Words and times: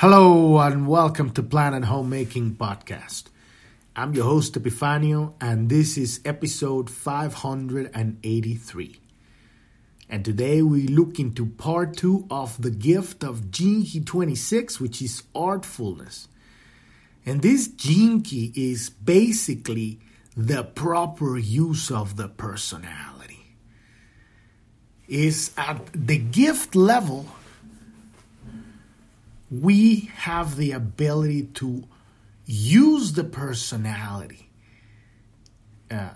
Hello 0.00 0.60
and 0.60 0.86
welcome 0.86 1.30
to 1.30 1.42
Planet 1.42 1.86
Homecoming 1.86 2.54
Podcast. 2.54 3.24
I'm 3.96 4.14
your 4.14 4.26
host 4.26 4.54
Epifanio 4.54 5.32
and 5.40 5.68
this 5.68 5.98
is 5.98 6.20
episode 6.24 6.88
583. 6.88 9.00
And 10.08 10.24
today 10.24 10.62
we 10.62 10.86
look 10.86 11.18
into 11.18 11.46
part 11.46 11.96
2 11.96 12.28
of 12.30 12.62
the 12.62 12.70
gift 12.70 13.24
of 13.24 13.50
Key 13.50 14.00
26 14.06 14.78
which 14.78 15.02
is 15.02 15.24
artfulness. 15.34 16.28
And 17.26 17.42
this 17.42 17.68
Key 17.76 18.52
is 18.54 18.90
basically 18.90 19.98
the 20.36 20.62
proper 20.62 21.36
use 21.36 21.90
of 21.90 22.14
the 22.14 22.28
personality. 22.28 23.56
Is 25.08 25.50
at 25.56 25.88
the 25.92 26.18
gift 26.18 26.76
level 26.76 27.26
we 29.50 30.10
have 30.14 30.56
the 30.56 30.72
ability 30.72 31.44
to 31.44 31.84
use 32.44 33.12
the 33.12 33.24
personality 33.24 34.50
uh, 35.90 36.10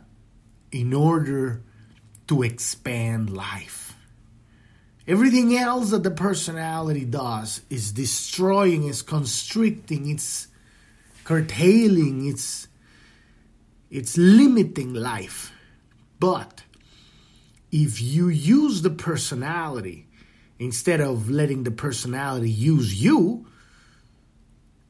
in 0.70 0.92
order 0.92 1.62
to 2.28 2.42
expand 2.42 3.30
life. 3.30 3.94
Everything 5.06 5.56
else 5.56 5.90
that 5.90 6.04
the 6.04 6.10
personality 6.10 7.04
does 7.04 7.62
is 7.68 7.92
destroying, 7.92 8.84
is 8.84 9.02
constricting, 9.02 10.08
it's 10.08 10.48
curtailing, 11.24 12.26
it's 12.26 12.68
it's 13.90 14.16
limiting 14.16 14.94
life. 14.94 15.52
But 16.18 16.62
if 17.70 18.00
you 18.00 18.28
use 18.28 18.82
the 18.82 18.90
personality 18.90 20.06
instead 20.62 21.00
of 21.00 21.28
letting 21.28 21.64
the 21.64 21.70
personality 21.70 22.50
use 22.50 23.02
you, 23.02 23.46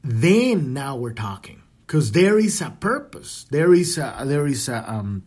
then 0.03 0.73
now 0.73 0.95
we're 0.95 1.13
talking 1.13 1.61
because 1.85 2.11
there 2.11 2.37
is 2.39 2.61
a 2.61 2.69
purpose. 2.69 3.45
There 3.49 3.73
is 3.73 3.97
a 3.97 4.23
there 4.25 4.47
is 4.47 4.69
a 4.69 4.91
um, 4.91 5.23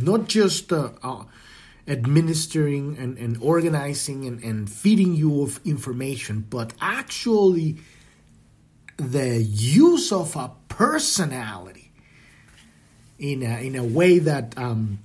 not 0.00 0.28
just 0.28 0.72
uh, 0.72 0.90
uh, 1.02 1.24
administering 1.86 2.98
and, 2.98 3.16
and 3.18 3.38
organizing 3.40 4.26
and, 4.26 4.42
and 4.42 4.70
feeding 4.70 5.14
you 5.14 5.42
of 5.42 5.60
information, 5.64 6.44
but 6.48 6.74
actually 6.80 7.78
the 8.96 9.42
use 9.42 10.12
of 10.12 10.36
a 10.36 10.50
personality 10.68 11.90
in 13.18 13.42
a, 13.42 13.66
in 13.66 13.74
a 13.76 13.84
way 13.84 14.18
that 14.18 14.56
um, 14.58 14.98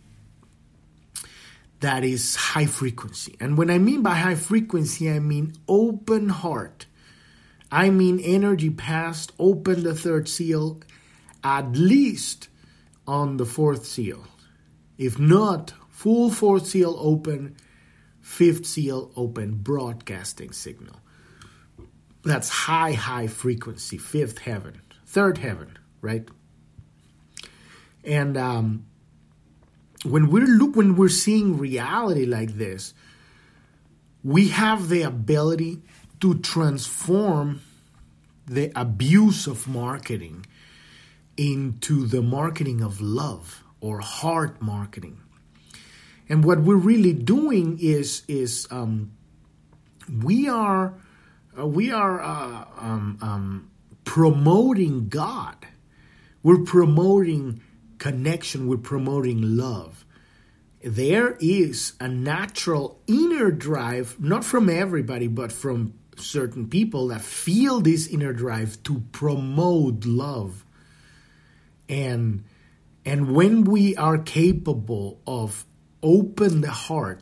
that 1.83 2.05
is 2.05 2.37
high 2.37 2.65
frequency. 2.65 3.35
And 3.41 3.57
when 3.57 3.69
I 3.69 3.77
mean 3.77 4.03
by 4.03 4.15
high 4.15 4.35
frequency, 4.35 5.11
I 5.11 5.19
mean 5.19 5.53
open 5.67 6.29
heart. 6.29 6.85
I 7.69 7.89
mean 7.89 8.21
energy 8.21 8.69
past, 8.69 9.33
open 9.37 9.83
the 9.83 9.93
third 9.93 10.29
seal, 10.29 10.79
at 11.43 11.73
least 11.73 12.47
on 13.05 13.35
the 13.35 13.45
fourth 13.45 13.85
seal. 13.85 14.25
If 14.97 15.19
not, 15.19 15.73
full 15.89 16.29
fourth 16.29 16.67
seal 16.67 16.95
open, 16.97 17.57
fifth 18.21 18.65
seal 18.65 19.11
open, 19.17 19.55
broadcasting 19.55 20.53
signal. 20.53 21.01
That's 22.23 22.47
high, 22.47 22.93
high 22.93 23.27
frequency, 23.27 23.97
fifth 23.97 24.37
heaven, 24.37 24.81
third 25.05 25.37
heaven, 25.37 25.77
right? 25.99 26.25
And 28.05 28.37
um, 28.37 28.85
when 30.03 30.29
we're 30.29 30.45
look 30.45 30.75
when 30.75 30.95
we're 30.95 31.09
seeing 31.09 31.57
reality 31.57 32.25
like 32.25 32.57
this, 32.57 32.93
we 34.23 34.49
have 34.49 34.89
the 34.89 35.01
ability 35.01 35.81
to 36.21 36.35
transform 36.39 37.61
the 38.45 38.71
abuse 38.75 39.47
of 39.47 39.67
marketing 39.67 40.45
into 41.37 42.05
the 42.05 42.21
marketing 42.21 42.81
of 42.81 43.01
love 43.01 43.63
or 43.81 43.99
heart 43.99 44.61
marketing. 44.61 45.19
And 46.29 46.43
what 46.43 46.59
we're 46.59 46.75
really 46.75 47.13
doing 47.13 47.79
is 47.81 48.23
is 48.27 48.67
um, 48.71 49.11
we 50.21 50.47
are 50.47 50.93
uh, 51.57 51.67
we 51.67 51.91
are 51.91 52.21
uh, 52.21 52.65
um, 52.77 53.17
um, 53.21 53.71
promoting 54.05 55.07
God. 55.09 55.55
We're 56.41 56.63
promoting 56.63 57.61
connection, 58.03 58.67
we're 58.67 58.75
promoting 58.75 59.55
love. 59.55 60.03
There 60.83 61.37
is 61.39 61.93
a 62.01 62.09
natural 62.09 62.99
inner 63.07 63.49
drive, 63.49 64.19
not 64.19 64.43
from 64.43 64.69
everybody, 64.69 65.27
but 65.27 65.53
from 65.53 65.93
certain 66.17 66.67
people 66.67 67.07
that 67.07 67.21
feel 67.21 67.79
this 67.79 68.07
inner 68.07 68.33
drive 68.33 68.83
to 68.83 69.03
promote 69.13 70.03
love. 70.03 70.65
And 71.87 72.43
and 73.05 73.33
when 73.33 73.63
we 73.63 73.95
are 73.95 74.17
capable 74.17 75.21
of 75.25 75.65
open 76.01 76.59
the 76.59 76.71
heart 76.71 77.21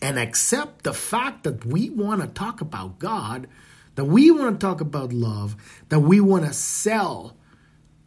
and 0.00 0.18
accept 0.18 0.84
the 0.84 0.94
fact 0.94 1.44
that 1.44 1.66
we 1.66 1.90
want 1.90 2.22
to 2.22 2.26
talk 2.26 2.62
about 2.62 2.98
God, 2.98 3.48
that 3.96 4.06
we 4.06 4.30
want 4.30 4.58
to 4.58 4.66
talk 4.66 4.80
about 4.80 5.12
love, 5.12 5.56
that 5.90 6.00
we 6.00 6.20
want 6.20 6.46
to 6.46 6.54
sell, 6.54 7.36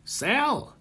sell 0.05 0.74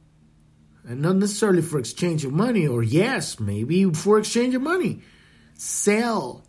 and 0.87 1.01
not 1.01 1.17
necessarily 1.17 1.63
for 1.63 1.79
exchange 1.79 2.25
of 2.25 2.33
money, 2.33 2.67
or 2.67 2.83
yes, 2.83 3.41
maybe 3.41 3.85
for 3.93 4.19
exchange 4.19 4.55
of 4.55 4.63
money. 4.63 5.01
Sell 5.57 6.45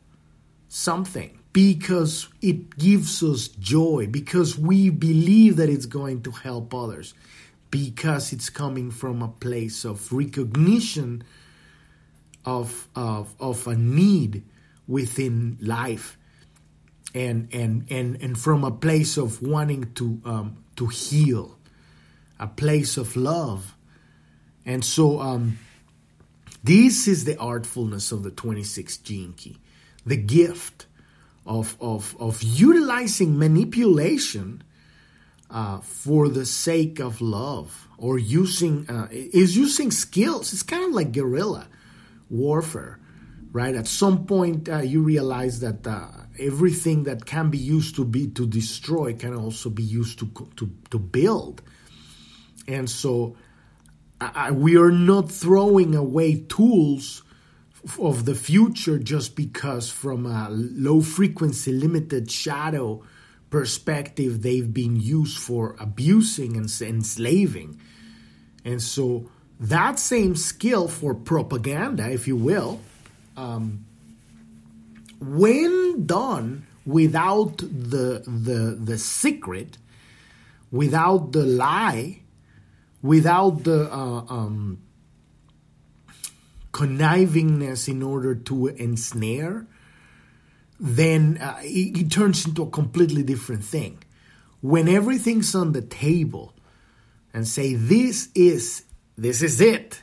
something 0.67 1.39
because 1.53 2.27
it 2.41 2.77
gives 2.77 3.23
us 3.23 3.47
joy, 3.47 4.07
because 4.11 4.57
we 4.57 4.89
believe 4.89 5.55
that 5.55 5.69
it's 5.69 5.85
going 5.85 6.21
to 6.21 6.31
help 6.31 6.73
others, 6.73 7.13
because 7.71 8.33
it's 8.33 8.49
coming 8.49 8.91
from 8.91 9.21
a 9.21 9.29
place 9.29 9.85
of 9.85 10.11
recognition 10.11 11.23
of, 12.43 12.89
of, 12.95 13.33
of 13.39 13.67
a 13.67 13.75
need 13.75 14.43
within 14.87 15.57
life. 15.61 16.17
And, 17.13 17.47
and, 17.53 17.85
and, 17.89 18.21
and 18.21 18.37
from 18.37 18.65
a 18.65 18.71
place 18.71 19.15
of 19.15 19.41
wanting 19.41 19.93
to, 19.93 20.21
um, 20.25 20.57
to 20.75 20.87
heal, 20.87 21.57
a 22.37 22.47
place 22.47 22.97
of 22.97 23.15
love, 23.15 23.74
and 24.65 24.83
so 24.83 25.19
um, 25.19 25.57
this 26.63 27.07
is 27.07 27.25
the 27.25 27.35
artfulness 27.35 28.11
of 28.11 28.23
the 28.23 28.31
26 28.31 28.97
gene 28.97 29.33
key, 29.33 29.57
the 30.05 30.17
gift 30.17 30.87
of, 31.45 31.77
of, 31.79 32.15
of 32.19 32.41
utilizing 32.41 33.37
manipulation 33.37 34.63
uh, 35.51 35.79
for 35.79 36.27
the 36.27 36.45
sake 36.45 36.99
of 36.99 37.21
love 37.21 37.87
or 37.97 38.17
using 38.17 38.89
uh, 38.89 39.07
is 39.11 39.55
using 39.55 39.91
skills. 39.91 40.51
It's 40.53 40.63
kind 40.63 40.83
of 40.83 40.91
like 40.91 41.11
guerrilla 41.11 41.67
warfare, 42.29 42.99
right? 43.51 43.75
At 43.75 43.87
some 43.87 44.25
point, 44.25 44.67
uh, 44.67 44.79
you 44.79 45.03
realize 45.03 45.59
that 45.59 45.85
uh, 45.85 46.07
everything 46.39 47.03
that 47.03 47.25
can 47.25 47.51
be 47.51 47.59
used 47.59 47.95
to 47.97 48.05
be 48.05 48.27
to 48.29 48.47
destroy 48.47 49.13
can 49.13 49.35
also 49.35 49.69
be 49.69 49.83
used 49.83 50.17
to 50.19 50.49
to 50.55 50.69
to 50.89 50.97
build, 50.97 51.61
and 52.67 52.89
so 52.89 53.37
I, 54.33 54.51
we 54.51 54.77
are 54.77 54.91
not 54.91 55.31
throwing 55.31 55.95
away 55.95 56.35
tools 56.47 57.23
of 57.99 58.25
the 58.25 58.35
future 58.35 58.97
just 58.97 59.35
because 59.35 59.91
from 59.91 60.25
a 60.25 60.49
low 60.49 61.01
frequency 61.01 61.71
limited 61.71 62.31
shadow 62.31 63.03
perspective 63.49 64.41
they've 64.41 64.73
been 64.73 64.95
used 64.95 65.37
for 65.37 65.75
abusing 65.79 66.57
and 66.57 66.69
enslaving. 66.81 67.79
And 68.63 68.81
so 68.81 69.29
that 69.59 69.99
same 69.99 70.35
skill 70.35 70.87
for 70.87 71.13
propaganda 71.13 72.09
if 72.09 72.27
you 72.27 72.35
will 72.35 72.81
um, 73.37 73.85
when 75.19 76.05
done 76.05 76.65
without 76.85 77.57
the 77.57 78.23
the 78.25 78.77
the 78.79 78.97
secret 78.97 79.77
without 80.71 81.31
the 81.31 81.45
lie 81.45 82.19
without 83.05 83.63
the 83.63 83.91
uh, 83.93 84.25
um, 84.27 84.81
connivingness 86.71 87.87
in 87.87 88.01
order 88.01 88.33
to 88.33 88.67
ensnare, 88.67 89.67
then 90.79 91.37
uh, 91.37 91.59
it, 91.61 91.97
it 91.97 92.11
turns 92.11 92.47
into 92.47 92.63
a 92.63 92.69
completely 92.69 93.21
different 93.21 93.63
thing. 93.63 94.03
When 94.61 94.89
everything's 94.89 95.53
on 95.53 95.73
the 95.73 95.83
table 95.83 96.55
and 97.31 97.47
say, 97.47 97.75
this 97.75 98.29
is, 98.33 98.83
this 99.15 99.43
is 99.43 99.61
it. 99.61 100.01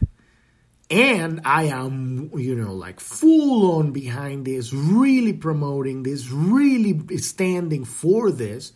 And 0.89 1.41
I 1.45 1.65
am, 1.65 2.31
you 2.37 2.55
know, 2.55 2.73
like 2.73 3.01
full 3.01 3.79
on 3.79 3.91
behind 3.91 4.45
this, 4.45 4.73
really 4.73 5.33
promoting 5.33 6.05
this, 6.05 6.31
really 6.31 7.01
standing 7.17 7.85
for 7.85 8.31
this. 8.31 8.73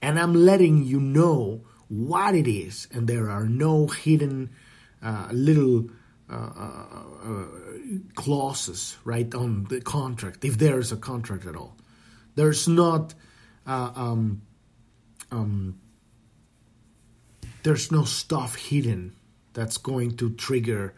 And 0.00 0.18
I'm 0.18 0.32
letting 0.32 0.84
you 0.84 0.98
know 0.98 1.66
what 1.90 2.34
it 2.34 2.48
is, 2.48 2.86
and 2.92 3.06
there 3.06 3.28
are 3.28 3.44
no 3.44 3.88
hidden 3.88 4.50
uh, 5.02 5.28
little 5.32 5.90
uh, 6.30 6.34
uh, 6.34 6.84
uh, 7.24 7.44
clauses 8.14 8.96
right 9.04 9.34
on 9.34 9.64
the 9.64 9.80
contract, 9.80 10.44
if 10.44 10.56
there 10.56 10.78
is 10.78 10.92
a 10.92 10.96
contract 10.96 11.44
at 11.46 11.56
all. 11.56 11.76
There's 12.36 12.68
not 12.68 13.14
um, 13.66 14.42
um, 15.32 15.80
there's 17.64 17.90
no 17.90 18.04
stuff 18.04 18.54
hidden 18.54 19.16
that's 19.52 19.76
going 19.76 20.16
to 20.18 20.30
trigger 20.30 20.94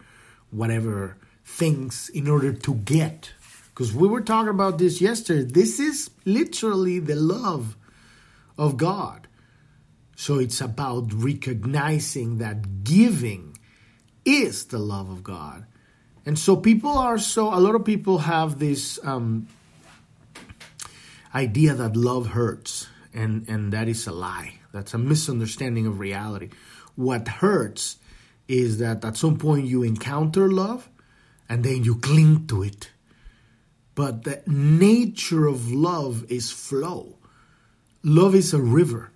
whatever 0.50 1.16
things 1.44 2.10
in 2.10 2.28
order 2.28 2.52
to 2.52 2.74
get. 2.74 3.32
Because 3.70 3.94
we 3.94 4.06
were 4.06 4.20
talking 4.20 4.50
about 4.50 4.78
this 4.78 5.00
yesterday. 5.00 5.50
This 5.50 5.80
is 5.80 6.10
literally 6.26 6.98
the 6.98 7.16
love 7.16 7.76
of 8.58 8.76
God. 8.76 9.26
So 10.22 10.38
it's 10.38 10.60
about 10.60 11.12
recognizing 11.12 12.38
that 12.38 12.84
giving 12.84 13.58
is 14.24 14.66
the 14.66 14.78
love 14.78 15.10
of 15.10 15.24
God. 15.24 15.66
And 16.24 16.38
so 16.38 16.54
people 16.54 16.96
are 16.96 17.19
so, 17.19 17.52
a 17.52 17.58
lot 17.58 17.74
of 17.74 17.84
people 17.84 18.19
have 18.19 18.60
this 18.60 19.00
um, 19.02 19.48
idea 21.34 21.74
that 21.74 21.96
love 21.96 22.28
hurts, 22.28 22.86
and, 23.12 23.48
and 23.48 23.72
that 23.72 23.88
is 23.88 24.06
a 24.06 24.12
lie. 24.12 24.60
That's 24.70 24.94
a 24.94 24.98
misunderstanding 24.98 25.88
of 25.88 25.98
reality. 25.98 26.50
What 26.94 27.26
hurts 27.26 27.96
is 28.46 28.78
that 28.78 29.04
at 29.04 29.16
some 29.16 29.38
point 29.38 29.66
you 29.66 29.82
encounter 29.82 30.48
love 30.48 30.88
and 31.48 31.64
then 31.64 31.82
you 31.82 31.96
cling 31.96 32.46
to 32.46 32.62
it. 32.62 32.92
But 33.96 34.22
the 34.22 34.40
nature 34.46 35.48
of 35.48 35.72
love 35.72 36.30
is 36.30 36.52
flow. 36.52 37.16
Love 38.04 38.36
is 38.36 38.54
a 38.54 38.60
river. 38.60 39.12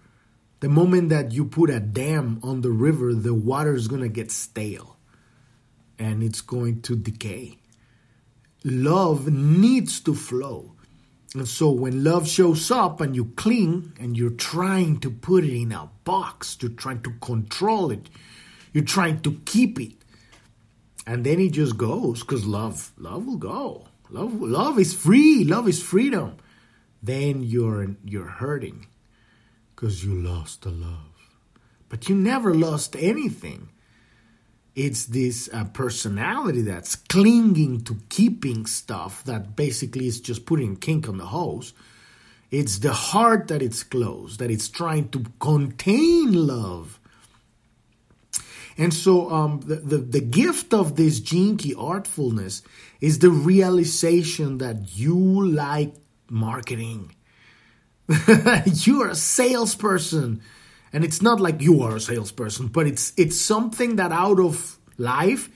The 0.67 0.73
moment 0.73 1.11
that 1.11 1.31
you 1.31 1.45
put 1.45 1.71
a 1.71 1.79
dam 1.79 2.41
on 2.43 2.63
the 2.63 2.73
river, 2.73 3.15
the 3.15 3.33
water 3.33 3.77
is 3.77 3.87
going 3.87 4.01
to 4.01 4.09
get 4.09 4.33
stale 4.33 4.97
and 5.97 6.25
it's 6.25 6.41
going 6.41 6.83
to 6.83 6.97
decay. 6.97 7.61
Love 8.65 9.29
needs 9.29 10.01
to 10.01 10.13
flow. 10.13 10.73
And 11.37 11.47
so 11.47 11.71
when 11.71 12.03
love 12.03 12.27
shows 12.27 12.69
up 12.73 13.01
and 13.01 13.15
you 13.15 13.27
cling 13.37 13.93
and 14.01 14.19
you're 14.19 14.31
trying 14.31 14.99
to 15.03 15.09
put 15.09 15.45
it 15.45 15.57
in 15.57 15.71
a 15.71 15.89
box, 16.03 16.59
you're 16.61 16.73
trying 16.73 17.03
to 17.03 17.12
control 17.21 17.93
it, 17.93 18.11
you're 18.73 18.83
trying 18.83 19.21
to 19.21 19.41
keep 19.45 19.79
it. 19.79 19.93
And 21.07 21.25
then 21.25 21.39
it 21.39 21.51
just 21.51 21.77
goes 21.77 22.23
because 22.23 22.45
love, 22.45 22.91
love 22.99 23.25
will 23.25 23.37
go. 23.37 23.87
Love, 24.11 24.43
love 24.43 24.81
is 24.81 24.93
free. 24.93 25.45
Love 25.45 25.69
is 25.69 25.81
freedom. 25.81 26.39
Then 27.01 27.45
you're 27.45 27.95
you're 28.05 28.27
hurting 28.27 28.87
because 29.76 30.02
you 30.02 30.14
lost 30.14 30.62
the 30.62 30.70
love, 30.70 31.28
but 31.90 32.08
you 32.08 32.14
never 32.14 32.55
lost 32.55 32.96
anything. 32.99 33.69
It's 34.75 35.05
this 35.05 35.49
uh, 35.52 35.64
personality 35.64 36.62
that's 36.62 36.96
clinging 36.96 37.82
to 37.84 37.99
keeping 38.08 38.67
stuff 38.67 39.23
that 39.25 39.55
basically 39.55 40.06
is 40.06 40.20
just 40.20 40.46
putting 40.46 40.76
kink 40.76 41.08
on 41.08 41.19
the 41.19 41.26
hose. 41.26 41.75
It's 42.50 42.78
the 42.78 42.93
heart 42.93 43.49
that 43.49 43.62
it's 43.62 43.82
closed, 43.82 44.38
that 44.38 44.50
it's 44.50 44.69
trying 44.69 45.08
to 45.11 45.25
contain 45.40 46.32
love. 46.32 46.99
And 48.78 48.93
so 48.93 49.31
um, 49.31 49.61
the, 49.61 49.76
the, 49.76 49.99
the 49.99 50.20
gift 50.20 50.75
of 50.75 50.96
this 50.96 51.20
gene 51.20 51.56
key 51.56 51.75
artfulness 51.75 52.62
is 53.00 53.19
the 53.19 53.31
realization 53.31 54.58
that 54.58 54.96
you 54.96 55.17
like 55.49 55.94
marketing. 56.28 57.14
you 58.67 59.03
are 59.03 59.11
a 59.11 59.14
salesperson. 59.14 60.41
And 60.93 61.05
it's 61.05 61.20
not 61.20 61.41
like 61.41 61.61
you 61.61 61.82
are 61.82 61.97
a 61.97 62.00
salesperson 62.00 62.69
but 62.69 62.87
it's 62.87 63.12
it's 63.17 63.38
something 63.38 63.97
that 63.97 64.12
out 64.12 64.41
of 64.41 64.79
life 64.99 65.50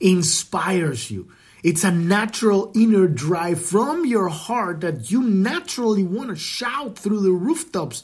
inspires 0.00 1.10
you. 1.10 1.30
It's 1.62 1.84
a 1.84 1.92
natural 1.92 2.72
inner 2.74 3.06
drive 3.06 3.64
from 3.64 4.04
your 4.04 4.28
heart 4.28 4.80
that 4.80 5.10
you 5.10 5.22
naturally 5.22 6.02
want 6.02 6.30
to 6.30 6.36
shout 6.36 6.98
through 6.98 7.20
the 7.20 7.30
rooftops. 7.30 8.02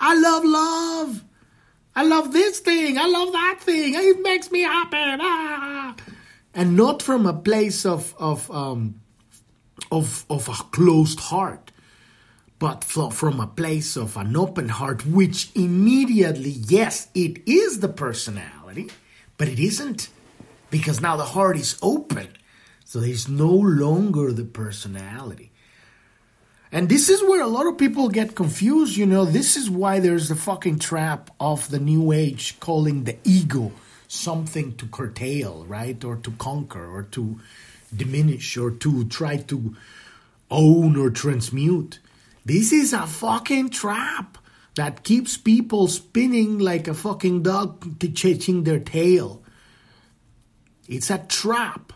I 0.00 0.18
love 0.18 0.44
love. 0.44 1.24
I 1.94 2.04
love 2.04 2.32
this 2.32 2.60
thing. 2.60 2.98
I 2.98 3.06
love 3.06 3.32
that 3.32 3.58
thing. 3.60 3.94
It 3.94 4.20
makes 4.22 4.50
me 4.50 4.62
happy. 4.62 4.96
Ah. 4.98 5.94
and 6.54 6.76
not 6.76 7.02
from 7.02 7.26
a 7.26 7.34
place 7.34 7.84
of 7.84 8.14
of 8.18 8.50
um 8.50 9.00
of 9.92 10.24
of 10.30 10.48
a 10.48 10.54
closed 10.72 11.20
heart 11.20 11.70
but 12.58 12.84
from 12.84 13.40
a 13.40 13.46
place 13.46 13.96
of 13.96 14.16
an 14.16 14.36
open 14.36 14.68
heart, 14.68 15.04
which 15.04 15.50
immediately, 15.54 16.50
yes, 16.50 17.08
it 17.14 17.46
is 17.46 17.80
the 17.80 17.88
personality, 17.88 18.90
but 19.36 19.48
it 19.48 19.58
isn't 19.58 20.08
because 20.70 21.00
now 21.00 21.16
the 21.16 21.24
heart 21.24 21.56
is 21.56 21.78
open. 21.82 22.28
So 22.84 23.00
there's 23.00 23.28
no 23.28 23.52
longer 23.52 24.32
the 24.32 24.44
personality. 24.44 25.50
And 26.72 26.88
this 26.88 27.08
is 27.08 27.22
where 27.22 27.42
a 27.42 27.46
lot 27.46 27.66
of 27.66 27.78
people 27.78 28.08
get 28.08 28.34
confused. 28.34 28.96
You 28.96 29.06
know, 29.06 29.24
this 29.24 29.56
is 29.56 29.70
why 29.70 30.00
there's 30.00 30.28
the 30.28 30.36
fucking 30.36 30.78
trap 30.78 31.30
of 31.38 31.70
the 31.70 31.78
new 31.78 32.12
age 32.12 32.58
calling 32.60 33.04
the 33.04 33.16
ego 33.24 33.72
something 34.08 34.76
to 34.76 34.86
curtail, 34.86 35.64
right? 35.66 36.02
Or 36.04 36.16
to 36.16 36.30
conquer 36.32 36.86
or 36.86 37.02
to 37.02 37.40
diminish 37.94 38.56
or 38.56 38.70
to 38.70 39.04
try 39.04 39.36
to 39.36 39.74
own 40.50 40.96
or 40.96 41.10
transmute. 41.10 41.98
This 42.46 42.72
is 42.72 42.92
a 42.92 43.08
fucking 43.08 43.70
trap 43.70 44.38
that 44.76 45.02
keeps 45.02 45.36
people 45.36 45.88
spinning 45.88 46.60
like 46.60 46.86
a 46.86 46.94
fucking 46.94 47.42
dog 47.42 47.98
to 47.98 48.08
chasing 48.08 48.62
their 48.62 48.78
tail. 48.78 49.42
It's 50.88 51.10
a 51.10 51.18
trap 51.18 51.92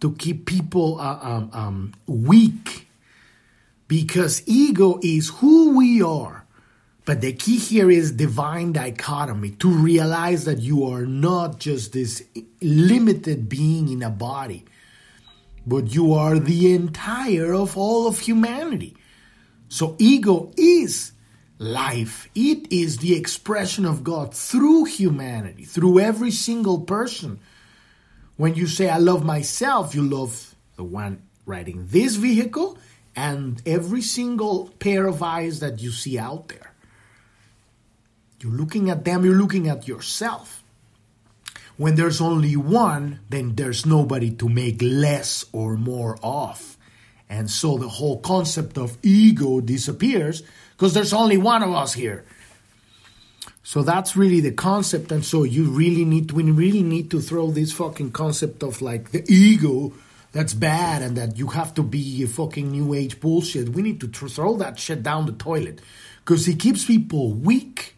to 0.00 0.14
keep 0.14 0.46
people 0.46 1.00
uh, 1.00 1.18
um, 1.20 1.50
um, 1.52 1.94
weak 2.06 2.86
because 3.88 4.44
ego 4.46 5.00
is 5.02 5.30
who 5.40 5.76
we 5.76 6.00
are. 6.00 6.46
But 7.04 7.20
the 7.20 7.32
key 7.32 7.58
here 7.58 7.90
is 7.90 8.12
divine 8.12 8.74
dichotomy 8.74 9.50
to 9.58 9.68
realize 9.68 10.44
that 10.44 10.60
you 10.60 10.84
are 10.84 11.06
not 11.06 11.58
just 11.58 11.92
this 11.92 12.22
limited 12.62 13.48
being 13.48 13.88
in 13.88 14.04
a 14.04 14.10
body, 14.10 14.64
but 15.66 15.92
you 15.92 16.14
are 16.14 16.38
the 16.38 16.72
entire 16.72 17.52
of 17.52 17.76
all 17.76 18.06
of 18.06 18.20
humanity. 18.20 18.94
So, 19.68 19.96
ego 19.98 20.52
is 20.56 21.12
life, 21.58 22.28
it 22.34 22.72
is 22.72 22.98
the 22.98 23.16
expression 23.16 23.84
of 23.84 24.04
God 24.04 24.34
through 24.34 24.84
humanity, 24.84 25.64
through 25.64 26.00
every 26.00 26.30
single 26.30 26.80
person. 26.80 27.40
When 28.36 28.54
you 28.54 28.66
say, 28.66 28.88
I 28.88 28.98
love 28.98 29.24
myself, 29.24 29.94
you 29.94 30.02
love 30.02 30.54
the 30.76 30.84
one 30.84 31.22
riding 31.44 31.86
this 31.88 32.14
vehicle 32.14 32.78
and 33.16 33.60
every 33.66 34.00
single 34.02 34.68
pair 34.78 35.06
of 35.06 35.22
eyes 35.22 35.58
that 35.60 35.82
you 35.82 35.90
see 35.90 36.18
out 36.18 36.48
there. 36.48 36.72
You're 38.40 38.52
looking 38.52 38.90
at 38.90 39.04
them, 39.04 39.24
you're 39.24 39.34
looking 39.34 39.68
at 39.68 39.88
yourself. 39.88 40.62
When 41.76 41.96
there's 41.96 42.20
only 42.20 42.54
one, 42.56 43.20
then 43.28 43.56
there's 43.56 43.84
nobody 43.84 44.30
to 44.32 44.48
make 44.48 44.80
less 44.80 45.44
or 45.52 45.76
more 45.76 46.18
of. 46.22 46.77
And 47.28 47.50
so 47.50 47.76
the 47.76 47.88
whole 47.88 48.20
concept 48.20 48.78
of 48.78 48.96
ego 49.02 49.60
disappears 49.60 50.42
because 50.72 50.94
there's 50.94 51.12
only 51.12 51.36
one 51.36 51.62
of 51.62 51.72
us 51.72 51.92
here. 51.92 52.24
So 53.62 53.82
that's 53.82 54.16
really 54.16 54.40
the 54.40 54.52
concept. 54.52 55.12
And 55.12 55.24
so 55.24 55.44
you 55.44 55.64
really 55.64 56.04
need 56.04 56.30
to, 56.30 56.34
we 56.34 56.50
really 56.50 56.82
need 56.82 57.10
to 57.10 57.20
throw 57.20 57.50
this 57.50 57.70
fucking 57.72 58.12
concept 58.12 58.62
of 58.62 58.80
like 58.80 59.10
the 59.10 59.22
ego 59.30 59.92
that's 60.32 60.54
bad 60.54 61.02
and 61.02 61.16
that 61.16 61.36
you 61.36 61.48
have 61.48 61.74
to 61.74 61.82
be 61.82 62.22
a 62.22 62.28
fucking 62.28 62.70
new 62.70 62.94
age 62.94 63.20
bullshit. 63.20 63.70
We 63.70 63.82
need 63.82 64.00
to 64.00 64.08
throw 64.08 64.56
that 64.56 64.78
shit 64.78 65.02
down 65.02 65.26
the 65.26 65.32
toilet 65.32 65.82
because 66.24 66.48
it 66.48 66.58
keeps 66.58 66.84
people 66.84 67.32
weak 67.32 67.96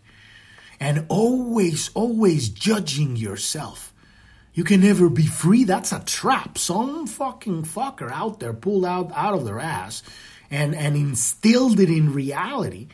and 0.81 1.07
always, 1.09 1.91
always 1.95 2.49
judging 2.49 3.17
yourself. 3.17 3.90
You 4.61 4.65
can 4.65 4.83
never 4.83 5.09
be 5.09 5.25
free. 5.25 5.65
That's 5.65 5.91
a 5.91 6.01
trap. 6.01 6.59
Some 6.59 7.07
fucking 7.07 7.63
fucker 7.63 8.13
out 8.13 8.41
there 8.41 8.53
pulled 8.53 8.85
out 8.85 9.11
out 9.15 9.33
of 9.33 9.47
their 9.47 9.59
ass 9.59 10.03
and 10.51 10.75
and 10.75 10.97
instilled 10.97 11.81
it 11.81 11.89
in 11.89 12.13
reality. 12.13 12.89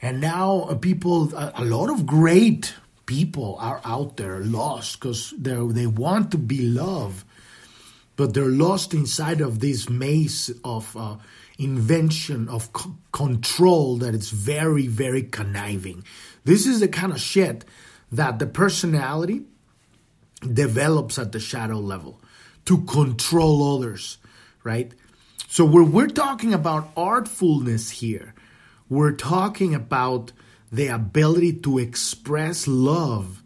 And 0.00 0.18
now 0.18 0.60
uh, 0.62 0.76
people, 0.76 1.36
a, 1.36 1.52
a 1.56 1.64
lot 1.66 1.90
of 1.90 2.06
great 2.06 2.74
people 3.04 3.58
are 3.60 3.82
out 3.84 4.16
there 4.16 4.40
lost 4.40 4.98
because 4.98 5.34
they 5.36 5.56
they 5.72 5.86
want 5.86 6.30
to 6.30 6.38
be 6.38 6.62
loved, 6.62 7.22
but 8.16 8.32
they're 8.32 8.46
lost 8.46 8.94
inside 8.94 9.42
of 9.42 9.60
this 9.60 9.90
maze 9.90 10.50
of 10.64 10.96
uh, 10.96 11.16
invention 11.58 12.48
of 12.48 12.70
c- 12.74 12.88
control 13.12 13.98
that 13.98 14.14
is 14.14 14.30
very 14.30 14.86
very 14.86 15.24
conniving. 15.24 16.02
This 16.44 16.66
is 16.66 16.80
the 16.80 16.88
kind 16.88 17.12
of 17.12 17.20
shit 17.20 17.66
that 18.10 18.38
the 18.38 18.46
personality 18.46 19.44
develops 20.40 21.18
at 21.18 21.32
the 21.32 21.40
shadow 21.40 21.78
level 21.78 22.20
to 22.64 22.78
control 22.84 23.76
others, 23.76 24.18
right? 24.62 24.92
So 25.48 25.64
when 25.64 25.92
we're 25.92 26.08
talking 26.08 26.52
about 26.52 26.94
artfulness 26.94 27.90
here, 27.90 28.34
we're 28.88 29.12
talking 29.12 29.74
about 29.74 30.32
the 30.70 30.88
ability 30.88 31.54
to 31.60 31.78
express 31.78 32.68
love 32.68 33.42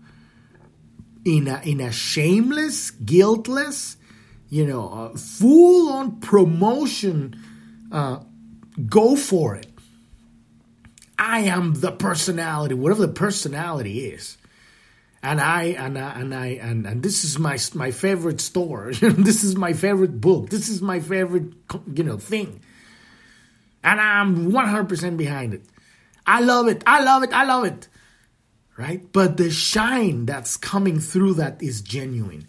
in 1.25 1.47
a, 1.47 1.61
in 1.63 1.81
a 1.81 1.93
shameless, 1.93 2.91
guiltless, 2.91 3.97
you 4.49 4.67
know, 4.67 4.89
uh, 4.89 5.17
full 5.17 5.93
on 5.93 6.21
promotion. 6.21 7.41
Uh, 7.91 8.21
go 8.87 9.15
for 9.17 9.55
it. 9.55 9.69
I 11.19 11.41
am 11.41 11.75
the 11.75 11.93
personality, 11.93 12.75
whatever 12.75 13.07
the 13.07 13.13
personality 13.13 14.07
is. 14.07 14.37
And 15.23 15.41
I 15.41 15.65
and 15.65 15.97
I 15.99 16.21
and 16.21 16.35
I 16.35 16.47
and, 16.47 16.87
and 16.87 17.03
this 17.03 17.25
is 17.25 17.39
my 17.39 17.57
my 17.75 17.93
favorite 17.93 18.41
store. 18.41 18.93
this 19.01 19.45
is 19.45 19.55
my 19.57 19.73
favorite 19.73 20.21
book. 20.21 20.51
This 20.51 20.69
is 20.69 20.83
my 20.83 21.01
favorite 21.01 21.53
you 21.95 22.03
know 22.03 22.19
thing. 22.19 22.61
And 23.85 24.01
I'm 24.01 24.53
100% 24.53 25.17
behind 25.17 25.55
it. 25.55 25.65
I 26.27 26.41
love 26.41 26.69
it. 26.69 26.83
I 26.87 27.03
love 27.03 27.23
it. 27.25 27.33
I 27.33 27.45
love 27.45 27.65
it. 27.65 27.89
Right? 28.77 29.13
But 29.13 29.37
the 29.37 29.51
shine 29.51 30.25
that's 30.25 30.57
coming 30.57 31.01
through 31.01 31.35
that 31.35 31.63
is 31.63 31.83
genuine. 31.83 32.49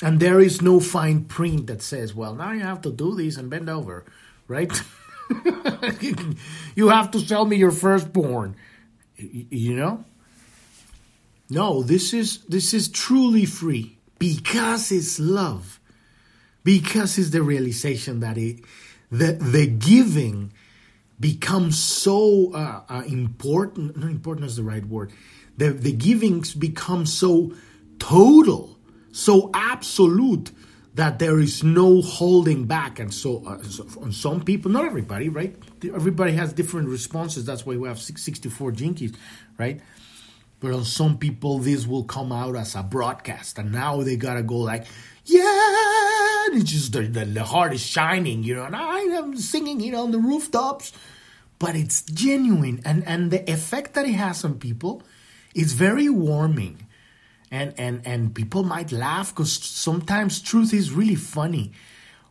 And 0.00 0.20
there 0.20 0.40
is 0.40 0.62
no 0.62 0.78
fine 0.78 1.24
print 1.24 1.66
that 1.66 1.82
says, 1.82 2.14
well, 2.14 2.34
now 2.34 2.52
you 2.52 2.60
have 2.60 2.82
to 2.82 2.92
do 2.92 3.16
this 3.16 3.36
and 3.36 3.50
bend 3.50 3.68
over, 3.68 4.04
right? 4.46 4.70
you 6.76 6.88
have 6.88 7.10
to 7.10 7.20
sell 7.20 7.44
me 7.44 7.56
your 7.56 7.72
firstborn. 7.72 8.54
You 9.16 9.74
know? 9.74 10.04
No, 11.50 11.82
this 11.82 12.12
is 12.12 12.38
this 12.48 12.74
is 12.74 12.88
truly 12.88 13.44
free 13.44 13.98
because 14.18 14.92
it's 14.92 15.18
love. 15.18 15.80
Because 16.64 17.18
it's 17.18 17.30
the 17.30 17.42
realization 17.42 18.20
that 18.20 18.36
it 18.36 18.60
the 19.10 19.32
the 19.32 19.66
giving 19.66 20.52
becomes 21.18 21.78
so 21.82 22.52
uh, 22.52 22.82
uh, 22.88 23.02
important. 23.06 23.96
Not 23.96 24.10
important 24.10 24.46
is 24.46 24.56
the 24.56 24.62
right 24.62 24.84
word. 24.84 25.12
The 25.56 25.70
the 25.70 25.92
givings 25.92 26.54
become 26.54 27.06
so 27.06 27.54
total, 27.98 28.78
so 29.12 29.50
absolute 29.54 30.52
that 30.94 31.20
there 31.20 31.38
is 31.38 31.62
no 31.62 32.02
holding 32.02 32.66
back. 32.66 32.98
And 32.98 33.14
so, 33.14 33.44
uh, 33.46 33.62
so 33.62 33.86
on 34.02 34.10
some 34.10 34.42
people, 34.42 34.72
not 34.72 34.84
everybody, 34.84 35.28
right? 35.28 35.54
Everybody 35.84 36.32
has 36.32 36.52
different 36.52 36.88
responses. 36.88 37.44
That's 37.44 37.64
why 37.64 37.76
we 37.76 37.86
have 37.86 38.00
64 38.00 38.72
gene 38.72 38.94
keys, 38.94 39.12
right? 39.58 39.80
But 40.60 40.72
on 40.72 40.84
some 40.84 41.18
people, 41.18 41.58
this 41.58 41.86
will 41.86 42.04
come 42.04 42.32
out 42.32 42.56
as 42.56 42.74
a 42.74 42.82
broadcast, 42.82 43.58
and 43.58 43.70
now 43.70 44.02
they 44.02 44.16
gotta 44.16 44.42
go 44.42 44.56
like, 44.56 44.86
yeah, 45.24 46.46
and 46.46 46.60
it's 46.60 46.72
just 46.72 46.92
the, 46.92 47.02
the, 47.02 47.24
the 47.24 47.44
heart 47.44 47.74
is 47.74 47.80
shining, 47.80 48.42
you 48.42 48.56
know, 48.56 48.64
and 48.64 48.74
I 48.74 48.98
am 49.00 49.36
singing 49.36 49.80
it 49.82 49.94
on 49.94 50.10
the 50.10 50.18
rooftops, 50.18 50.92
but 51.58 51.76
it's 51.76 52.02
genuine, 52.02 52.80
and 52.84 53.06
and 53.06 53.30
the 53.30 53.48
effect 53.50 53.94
that 53.94 54.06
it 54.06 54.14
has 54.14 54.44
on 54.44 54.58
people 54.58 55.02
is 55.54 55.74
very 55.74 56.08
warming. 56.08 56.86
And 57.50 57.72
and 57.78 58.06
and 58.06 58.34
people 58.34 58.62
might 58.62 58.92
laugh 58.92 59.34
because 59.34 59.52
sometimes 59.52 60.42
truth 60.42 60.74
is 60.74 60.92
really 60.92 61.14
funny. 61.14 61.72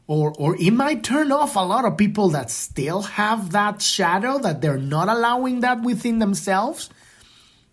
Or 0.05 0.33
or 0.37 0.55
it 0.59 0.71
might 0.71 1.03
turn 1.03 1.31
off 1.31 1.55
a 1.55 1.59
lot 1.59 1.85
of 1.85 1.97
people 1.97 2.29
that 2.29 2.51
still 2.51 3.01
have 3.01 3.51
that 3.51 3.81
shadow 3.81 4.37
that 4.39 4.61
they're 4.61 4.77
not 4.77 5.09
allowing 5.09 5.61
that 5.61 5.81
within 5.81 6.19
themselves 6.19 6.89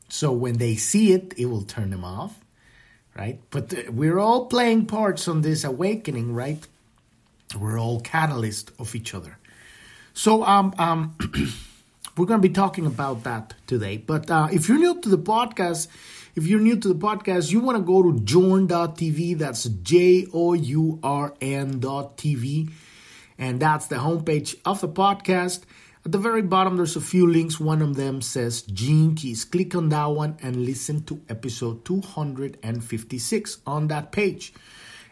so 0.08 0.32
when 0.32 0.58
they 0.58 0.76
see 0.76 1.12
it 1.12 1.34
it 1.36 1.46
will 1.46 1.62
turn 1.62 1.90
them 1.90 2.04
off 2.04 2.40
right 3.16 3.40
but 3.50 3.72
uh, 3.72 3.90
we're 3.90 4.18
all 4.18 4.46
playing 4.46 4.86
parts 4.86 5.28
on 5.28 5.42
this 5.42 5.64
awakening 5.64 6.34
right 6.34 6.66
we're 7.58 7.78
all 7.78 8.00
catalysts 8.00 8.70
of 8.78 8.94
each 8.94 9.14
other 9.14 9.38
so 10.12 10.44
um 10.44 10.74
um 10.78 11.16
we're 12.16 12.26
going 12.26 12.40
to 12.40 12.48
be 12.48 12.54
talking 12.54 12.86
about 12.86 13.24
that 13.24 13.54
today 13.66 13.96
but 13.96 14.30
uh, 14.30 14.48
if 14.52 14.68
you're 14.68 14.78
new 14.78 15.00
to 15.00 15.08
the 15.08 15.18
podcast 15.18 15.88
if 16.36 16.48
you're 16.48 16.60
new 16.60 16.76
to 16.76 16.88
the 16.88 16.94
podcast, 16.94 17.52
you 17.52 17.60
want 17.60 17.78
to 17.78 17.84
go 17.84 18.02
to 18.02 18.18
journ.tv. 18.18 19.38
That's 19.38 19.64
J 19.64 20.26
O 20.34 20.52
U 20.52 20.98
R 21.02 21.32
N.tv. 21.40 22.72
And 23.38 23.60
that's 23.60 23.86
the 23.86 23.96
homepage 23.96 24.56
of 24.64 24.80
the 24.80 24.88
podcast. 24.88 25.62
At 26.04 26.12
the 26.12 26.18
very 26.18 26.42
bottom, 26.42 26.76
there's 26.76 26.96
a 26.96 27.00
few 27.00 27.26
links. 27.26 27.58
One 27.58 27.80
of 27.80 27.96
them 27.96 28.20
says 28.20 28.62
Gene 28.62 29.14
Keys. 29.14 29.44
Click 29.44 29.74
on 29.74 29.88
that 29.88 30.04
one 30.06 30.36
and 30.42 30.66
listen 30.66 31.02
to 31.04 31.22
episode 31.30 31.84
256 31.86 33.58
on 33.66 33.88
that 33.88 34.12
page. 34.12 34.52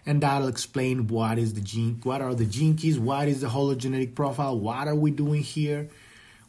And 0.04 0.22
that'll 0.22 0.48
explain 0.48 1.06
what 1.06 1.38
is 1.38 1.54
the 1.54 1.60
gene, 1.62 2.00
what 2.02 2.20
are 2.20 2.34
the 2.34 2.44
gene 2.44 2.76
keys, 2.76 2.98
what 2.98 3.28
is 3.28 3.40
the 3.40 3.46
hologenetic 3.46 4.14
profile, 4.14 4.58
what 4.58 4.88
are 4.88 4.96
we 4.96 5.12
doing 5.12 5.42
here, 5.42 5.88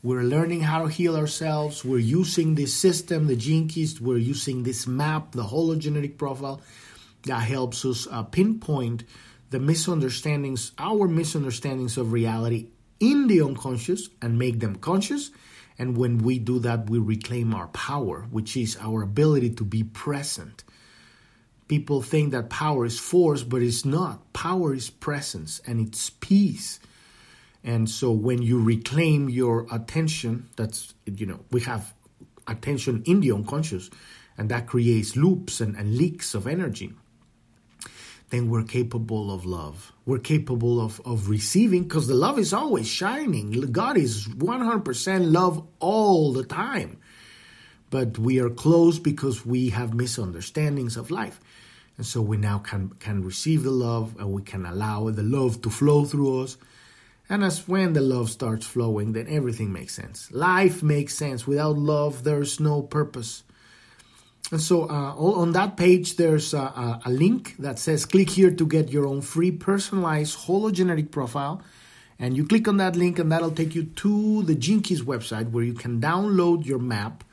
we're 0.04 0.24
learning 0.24 0.60
how 0.60 0.82
to 0.82 0.90
heal 0.90 1.16
ourselves. 1.16 1.86
We're 1.86 2.00
using 2.00 2.56
this 2.56 2.74
system, 2.74 3.28
the 3.28 3.38
gene 3.38 3.70
keys. 3.70 4.02
We're 4.02 4.18
using 4.18 4.64
this 4.64 4.86
map, 4.86 5.32
the 5.32 5.44
hologenetic 5.44 6.18
profile, 6.18 6.60
that 7.24 7.40
helps 7.40 7.86
us 7.86 8.06
uh, 8.12 8.24
pinpoint 8.24 9.06
the 9.52 9.60
misunderstandings, 9.60 10.74
our 10.78 11.08
misunderstandings 11.08 11.98
of 11.98 12.12
reality 12.12 12.68
in 13.00 13.28
the 13.28 13.42
unconscious 13.42 14.10
and 14.22 14.38
make 14.38 14.60
them 14.60 14.76
conscious. 14.76 15.32
And 15.78 15.98
when 15.98 16.20
we 16.20 16.40
do 16.40 16.60
that, 16.60 16.90
we 16.90 17.00
reclaim 17.00 17.54
our 17.54 17.68
power, 17.70 18.28
which 18.30 18.56
is 18.56 18.78
our 18.80 19.02
ability 19.02 19.52
to 19.52 19.64
be 19.64 19.84
present. 19.84 20.64
People 21.68 22.02
think 22.02 22.32
that 22.32 22.50
power 22.50 22.86
is 22.86 23.00
force, 23.00 23.44
but 23.44 23.62
it's 23.62 23.84
not. 23.84 24.34
Power 24.34 24.74
is 24.76 24.90
presence 24.90 25.62
and 25.66 25.80
it's 25.80 26.10
peace. 26.10 26.80
And 27.64 27.90
so 27.90 28.12
when 28.12 28.42
you 28.42 28.62
reclaim 28.62 29.30
your 29.30 29.66
attention, 29.72 30.50
that's, 30.56 30.94
you 31.06 31.26
know, 31.26 31.40
we 31.52 31.62
have 31.62 31.94
attention 32.46 33.04
in 33.06 33.22
the 33.22 33.32
unconscious, 33.32 33.90
and 34.38 34.50
that 34.50 34.68
creates 34.68 35.16
loops 35.16 35.62
and, 35.62 35.76
and 35.78 35.96
leaks 35.96 36.36
of 36.36 36.46
energy. 36.46 36.94
Then 38.34 38.50
we're 38.50 38.64
capable 38.64 39.32
of 39.32 39.46
love. 39.46 39.94
We're 40.08 40.18
capable 40.18 40.82
of, 40.82 41.00
of 41.06 41.30
receiving 41.30 41.84
because 41.84 42.08
the 42.08 42.16
love 42.16 42.40
is 42.40 42.52
always 42.52 42.88
shining. 42.88 43.52
God 43.72 43.96
is 43.96 44.28
100% 44.28 45.32
love 45.32 45.64
all 45.80 46.34
the 46.34 46.44
time. 46.44 46.98
But 47.92 48.18
we 48.18 48.40
are 48.40 48.50
closed 48.50 49.04
because 49.04 49.46
we 49.46 49.70
have 49.70 49.94
misunderstandings 49.94 50.98
of 50.98 51.12
life. 51.12 51.40
And 51.98 52.08
so 52.08 52.24
we 52.24 52.38
now 52.38 52.58
can, 52.58 52.90
can 52.98 53.24
receive 53.24 53.62
the 53.62 53.70
love 53.70 54.16
and 54.18 54.32
we 54.32 54.42
can 54.42 54.66
allow 54.66 55.12
the 55.12 55.22
love 55.22 55.62
to 55.62 55.70
flow 55.70 56.04
through 56.04 56.42
us 56.42 56.58
and 57.30 57.44
as 57.44 57.68
when 57.68 57.94
the 57.94 58.02
love 58.02 58.30
starts 58.30 58.66
flowing, 58.66 59.14
then 59.14 59.28
everything 59.30 59.72
makes 59.72 59.96
sense. 59.96 60.30
Life 60.32 60.84
makes 60.84 61.16
sense. 61.16 61.48
Without 61.48 61.78
love, 61.78 62.24
there's 62.24 62.60
no 62.60 62.82
purpose. 62.82 63.44
And 64.54 64.62
so 64.62 64.84
uh, 64.84 65.16
on 65.16 65.54
that 65.54 65.78
page, 65.78 66.16
there's 66.16 66.54
a, 66.54 67.02
a, 67.04 67.10
link 67.10 67.56
that 67.58 67.80
says 67.80 68.06
click 68.06 68.30
here 68.30 68.52
to 68.52 68.68
get 68.68 68.90
your 68.90 69.08
own 69.08 69.22
free 69.22 69.50
personalized 69.50 70.46
hologenetic 70.46 71.10
profile. 71.10 71.64
And 72.20 72.38
you 72.38 72.46
click 72.46 72.68
on 72.68 72.78
that 72.78 72.96
link, 72.96 73.18
and 73.18 73.32
that'll 73.32 73.50
take 73.50 73.74
you 73.74 73.86
to 73.86 74.44
the 74.44 74.56
Keys 74.56 75.02
website 75.02 75.50
where 75.50 75.64
you 75.64 75.74
can 75.74 76.00
download 76.00 76.68
your 76.68 76.78
map 76.78 77.24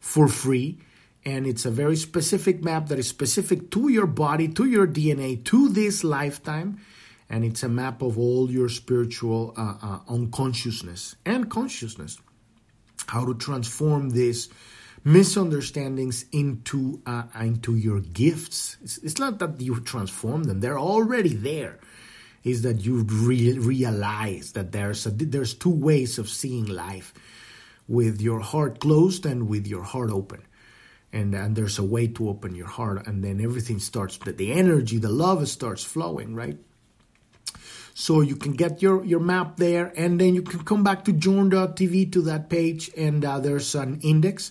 for 0.00 0.26
free. 0.26 0.80
And 1.24 1.46
it's 1.46 1.64
a 1.64 1.70
very 1.70 1.94
specific 1.94 2.64
map 2.64 2.88
that 2.88 2.98
is 2.98 3.06
specific 3.06 3.70
to 3.70 3.88
your 3.88 4.08
body, 4.08 4.48
to 4.48 4.64
your 4.64 4.88
DNA, 4.88 5.44
to 5.44 5.68
this 5.68 6.02
lifetime 6.02 6.80
and 7.30 7.42
it's 7.42 7.62
a 7.62 7.68
map 7.68 8.02
of 8.02 8.18
all 8.18 8.50
your 8.50 8.68
spiritual 8.68 9.54
uh, 9.56 9.74
uh, 9.80 9.98
unconsciousness 10.08 11.16
and 11.24 11.48
consciousness. 11.48 12.18
How 13.06 13.24
to 13.24 13.34
transform 13.34 14.10
these 14.10 14.50
misunderstandings 15.04 16.24
into 16.32 17.00
uh, 17.06 17.24
into 17.40 17.76
your 17.76 18.00
gifts. 18.00 18.78
It's, 18.82 18.98
it's, 18.98 19.18
not 19.18 19.38
that 19.38 19.60
you 19.60 19.80
transform 19.80 20.44
them; 20.44 20.60
they're 20.60 20.78
already 20.78 21.34
there. 21.34 21.78
Is 22.42 22.62
that 22.62 22.84
you 22.84 23.02
re- 23.04 23.58
realize 23.58 24.52
that 24.52 24.72
there's 24.72 25.06
a, 25.06 25.10
there's 25.10 25.54
two 25.54 25.70
ways 25.70 26.18
of 26.18 26.28
seeing 26.28 26.66
life, 26.66 27.14
with 27.88 28.20
your 28.20 28.40
heart 28.40 28.80
closed 28.80 29.26
and 29.26 29.48
with 29.48 29.66
your 29.66 29.82
heart 29.82 30.10
open. 30.10 30.42
And, 31.12 31.34
and 31.34 31.54
there's 31.54 31.78
a 31.78 31.84
way 31.84 32.08
to 32.08 32.28
open 32.28 32.54
your 32.54 32.66
heart, 32.66 33.06
and 33.06 33.22
then 33.22 33.40
everything 33.40 33.78
starts. 33.78 34.18
The 34.18 34.52
energy, 34.52 34.98
the 34.98 35.10
love 35.10 35.46
starts 35.48 35.84
flowing, 35.84 36.34
right? 36.34 36.58
So 37.94 38.20
you 38.20 38.34
can 38.34 38.52
get 38.52 38.82
your, 38.82 39.04
your 39.04 39.20
map 39.20 39.56
there, 39.56 39.92
and 39.96 40.20
then 40.20 40.34
you 40.34 40.42
can 40.42 40.64
come 40.64 40.82
back 40.82 41.04
to 41.04 41.12
journ.tv 41.12 42.10
to 42.12 42.22
that 42.22 42.50
page, 42.50 42.90
and 42.96 43.24
uh, 43.24 43.38
there's 43.38 43.76
an 43.76 44.00
index, 44.02 44.50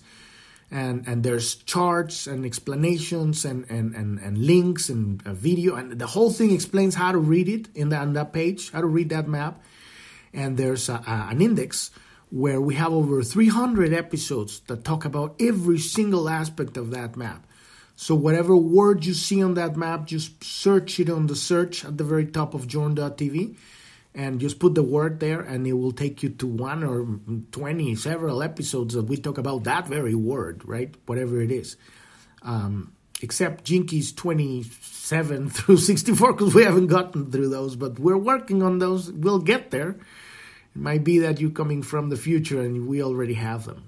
and, 0.73 1.07
and 1.07 1.23
there's 1.23 1.53
charts 1.53 2.25
and 2.25 2.47
explanations 2.47 3.45
and, 3.45 3.69
and, 3.69 3.93
and, 3.93 4.17
and 4.17 4.39
links 4.39 4.89
and 4.89 5.21
video, 5.21 5.75
and 5.75 5.99
the 5.99 6.07
whole 6.07 6.31
thing 6.31 6.51
explains 6.51 6.95
how 6.95 7.11
to 7.11 7.19
read 7.19 7.47
it 7.47 7.67
in 7.75 7.89
that, 7.89 8.01
on 8.01 8.13
that 8.13 8.33
page, 8.33 8.71
how 8.71 8.81
to 8.81 8.87
read 8.87 9.09
that 9.09 9.27
map. 9.27 9.63
And 10.33 10.57
there's 10.57 10.89
a, 10.89 10.95
a, 10.95 11.27
an 11.29 11.43
index 11.43 11.91
where 12.31 12.59
we 12.59 12.73
have 12.73 12.91
over 12.91 13.21
300 13.21 13.93
episodes 13.93 14.61
that 14.61 14.83
talk 14.83 15.05
about 15.05 15.35
every 15.39 15.77
single 15.77 16.27
aspect 16.27 16.75
of 16.75 16.89
that 16.89 17.15
map. 17.15 17.45
So 17.95 18.15
whatever 18.15 18.57
word 18.57 19.05
you 19.05 19.13
see 19.13 19.43
on 19.43 19.53
that 19.53 19.77
map, 19.77 20.07
just 20.07 20.43
search 20.43 20.99
it 20.99 21.07
on 21.07 21.27
the 21.27 21.35
search 21.35 21.85
at 21.85 21.99
the 21.99 22.03
very 22.03 22.25
top 22.25 22.55
of 22.55 22.67
journ.tv 22.67 23.55
and 24.15 24.39
just 24.39 24.59
put 24.59 24.75
the 24.75 24.83
word 24.83 25.19
there 25.19 25.41
and 25.41 25.65
it 25.65 25.73
will 25.73 25.91
take 25.91 26.23
you 26.23 26.29
to 26.29 26.47
one 26.47 26.83
or 26.83 27.05
20 27.51 27.95
several 27.95 28.43
episodes 28.43 28.93
that 28.93 29.05
we 29.05 29.17
talk 29.17 29.37
about 29.37 29.63
that 29.63 29.87
very 29.87 30.15
word 30.15 30.61
right 30.65 30.95
whatever 31.05 31.41
it 31.41 31.51
is 31.51 31.77
um, 32.43 32.93
except 33.21 33.63
gene 33.63 33.87
keys 33.87 34.11
27 34.13 35.49
through 35.51 35.77
64 35.77 36.33
because 36.33 36.53
we 36.53 36.63
haven't 36.63 36.87
gotten 36.87 37.31
through 37.31 37.49
those 37.49 37.75
but 37.75 37.99
we're 37.99 38.17
working 38.17 38.61
on 38.61 38.79
those 38.79 39.11
we'll 39.11 39.39
get 39.39 39.71
there 39.71 39.89
it 39.89 40.81
might 40.81 41.03
be 41.03 41.19
that 41.19 41.39
you're 41.39 41.51
coming 41.51 41.81
from 41.81 42.09
the 42.09 42.17
future 42.17 42.61
and 42.61 42.87
we 42.87 43.01
already 43.03 43.35
have 43.35 43.65
them 43.65 43.83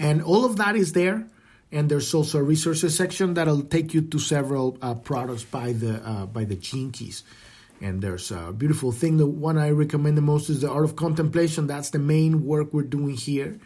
And 0.00 0.22
all 0.22 0.46
of 0.46 0.56
that 0.56 0.76
is 0.76 0.94
there. 0.94 1.26
And 1.70 1.88
there's 1.88 2.12
also 2.14 2.38
a 2.38 2.42
resources 2.42 2.96
section 2.96 3.34
that'll 3.34 3.62
take 3.62 3.94
you 3.94 4.00
to 4.00 4.18
several 4.18 4.78
uh, 4.82 4.94
products 4.94 5.44
by 5.44 5.72
the 5.72 6.02
uh, 6.02 6.26
by 6.26 6.44
the 6.44 6.56
gene 6.56 6.90
keys. 6.90 7.22
And 7.80 8.02
there's 8.02 8.30
a 8.30 8.52
beautiful 8.52 8.92
thing. 8.92 9.16
The 9.16 9.26
one 9.26 9.56
I 9.56 9.70
recommend 9.70 10.16
the 10.16 10.22
most 10.22 10.50
is 10.50 10.60
the 10.60 10.70
Art 10.70 10.84
of 10.84 10.96
Contemplation. 10.96 11.66
That's 11.66 11.90
the 11.90 11.98
main 11.98 12.44
work 12.44 12.72
we're 12.72 12.82
doing 12.82 13.16
here. 13.16 13.58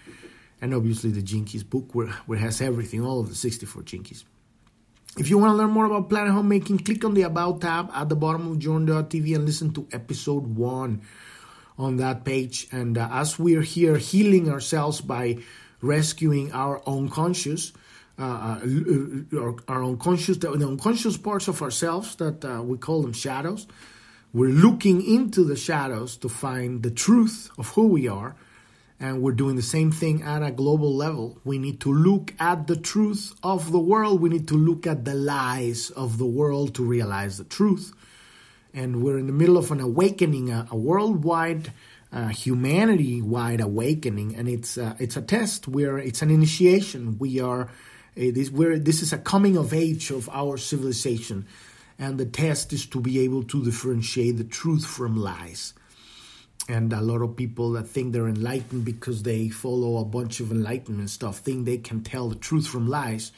And 0.61 0.73
obviously 0.73 1.11
the 1.11 1.23
Gene 1.23 1.45
Keys 1.45 1.65
book 1.65 1.95
where, 1.95 2.09
where 2.27 2.39
has 2.39 2.61
everything, 2.61 3.05
all 3.05 3.21
of 3.21 3.29
the 3.29 3.35
64 3.35 3.83
Gene 3.83 4.05
Keys. 4.05 4.25
If 5.17 5.31
you 5.31 5.39
want 5.39 5.53
to 5.53 5.57
learn 5.57 5.71
more 5.71 5.85
about 5.85 6.09
Planet 6.09 6.33
Homecoming, 6.33 6.79
click 6.79 7.05
on 7.05 7.15
the 7.15 7.23
About 7.23 7.61
tab 7.61 7.91
at 7.95 8.09
the 8.09 8.17
bottom 8.17 8.51
of 8.51 8.59
Journ.tv 8.59 9.35
and 9.35 9.45
listen 9.45 9.73
to 9.75 9.87
episode 9.93 10.57
one 10.57 11.03
on 11.79 11.99
that 11.99 12.25
page. 12.25 12.69
And 12.73 12.99
uh, 12.99 13.09
as 13.13 13.39
we're 13.39 13.63
here 13.63 13.97
healing 13.97 14.51
ourselves 14.51 15.01
by 15.01 15.39
rescuing 15.81 16.53
our 16.53 16.83
own 16.87 17.09
conscious, 17.09 17.73
uh, 18.19 18.61
our, 19.37 19.57
our, 19.69 19.85
unconscious, 19.85 20.39
the, 20.39 20.51
the, 20.53 20.67
unconscious 20.67 21.17
parts 21.17 21.47
of 21.49 21.63
ourselves 21.63 22.17
that 22.17 22.45
uh, 22.45 22.63
we 22.63 22.79
call 22.79 23.03
them 23.03 23.13
shadows, 23.13 23.67
we're 24.35 24.51
looking 24.51 25.01
into 25.01 25.45
the 25.45 25.57
shadows 25.57 26.19
to 26.19 26.29
find 26.29 26.83
the 26.83 26.91
truth 26.91 27.51
of 27.57 27.69
who 27.69 27.87
we 27.87 28.09
are 28.09 28.37
and 29.01 29.23
we're 29.23 29.33
doing 29.33 29.57
the 29.57 29.63
same 29.63 29.91
thing 29.91 30.23
at 30.23 30.43
a 30.43 30.51
global 30.51 30.95
level. 30.95 31.39
We 31.45 31.59
need 31.59 31.81
to 31.81 31.93
look 31.93 32.33
at 32.39 32.67
the 32.67 32.77
truth 32.77 33.35
of 33.43 33.73
the 33.73 33.79
world. 33.79 34.21
We 34.21 34.29
need 34.29 34.49
to 34.49 34.55
look 34.55 34.87
at 34.87 35.05
the 35.05 35.15
lies 35.15 35.91
of 35.91 36.19
the 36.19 36.27
world 36.27 36.75
to 36.77 36.85
realize 36.85 37.39
the 37.39 37.45
truth. 37.45 37.93
And 38.73 39.03
we're 39.03 39.19
in 39.19 39.27
the 39.27 39.33
middle 39.33 39.57
of 39.57 39.71
an 39.71 39.81
awakening, 39.81 40.51
a, 40.51 40.69
a 40.71 40.77
worldwide, 40.77 41.73
uh, 42.13 42.29
humanity-wide 42.29 43.61
awakening, 43.61 44.37
and 44.37 44.49
it's 44.49 44.79
uh, 44.79 44.95
it's 44.99 45.17
a 45.17 45.23
test. 45.23 45.67
Where 45.67 45.99
it's 45.99 46.23
an 46.23 46.31
initiation. 46.31 47.19
We 47.19 47.41
are 47.41 47.69
this 48.17 48.51
where 48.51 48.79
this 48.79 49.03
is 49.03 49.13
a 49.13 49.19
coming 49.19 49.57
of 49.57 49.75
age 49.75 50.11
of 50.11 50.29
our 50.33 50.57
civilization, 50.57 51.47
and 51.99 52.19
the 52.19 52.27
test 52.27 52.73
is 52.73 52.87
to 52.87 53.01
be 53.01 53.21
able 53.21 53.45
to 53.45 53.65
differentiate 53.65 54.37
the 54.37 54.45
truth 54.45 54.87
from 54.87 55.17
lies. 55.17 55.75
And 56.69 56.93
a 56.93 57.01
lot 57.01 57.21
of 57.23 57.37
people 57.37 57.73
that 57.73 57.89
think 57.89 58.13
they're 58.13 58.29
enlightened 58.29 58.85
because 58.85 59.23
they 59.23 59.49
follow 59.49 59.99
a 59.99 60.05
bunch 60.05 60.41
of 60.41 60.51
enlightenment 60.51 61.11
stuff 61.11 61.39
think 61.39 61.65
they 61.65 61.79
can 61.79 62.03
tell 62.03 62.29
the 62.29 62.37
truth 62.37 62.67
from 62.67 62.89
lies. 62.89 63.33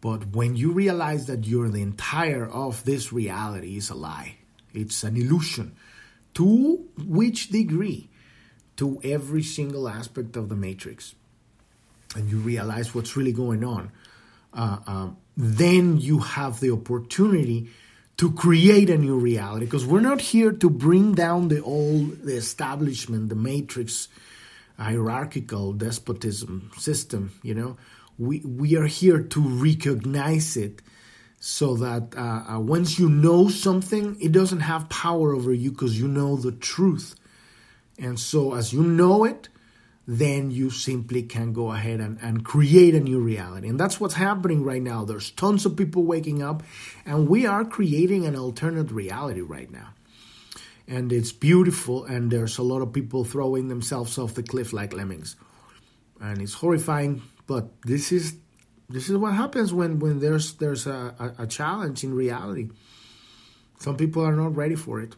But 0.00 0.28
when 0.28 0.56
you 0.56 0.72
realize 0.72 1.26
that 1.26 1.46
you're 1.46 1.68
the 1.68 1.82
entire 1.82 2.48
of 2.48 2.84
this 2.84 3.12
reality 3.12 3.76
is 3.76 3.90
a 3.90 3.94
lie. 3.94 4.36
It's 4.72 5.04
an 5.04 5.16
illusion. 5.16 5.76
To 6.34 6.88
which 6.96 7.48
degree? 7.48 8.08
To 8.76 9.00
every 9.04 9.42
single 9.42 9.88
aspect 9.88 10.36
of 10.36 10.48
the 10.48 10.56
matrix. 10.56 11.14
And 12.16 12.30
you 12.30 12.38
realize 12.38 12.94
what's 12.94 13.16
really 13.16 13.32
going 13.32 13.62
on. 13.62 13.92
Uh, 14.54 14.78
um, 14.86 15.16
then 15.36 15.98
you 15.98 16.18
have 16.18 16.60
the 16.60 16.70
opportunity 16.70 17.70
to 18.16 18.30
create 18.32 18.90
a 18.90 18.98
new 18.98 19.16
reality. 19.18 19.64
Because 19.64 19.86
we're 19.86 20.00
not 20.00 20.20
here 20.20 20.52
to 20.52 20.68
bring 20.68 21.14
down 21.14 21.48
the 21.48 21.62
old 21.62 22.22
the 22.22 22.36
establishment 22.36 23.30
the 23.30 23.34
matrix 23.34 24.08
hierarchical 24.78 25.72
despotism 25.72 26.70
system 26.76 27.32
you 27.42 27.54
know? 27.54 27.76
We 28.18 28.40
we 28.40 28.76
are 28.76 28.86
here 28.86 29.22
to 29.22 29.40
recognize 29.40 30.56
it 30.56 30.82
so 31.38 31.76
that 31.76 32.14
uh, 32.14 32.56
uh, 32.56 32.60
once 32.60 32.98
you 32.98 33.08
know 33.08 33.48
something 33.48 34.18
it 34.20 34.32
doesn't 34.32 34.60
have 34.60 34.90
power 34.90 35.34
over 35.34 35.54
you 35.54 35.70
because 35.70 35.98
you 35.98 36.06
know 36.06 36.36
the 36.36 36.52
truth. 36.52 37.14
And 37.98 38.20
so 38.20 38.54
as 38.54 38.74
you 38.74 38.82
know 38.82 39.24
it 39.24 39.48
then 40.12 40.50
you 40.50 40.70
simply 40.70 41.22
can 41.22 41.52
go 41.52 41.70
ahead 41.70 42.00
and, 42.00 42.18
and 42.20 42.44
create 42.44 42.96
a 42.96 43.00
new 43.00 43.20
reality. 43.20 43.68
And 43.68 43.78
that's 43.78 44.00
what's 44.00 44.14
happening 44.14 44.64
right 44.64 44.82
now. 44.82 45.04
There's 45.04 45.30
tons 45.30 45.64
of 45.64 45.76
people 45.76 46.02
waking 46.02 46.42
up, 46.42 46.64
and 47.06 47.28
we 47.28 47.46
are 47.46 47.64
creating 47.64 48.26
an 48.26 48.34
alternate 48.34 48.90
reality 48.90 49.40
right 49.40 49.70
now. 49.70 49.90
And 50.88 51.12
it's 51.12 51.30
beautiful, 51.30 52.04
and 52.06 52.28
there's 52.28 52.58
a 52.58 52.64
lot 52.64 52.82
of 52.82 52.92
people 52.92 53.22
throwing 53.22 53.68
themselves 53.68 54.18
off 54.18 54.34
the 54.34 54.42
cliff 54.42 54.72
like 54.72 54.92
lemmings. 54.92 55.36
And 56.20 56.42
it's 56.42 56.54
horrifying, 56.54 57.22
but 57.46 57.80
this 57.82 58.10
is 58.10 58.34
this 58.88 59.08
is 59.08 59.16
what 59.16 59.34
happens 59.34 59.72
when, 59.72 60.00
when 60.00 60.18
there's 60.18 60.54
there's 60.54 60.88
a, 60.88 61.14
a, 61.38 61.44
a 61.44 61.46
challenge 61.46 62.02
in 62.02 62.14
reality. 62.14 62.70
Some 63.78 63.96
people 63.96 64.24
are 64.24 64.34
not 64.34 64.56
ready 64.56 64.74
for 64.74 65.00
it. 65.00 65.14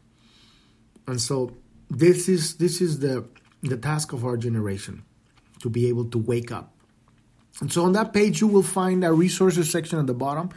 And 1.07 1.19
so 1.19 1.57
this 1.88 2.29
is 2.29 2.57
this 2.57 2.83
is 2.83 2.99
the 2.99 3.25
the 3.62 3.77
task 3.77 4.12
of 4.12 4.25
our 4.25 4.37
generation 4.37 5.05
to 5.61 5.70
be 5.70 5.88
able 5.88 6.05
to 6.07 6.18
wake 6.18 6.51
up. 6.51 6.72
And 7.61 7.72
so 7.72 7.85
on 7.85 7.92
that 7.92 8.12
page, 8.12 8.40
you 8.40 8.48
will 8.48 8.62
find 8.62 9.05
a 9.05 9.12
resources 9.12 9.70
section 9.70 9.98
at 9.98 10.07
the 10.07 10.14
bottom 10.14 10.51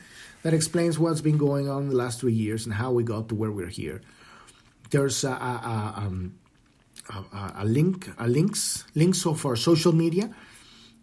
that 0.44 0.54
explains 0.54 0.98
what's 0.98 1.22
been 1.22 1.38
going 1.38 1.70
on 1.70 1.84
in 1.84 1.90
the 1.90 1.96
last 1.96 2.20
three 2.20 2.34
years 2.34 2.66
and 2.66 2.74
how 2.74 2.92
we 2.92 3.04
got 3.04 3.30
to 3.30 3.36
where 3.36 3.52
we're 3.52 3.68
here. 3.68 4.02
There's 4.92 5.24
a, 5.24 5.30
a, 5.30 5.94
um, 5.98 6.36
a, 7.10 7.52
a 7.58 7.66
link, 7.66 8.10
a 8.18 8.28
links, 8.28 8.86
links 8.96 9.26
of 9.26 9.46
our 9.46 9.56
social 9.56 9.92
media. 9.92 10.34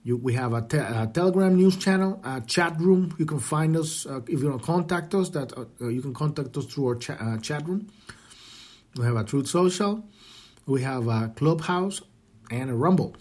You, 0.05 0.17
we 0.17 0.33
have 0.35 0.53
a, 0.53 0.63
te- 0.63 0.79
a, 0.79 1.09
Telegram 1.13 1.55
news 1.55 1.77
channel, 1.77 2.21
a 2.25 2.41
chat 2.41 2.81
room. 2.81 3.15
You 3.19 3.27
can 3.27 3.39
find 3.39 3.77
us 3.77 4.07
uh, 4.07 4.21
if 4.27 4.43
you 4.43 4.49
want 4.49 4.61
to 4.61 4.67
contact 4.67 5.15
us. 5.15 5.29
That 5.31 5.53
uh, 5.57 5.89
you 5.89 6.03
can 6.03 6.15
contact 6.15 6.57
us 6.57 6.67
through 6.67 6.87
our 6.89 6.95
cha- 6.97 7.15
uh, 7.15 7.39
chat 7.39 7.69
room. 7.69 7.89
We 8.97 9.05
have 9.05 9.17
a 9.17 9.25
Truth 9.25 9.49
Social 9.49 10.05
we 10.67 10.83
have 10.83 11.09
a 11.09 11.33
Clubhouse 11.35 12.03
and 12.51 12.71
a 12.71 12.75
Rumble. 12.75 13.17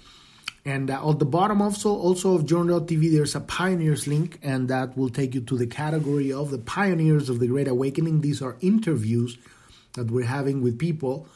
And 0.64 0.92
uh, 0.92 1.10
at 1.10 1.20
the 1.20 1.26
bottom 1.26 1.62
also, 1.62 1.90
also 1.90 2.36
of 2.36 2.46
Journ.tv, 2.46 3.12
there's 3.12 3.36
a 3.36 3.40
Pioneers 3.40 4.06
link, 4.08 4.40
and 4.44 4.68
that 4.68 4.96
will 4.96 5.10
take 5.10 5.34
you 5.34 5.42
to 5.42 5.58
the 5.58 5.66
category 5.66 6.32
of 6.32 6.52
the 6.52 6.60
Pioneers 6.60 7.30
of 7.30 7.40
the 7.40 7.48
Great 7.48 7.68
Awakening. 7.68 8.22
These 8.22 8.42
are 8.42 8.58
interviews 8.62 9.38
that 9.94 10.12
we're 10.12 10.26
having 10.26 10.62
with 10.62 10.78
people 10.78 11.28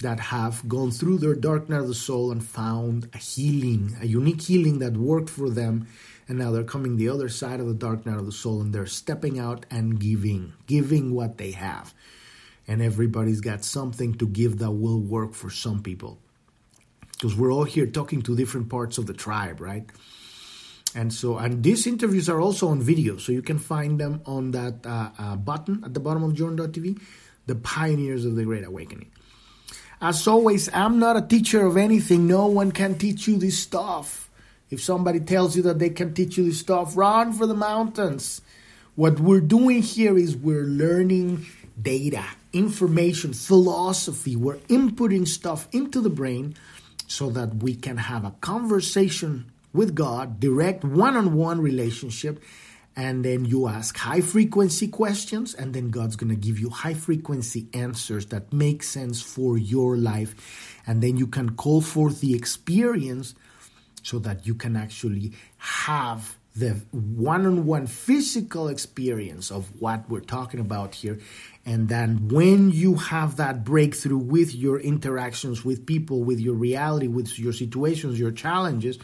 that 0.00 0.20
have 0.20 0.68
gone 0.68 0.90
through 0.90 1.18
their 1.18 1.34
dark 1.34 1.68
night 1.68 1.80
of 1.80 1.88
the 1.88 1.94
soul 1.94 2.30
and 2.30 2.44
found 2.44 3.08
a 3.14 3.18
healing, 3.18 3.96
a 4.00 4.06
unique 4.06 4.42
healing 4.42 4.78
that 4.78 4.92
worked 4.92 5.30
for 5.30 5.50
them. 5.50 5.88
And 6.28 6.38
now 6.38 6.52
they're 6.52 6.62
coming 6.62 6.96
the 6.96 7.08
other 7.08 7.28
side 7.28 7.58
of 7.58 7.66
the 7.66 7.74
dark 7.74 8.06
night 8.06 8.18
of 8.18 8.26
the 8.26 8.32
soul 8.32 8.60
and 8.60 8.72
they're 8.72 8.86
stepping 8.86 9.38
out 9.38 9.66
and 9.70 9.98
giving, 9.98 10.52
giving 10.66 11.14
what 11.14 11.38
they 11.38 11.52
have 11.52 11.94
and 12.68 12.82
everybody's 12.82 13.40
got 13.40 13.64
something 13.64 14.14
to 14.18 14.26
give 14.26 14.58
that 14.58 14.70
will 14.70 15.00
work 15.00 15.34
for 15.34 15.50
some 15.50 15.82
people. 15.82 16.20
Because 17.12 17.34
we're 17.34 17.50
all 17.50 17.64
here 17.64 17.86
talking 17.86 18.22
to 18.22 18.36
different 18.36 18.68
parts 18.68 18.98
of 18.98 19.06
the 19.06 19.14
tribe, 19.14 19.60
right? 19.60 19.84
And 20.94 21.12
so, 21.12 21.36
and 21.36 21.62
these 21.62 21.86
interviews 21.86 22.28
are 22.28 22.40
also 22.40 22.68
on 22.68 22.80
video, 22.80 23.16
so 23.16 23.32
you 23.32 23.42
can 23.42 23.58
find 23.58 23.98
them 23.98 24.20
on 24.24 24.52
that 24.52 24.86
uh, 24.86 25.10
uh, 25.18 25.36
button 25.36 25.82
at 25.84 25.94
the 25.94 26.00
bottom 26.00 26.22
of 26.22 26.34
Journ.tv, 26.34 27.00
the 27.46 27.56
pioneers 27.56 28.24
of 28.24 28.36
the 28.36 28.44
Great 28.44 28.64
Awakening. 28.64 29.10
As 30.00 30.28
always, 30.28 30.72
I'm 30.72 30.98
not 30.98 31.16
a 31.16 31.22
teacher 31.22 31.66
of 31.66 31.76
anything. 31.76 32.26
No 32.26 32.46
one 32.46 32.70
can 32.70 32.96
teach 32.96 33.26
you 33.26 33.36
this 33.36 33.58
stuff. 33.58 34.30
If 34.70 34.80
somebody 34.82 35.20
tells 35.20 35.56
you 35.56 35.62
that 35.62 35.78
they 35.78 35.90
can 35.90 36.14
teach 36.14 36.36
you 36.38 36.44
this 36.44 36.60
stuff, 36.60 36.96
run 36.96 37.32
for 37.32 37.46
the 37.46 37.54
mountains. 37.54 38.40
What 38.94 39.18
we're 39.18 39.40
doing 39.40 39.82
here 39.82 40.16
is 40.16 40.36
we're 40.36 40.64
learning 40.64 41.46
data, 41.80 42.24
information, 42.52 43.32
philosophy. 43.32 44.36
We're 44.36 44.56
inputting 44.68 45.26
stuff 45.26 45.68
into 45.72 46.00
the 46.00 46.10
brain 46.10 46.54
so 47.06 47.30
that 47.30 47.62
we 47.62 47.74
can 47.74 47.96
have 47.96 48.24
a 48.24 48.32
conversation 48.40 49.50
with 49.72 49.94
God, 49.94 50.40
direct 50.40 50.84
one 50.84 51.16
on 51.16 51.34
one 51.34 51.60
relationship. 51.60 52.42
And 52.96 53.24
then 53.24 53.44
you 53.44 53.68
ask 53.68 53.96
high 53.96 54.20
frequency 54.20 54.88
questions, 54.88 55.54
and 55.54 55.72
then 55.72 55.90
God's 55.90 56.16
to 56.16 56.34
give 56.34 56.58
you 56.58 56.68
high 56.68 56.94
frequency 56.94 57.68
answers 57.72 58.26
that 58.26 58.52
make 58.52 58.82
sense 58.82 59.22
for 59.22 59.56
your 59.56 59.96
life. 59.96 60.34
And 60.84 61.00
then 61.00 61.16
you 61.16 61.28
can 61.28 61.54
call 61.54 61.80
forth 61.80 62.20
the 62.20 62.34
experience 62.34 63.36
so 64.02 64.18
that 64.20 64.46
you 64.46 64.54
can 64.54 64.74
actually 64.74 65.32
have 65.58 66.36
the 66.56 66.70
one 66.90 67.46
on 67.46 67.66
one 67.66 67.86
physical 67.86 68.66
experience 68.66 69.52
of 69.52 69.80
what 69.80 70.08
we're 70.10 70.18
talking 70.18 70.58
about 70.58 70.96
here 70.96 71.20
and 71.68 71.86
then 71.86 72.28
when 72.28 72.70
you 72.70 72.94
have 72.94 73.36
that 73.36 73.62
breakthrough 73.62 74.16
with 74.16 74.54
your 74.54 74.80
interactions 74.80 75.66
with 75.66 75.84
people, 75.84 76.24
with 76.24 76.40
your 76.40 76.54
reality, 76.54 77.08
with 77.08 77.38
your 77.38 77.52
situations, 77.52 78.18
your 78.18 78.30
challenges, 78.30 78.98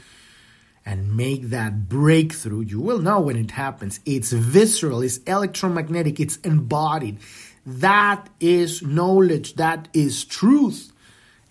and 0.87 1.15
make 1.15 1.51
that 1.51 1.91
breakthrough, 1.91 2.63
you 2.63 2.81
will 2.81 3.01
know 3.01 3.21
when 3.21 3.37
it 3.37 3.51
happens. 3.51 4.01
It's 4.07 4.33
visceral, 4.33 5.03
it's 5.03 5.19
electromagnetic, 5.19 6.19
it's 6.21 6.39
embodied. 6.39 7.19
That 7.67 8.31
is 8.41 8.81
knowledge, 8.81 9.57
that 9.57 9.89
is 9.93 10.25
truth. 10.25 10.91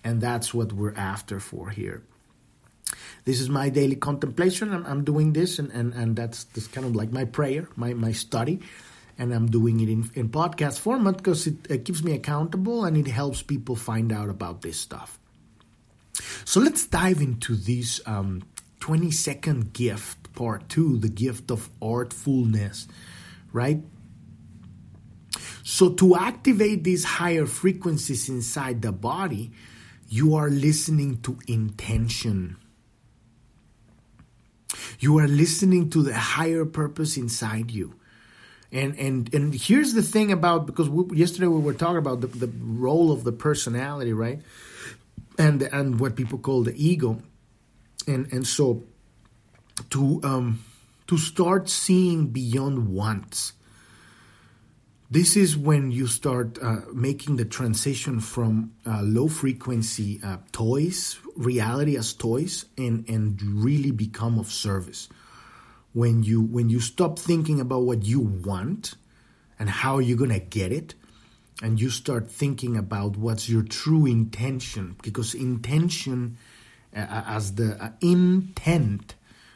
And 0.04 0.19
that's 0.19 0.52
what 0.52 0.73
we're 0.73 0.95
after 0.95 1.39
for 1.39 1.69
here. 1.69 2.02
This 3.26 3.39
is 3.39 3.49
my 3.49 3.69
daily 3.69 3.97
contemplation. 3.97 4.73
I'm, 4.73 4.84
I'm 4.88 5.04
doing 5.04 5.34
this, 5.34 5.60
and, 5.60 5.69
and, 5.73 5.93
and 5.93 6.15
that's, 6.15 6.45
that's 6.45 6.65
kind 6.65 6.88
of 6.88 6.95
like 6.95 7.12
my 7.12 7.26
prayer, 7.26 7.69
my, 7.76 7.93
my 7.93 8.13
study 8.13 8.63
and 9.17 9.34
I'm 9.34 9.47
doing 9.47 9.80
it 9.80 9.89
in, 9.89 10.10
in 10.15 10.30
podcast 10.30 10.80
format 10.80 11.17
because 11.17 11.47
it, 11.47 11.56
it 11.69 11.86
keeps 11.86 12.04
me 12.04 12.13
accountable 12.13 12.86
and 12.86 12.97
it 12.97 13.08
helps 13.08 13.41
people 13.41 13.76
find 13.76 14.12
out 14.12 14.30
about 14.30 14.62
this 14.62 14.80
stuff. 14.80 15.19
So 16.45 16.60
let's 16.60 16.86
dive 16.88 17.21
into 17.21 17.56
this 17.56 18.02
um, 18.06 18.43
20 18.80 19.12
second 19.12 19.73
gift, 19.73 20.34
part 20.34 20.69
two, 20.69 20.97
the 20.97 21.10
gift 21.10 21.52
of 21.52 21.69
artfulness, 21.80 22.88
right? 23.52 23.82
So, 25.63 25.93
to 25.93 26.15
activate 26.17 26.84
these 26.84 27.06
higher 27.06 27.45
frequencies 27.45 28.28
inside 28.28 28.82
the 28.82 28.91
body, 28.91 29.52
you 30.10 30.36
are 30.36 30.49
listening 30.49 31.21
to 31.21 31.39
intention. 31.47 32.58
You 34.99 35.19
are 35.19 35.28
listening 35.28 35.89
to 35.91 36.04
the 36.04 36.13
higher 36.13 36.65
purpose 36.65 37.15
inside 37.15 37.71
you. 37.71 37.95
And 38.73 38.97
and 38.97 39.33
and 39.36 39.53
here's 39.53 39.93
the 39.93 40.01
thing 40.01 40.31
about 40.31 40.65
because 40.65 40.89
we, 40.89 41.15
yesterday 41.15 41.45
we 41.45 41.59
were 41.59 41.75
talking 41.75 41.97
about 41.97 42.21
the, 42.21 42.27
the 42.27 42.51
role 42.59 43.12
of 43.12 43.23
the 43.23 43.31
personality, 43.31 44.13
right? 44.13 44.41
And 45.38 45.62
and 45.62 45.99
what 45.99 46.15
people 46.15 46.39
call 46.39 46.63
the 46.63 46.73
ego, 46.75 47.21
and 48.07 48.33
and 48.33 48.47
so 48.47 48.83
to 49.91 50.19
um 50.23 50.65
to 51.05 51.17
start 51.17 51.69
seeing 51.69 52.27
beyond 52.27 52.89
wants. 52.89 53.53
This 55.12 55.38
is 55.38 55.55
when 55.55 55.91
you 55.91 56.07
start 56.07 56.57
uh, 56.59 56.77
making 56.91 57.36
the 57.36 57.45
transition 57.45 58.19
from 58.19 58.73
uh, 58.83 59.01
low 59.03 59.27
frequency 59.27 60.19
uh, 60.23 60.38
toys, 60.51 61.19
reality 61.36 61.95
as 61.95 62.13
toys, 62.13 62.65
and 62.75 63.07
and 63.07 63.39
really 63.39 63.91
become 63.91 64.39
of 64.39 64.51
service 64.51 65.09
when 65.93 66.23
you 66.23 66.41
when 66.41 66.69
you 66.69 66.79
stop 66.79 67.19
thinking 67.19 67.60
about 67.60 67.84
what 67.84 68.03
you 68.03 68.19
want 68.19 68.95
and 69.60 69.69
how 69.69 69.99
you're 69.99 70.17
going 70.17 70.29
to 70.29 70.39
get 70.39 70.71
it 70.71 70.95
and 71.62 71.79
you 71.79 71.89
start 71.89 72.29
thinking 72.29 72.75
about 72.75 73.15
what's 73.15 73.47
your 73.47 73.62
true 73.63 74.06
intention 74.06 74.95
because 75.03 75.34
intention 75.34 76.38
uh, 76.95 76.99
uh 76.99 77.23
as 77.27 77.56
the 77.56 77.82
uh, 77.84 77.89
intent 78.01 79.15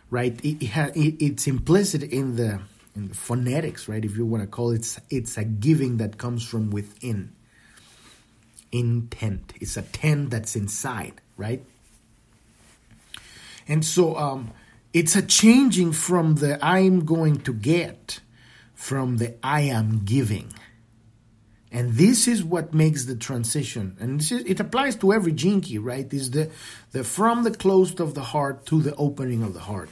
right 0.10 0.40
it, 0.46 0.64
it, 0.64 0.70
ha, 0.70 0.90
it, 0.96 1.16
it's 1.20 1.48
implicit 1.48 2.04
in 2.04 2.36
the 2.36 2.60
in 2.96 3.10
the 3.10 3.16
phonetics 3.16 3.88
right 3.88 4.06
if 4.06 4.16
you 4.16 4.26
want 4.26 4.44
to 4.44 4.48
call 4.48 4.72
it 4.72 4.78
it's, 4.78 5.00
it's 5.10 5.38
a 5.38 5.44
giving 5.44 5.98
that 5.98 6.18
comes 6.18 6.44
from 6.44 6.70
within. 6.70 7.34
Intent. 8.72 9.54
It's 9.62 9.78
a 9.78 9.82
tent 9.82 10.30
that's 10.30 10.56
inside 10.56 11.22
right? 11.38 11.64
And 13.68 13.84
so 13.84 14.16
um 14.18 14.52
it's 14.94 15.16
a 15.16 15.22
changing 15.22 15.92
from 15.92 16.36
the 16.36 16.64
I'm 16.64 17.06
going 17.06 17.42
to 17.42 17.54
get 17.54 18.20
from 18.74 19.18
the 19.18 19.36
I 19.44 19.62
am 19.62 20.06
giving. 20.06 20.54
And 21.72 21.94
this 21.94 22.28
is 22.28 22.44
what 22.44 22.74
makes 22.74 23.06
the 23.06 23.16
transition. 23.16 23.98
And 24.00 24.22
is, 24.22 24.32
it 24.32 24.60
applies 24.60 24.96
to 24.98 25.12
every 25.12 25.34
key, 25.34 25.78
right? 25.78 26.12
Is 26.14 26.32
the, 26.32 26.50
the 26.92 27.04
from 27.04 27.44
the 27.44 27.52
closed 27.52 28.00
of 28.00 28.14
the 28.14 28.24
heart 28.24 28.66
to 28.68 28.82
the 28.82 28.96
opening 28.96 29.44
of 29.44 29.54
the 29.54 29.60
heart. 29.60 29.90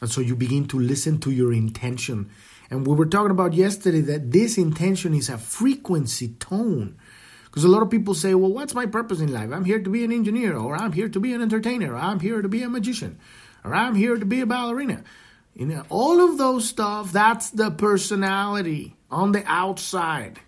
And 0.00 0.10
so 0.10 0.20
you 0.20 0.36
begin 0.36 0.68
to 0.68 0.78
listen 0.78 1.18
to 1.20 1.30
your 1.30 1.52
intention. 1.52 2.30
And 2.70 2.86
we 2.86 2.94
were 2.94 3.06
talking 3.06 3.32
about 3.32 3.54
yesterday 3.54 4.00
that 4.02 4.30
this 4.30 4.56
intention 4.56 5.14
is 5.14 5.28
a 5.28 5.38
frequency 5.38 6.28
tone. 6.28 6.96
Because 7.44 7.64
a 7.64 7.68
lot 7.68 7.82
of 7.82 7.90
people 7.90 8.14
say, 8.14 8.34
well, 8.34 8.52
what's 8.52 8.74
my 8.74 8.86
purpose 8.86 9.20
in 9.20 9.32
life? 9.32 9.50
I'm 9.52 9.64
here 9.64 9.80
to 9.80 9.90
be 9.90 10.04
an 10.04 10.12
engineer, 10.12 10.56
or 10.56 10.76
I'm 10.76 10.92
here 10.92 11.08
to 11.08 11.20
be 11.20 11.32
an 11.32 11.42
entertainer, 11.42 11.94
or 11.94 11.98
I'm 11.98 12.20
here 12.20 12.42
to 12.42 12.48
be 12.48 12.62
a 12.62 12.68
magician 12.68 13.18
or 13.64 13.74
I'm 13.74 13.94
here 13.94 14.16
to 14.16 14.26
be 14.26 14.40
a 14.40 14.46
ballerina. 14.46 15.02
You 15.54 15.66
know, 15.66 15.84
all 15.88 16.20
of 16.20 16.36
those 16.36 16.68
stuff, 16.68 17.12
that's 17.12 17.50
the 17.50 17.70
personality 17.70 18.96
on 19.10 19.32
the 19.32 19.44
outside. 19.46 20.40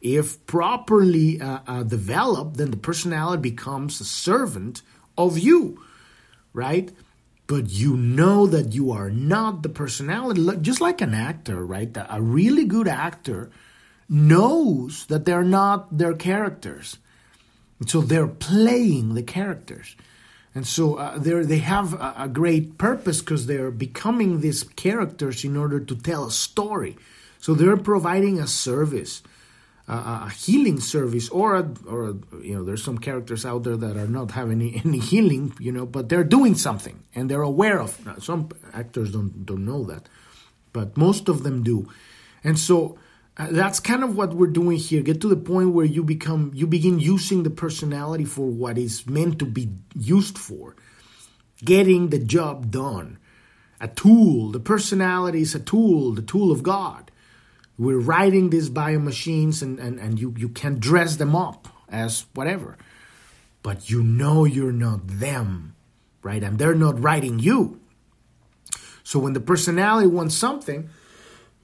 If 0.00 0.46
properly 0.46 1.40
uh, 1.40 1.60
uh, 1.66 1.82
developed, 1.82 2.56
then 2.56 2.70
the 2.70 2.76
personality 2.76 3.42
becomes 3.42 4.00
a 4.00 4.04
servant 4.04 4.82
of 5.18 5.38
you, 5.38 5.84
right? 6.52 6.90
But 7.46 7.70
you 7.70 7.96
know 7.96 8.46
that 8.46 8.72
you 8.72 8.92
are 8.92 9.10
not 9.10 9.62
the 9.62 9.68
personality, 9.68 10.44
just 10.60 10.80
like 10.80 11.00
an 11.00 11.14
actor, 11.14 11.64
right? 11.64 11.94
A 12.08 12.22
really 12.22 12.64
good 12.64 12.88
actor 12.88 13.50
knows 14.08 15.06
that 15.06 15.24
they're 15.24 15.44
not 15.44 15.96
their 15.96 16.14
characters. 16.14 16.98
So 17.86 18.00
they're 18.00 18.28
playing 18.28 19.14
the 19.14 19.22
characters. 19.22 19.96
And 20.54 20.66
so 20.66 20.96
uh, 20.96 21.18
they 21.18 21.58
have 21.58 21.94
a, 21.94 22.14
a 22.18 22.28
great 22.28 22.76
purpose 22.76 23.20
because 23.20 23.46
they're 23.46 23.70
becoming 23.70 24.40
these 24.40 24.64
characters 24.64 25.44
in 25.44 25.56
order 25.56 25.80
to 25.80 25.96
tell 25.96 26.26
a 26.26 26.30
story. 26.30 26.96
So 27.38 27.54
they're 27.54 27.78
providing 27.78 28.38
a 28.38 28.46
service, 28.46 29.22
uh, 29.88 30.26
a 30.26 30.30
healing 30.30 30.78
service, 30.78 31.28
or 31.30 31.56
a, 31.56 31.70
or 31.86 32.10
a, 32.10 32.14
you 32.42 32.54
know, 32.54 32.64
there's 32.64 32.84
some 32.84 32.98
characters 32.98 33.46
out 33.46 33.62
there 33.64 33.76
that 33.76 33.96
are 33.96 34.06
not 34.06 34.32
having 34.32 34.60
any, 34.60 34.82
any 34.84 34.98
healing, 34.98 35.54
you 35.58 35.72
know, 35.72 35.86
but 35.86 36.08
they're 36.08 36.22
doing 36.22 36.54
something 36.54 37.02
and 37.14 37.30
they're 37.30 37.42
aware 37.42 37.80
of. 37.80 37.98
Some 38.20 38.50
actors 38.74 39.10
don't 39.10 39.46
don't 39.46 39.64
know 39.64 39.84
that, 39.84 40.08
but 40.72 40.96
most 40.96 41.28
of 41.28 41.42
them 41.42 41.62
do, 41.62 41.88
and 42.44 42.58
so 42.58 42.98
Uh, 43.36 43.48
that's 43.50 43.80
kind 43.80 44.04
of 44.04 44.16
what 44.16 44.34
we're 44.34 44.46
doing 44.46 44.76
here. 44.76 45.02
Get 45.02 45.20
to 45.22 45.28
the 45.28 45.36
point 45.36 45.70
where 45.70 45.86
you 45.86 46.02
become 46.02 46.52
you 46.54 46.66
begin 46.66 46.98
using 46.98 47.42
the 47.42 47.50
personality 47.50 48.24
for 48.24 48.46
what 48.46 48.76
is 48.76 49.06
meant 49.06 49.38
to 49.38 49.46
be 49.46 49.70
used 49.94 50.36
for. 50.38 50.76
Getting 51.64 52.08
the 52.08 52.18
job 52.18 52.70
done. 52.70 53.18
A 53.80 53.88
tool. 53.88 54.50
The 54.52 54.60
personality 54.60 55.42
is 55.42 55.54
a 55.54 55.60
tool 55.60 56.12
the 56.12 56.22
tool 56.22 56.52
of 56.52 56.62
god. 56.62 57.10
We're 57.78 57.98
writing 57.98 58.50
these 58.50 58.68
bio 58.68 58.98
machines 58.98 59.62
and, 59.62 59.78
and, 59.78 59.98
and 59.98 60.20
you, 60.20 60.34
you 60.36 60.50
can 60.50 60.78
dress 60.78 61.16
them 61.16 61.34
up 61.34 61.68
as 61.88 62.26
whatever. 62.34 62.76
But 63.62 63.90
you 63.90 64.02
know 64.02 64.44
you're 64.44 64.72
not 64.72 65.06
them 65.06 65.72
right? 66.22 66.42
And 66.42 66.58
they're 66.58 66.74
not 66.74 67.00
writing 67.00 67.38
you. 67.38 67.80
So 69.02 69.18
when 69.18 69.32
the 69.32 69.40
personality 69.40 70.06
wants 70.06 70.36
something 70.36 70.88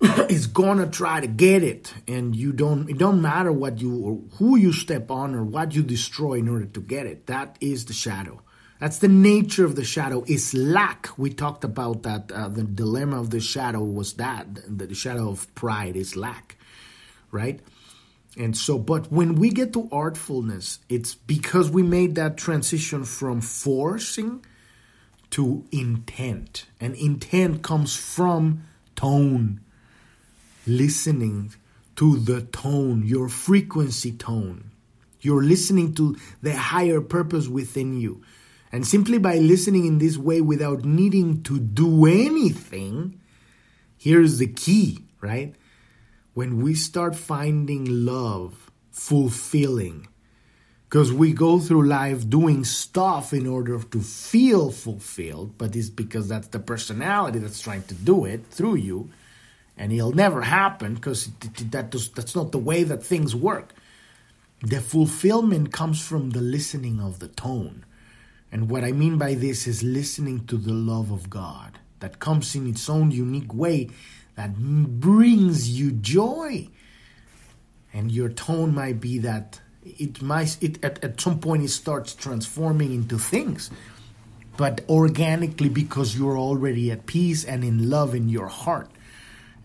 is 0.28 0.46
gonna 0.46 0.86
try 0.86 1.20
to 1.20 1.26
get 1.26 1.62
it 1.62 1.92
and 2.06 2.36
you 2.36 2.52
don't 2.52 2.88
it 2.88 2.98
don't 2.98 3.20
matter 3.20 3.50
what 3.50 3.80
you 3.80 3.98
or 3.98 4.20
who 4.36 4.56
you 4.56 4.72
step 4.72 5.10
on 5.10 5.34
or 5.34 5.44
what 5.44 5.74
you 5.74 5.82
destroy 5.82 6.34
in 6.34 6.48
order 6.48 6.66
to 6.66 6.80
get 6.80 7.06
it. 7.06 7.26
That 7.26 7.56
is 7.60 7.86
the 7.86 7.92
shadow. 7.92 8.42
That's 8.80 8.98
the 8.98 9.08
nature 9.08 9.64
of 9.64 9.74
the 9.74 9.84
shadow. 9.84 10.22
Is 10.28 10.54
lack. 10.54 11.08
We 11.18 11.30
talked 11.30 11.64
about 11.64 12.04
that 12.04 12.30
uh, 12.30 12.48
the 12.48 12.62
dilemma 12.62 13.20
of 13.20 13.30
the 13.30 13.40
shadow 13.40 13.82
was 13.82 14.14
that 14.14 14.46
the, 14.54 14.86
the 14.86 14.94
shadow 14.94 15.30
of 15.30 15.52
pride 15.54 15.96
is 15.96 16.16
lack 16.16 16.58
right? 17.30 17.60
And 18.36 18.56
so 18.56 18.78
but 18.78 19.10
when 19.10 19.34
we 19.34 19.50
get 19.50 19.72
to 19.72 19.84
artfulness 19.84 20.78
it's 20.88 21.14
because 21.14 21.70
we 21.70 21.82
made 21.82 22.14
that 22.14 22.36
transition 22.36 23.04
from 23.04 23.40
forcing 23.40 24.44
to 25.30 25.64
intent. 25.72 26.66
And 26.80 26.94
intent 26.94 27.62
comes 27.62 27.96
from 27.96 28.64
tone 28.96 29.60
listening 30.68 31.52
to 31.96 32.16
the 32.16 32.42
tone, 32.42 33.04
your 33.04 33.28
frequency 33.28 34.12
tone. 34.12 34.70
You're 35.20 35.42
listening 35.42 35.94
to 35.94 36.16
the 36.42 36.56
higher 36.56 37.00
purpose 37.00 37.48
within 37.48 38.00
you. 38.00 38.22
And 38.70 38.86
simply 38.86 39.18
by 39.18 39.38
listening 39.38 39.86
in 39.86 39.98
this 39.98 40.16
way 40.16 40.40
without 40.40 40.84
needing 40.84 41.42
to 41.44 41.58
do 41.58 42.06
anything, 42.06 43.20
here's 43.96 44.38
the 44.38 44.46
key, 44.46 45.04
right? 45.20 45.54
When 46.34 46.62
we 46.62 46.74
start 46.74 47.16
finding 47.16 48.04
love 48.04 48.70
fulfilling, 48.92 50.06
because 50.84 51.12
we 51.12 51.32
go 51.32 51.58
through 51.58 51.86
life 51.86 52.28
doing 52.30 52.64
stuff 52.64 53.32
in 53.32 53.46
order 53.46 53.80
to 53.80 54.00
feel 54.00 54.70
fulfilled, 54.70 55.58
but 55.58 55.74
it's 55.74 55.90
because 55.90 56.28
that's 56.28 56.48
the 56.48 56.58
personality 56.58 57.38
that's 57.40 57.60
trying 57.60 57.82
to 57.84 57.94
do 57.94 58.24
it 58.24 58.46
through 58.50 58.76
you 58.76 59.10
and 59.78 59.92
it'll 59.92 60.12
never 60.12 60.42
happen 60.42 60.94
because 60.94 61.30
that 61.70 61.90
does, 61.90 62.10
that's 62.10 62.34
not 62.34 62.52
the 62.52 62.58
way 62.58 62.82
that 62.82 63.02
things 63.02 63.34
work. 63.34 63.72
The 64.60 64.80
fulfillment 64.80 65.72
comes 65.72 66.04
from 66.04 66.30
the 66.30 66.40
listening 66.40 67.00
of 67.00 67.20
the 67.20 67.28
tone. 67.28 67.84
And 68.50 68.68
what 68.68 68.82
I 68.82 68.90
mean 68.90 69.18
by 69.18 69.34
this 69.34 69.66
is 69.66 69.82
listening 69.82 70.46
to 70.46 70.56
the 70.56 70.72
love 70.72 71.12
of 71.12 71.30
God 71.30 71.78
that 72.00 72.18
comes 72.18 72.54
in 72.56 72.68
its 72.68 72.90
own 72.90 73.12
unique 73.12 73.54
way 73.54 73.90
that 74.34 74.56
brings 74.56 75.78
you 75.78 75.92
joy. 75.92 76.68
And 77.92 78.10
your 78.10 78.30
tone 78.30 78.74
might 78.74 79.00
be 79.00 79.18
that 79.18 79.60
it 79.84 80.20
might 80.20 80.60
it 80.62 80.82
at, 80.84 81.02
at 81.04 81.20
some 81.20 81.38
point 81.38 81.62
it 81.62 81.68
starts 81.68 82.14
transforming 82.14 82.92
into 82.92 83.18
things 83.18 83.70
but 84.56 84.80
organically 84.88 85.68
because 85.68 86.18
you're 86.18 86.36
already 86.36 86.90
at 86.90 87.06
peace 87.06 87.44
and 87.44 87.64
in 87.64 87.88
love 87.88 88.14
in 88.14 88.28
your 88.28 88.48
heart 88.48 88.90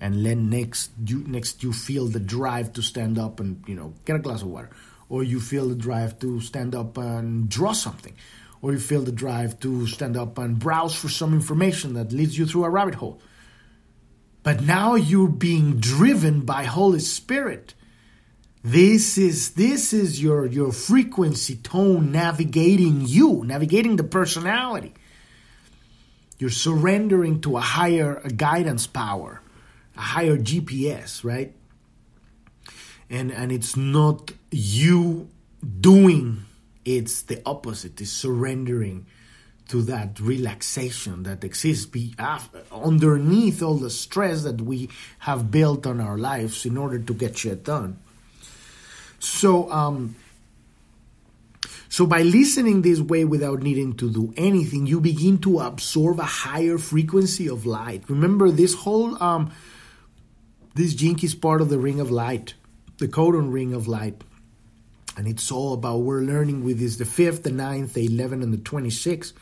and 0.03 0.25
then 0.25 0.49
next 0.49 0.91
you 1.07 1.23
next 1.25 1.63
you 1.63 1.71
feel 1.71 2.07
the 2.07 2.19
drive 2.19 2.73
to 2.73 2.81
stand 2.81 3.17
up 3.17 3.39
and 3.39 3.63
you 3.65 3.73
know 3.73 3.93
get 4.03 4.17
a 4.17 4.19
glass 4.19 4.41
of 4.41 4.49
water. 4.49 4.69
Or 5.07 5.23
you 5.23 5.39
feel 5.39 5.69
the 5.69 5.75
drive 5.75 6.19
to 6.19 6.41
stand 6.41 6.75
up 6.75 6.97
and 6.97 7.47
draw 7.47 7.71
something. 7.71 8.13
Or 8.61 8.73
you 8.73 8.79
feel 8.79 9.03
the 9.03 9.13
drive 9.13 9.61
to 9.61 9.87
stand 9.87 10.17
up 10.17 10.37
and 10.37 10.59
browse 10.59 10.93
for 10.93 11.07
some 11.07 11.33
information 11.33 11.93
that 11.93 12.11
leads 12.11 12.37
you 12.37 12.45
through 12.45 12.65
a 12.65 12.69
rabbit 12.69 12.95
hole. 12.95 13.21
But 14.41 14.61
now 14.61 14.95
you're 14.95 15.29
being 15.29 15.79
driven 15.79 16.41
by 16.41 16.65
holy 16.65 16.99
spirit. 16.99 17.73
This 18.61 19.17
is 19.17 19.51
this 19.51 19.93
is 19.93 20.21
your 20.21 20.45
your 20.47 20.73
frequency 20.73 21.55
tone 21.55 22.11
navigating 22.11 23.05
you 23.05 23.43
navigating 23.45 23.95
the 23.95 24.03
personality. 24.03 24.93
You're 26.39 26.49
surrendering 26.49 27.39
to 27.41 27.55
a 27.55 27.61
higher 27.61 28.21
guidance 28.35 28.85
power, 28.85 29.42
a 29.95 30.01
higher 30.01 30.37
GPS, 30.37 31.23
right? 31.23 31.53
And 33.09 33.31
and 33.31 33.51
it's 33.51 33.75
not 33.75 34.31
you 34.51 35.29
doing, 35.79 36.45
it's 36.85 37.21
the 37.23 37.41
opposite. 37.45 38.01
It's 38.01 38.11
surrendering 38.11 39.05
to 39.69 39.81
that 39.83 40.19
relaxation 40.19 41.23
that 41.23 41.43
exists 41.43 41.85
be, 41.85 42.13
underneath 42.71 43.63
all 43.63 43.75
the 43.75 43.89
stress 43.89 44.43
that 44.43 44.61
we 44.61 44.89
have 45.19 45.49
built 45.49 45.87
on 45.87 46.01
our 46.01 46.17
lives 46.17 46.65
in 46.65 46.77
order 46.77 46.99
to 46.99 47.13
get 47.13 47.37
shit 47.37 47.63
done. 47.63 47.97
So, 49.19 49.71
um, 49.71 50.15
so 51.87 52.05
by 52.05 52.23
listening 52.23 52.81
this 52.81 52.99
way 52.99 53.23
without 53.23 53.61
needing 53.61 53.93
to 53.97 54.11
do 54.11 54.33
anything, 54.35 54.85
you 54.85 54.99
begin 54.99 55.37
to 55.39 55.59
absorb 55.59 56.19
a 56.19 56.23
higher 56.23 56.77
frequency 56.77 57.47
of 57.47 57.65
light. 57.65 58.03
Remember, 58.09 58.51
this 58.51 58.73
whole 58.73 59.21
um, 59.23 59.53
this 60.75 60.95
Key 60.95 61.15
is 61.21 61.35
part 61.35 61.61
of 61.61 61.69
the 61.69 61.77
ring 61.77 61.99
of 61.99 62.09
light, 62.09 62.55
the 62.97 63.07
codon 63.07 63.51
ring 63.51 63.73
of 63.73 63.87
light. 63.87 64.23
And 65.15 65.27
it's 65.27 65.51
all 65.51 65.73
about 65.73 65.99
we're 65.99 66.21
learning 66.21 66.63
with 66.63 66.79
this 66.79 66.97
the 66.97 67.05
fifth, 67.05 67.43
the 67.43 67.51
ninth, 67.51 67.93
the 67.93 68.05
eleven, 68.05 68.41
and 68.41 68.51
the 68.51 68.57
twenty-sixth. 68.57 69.33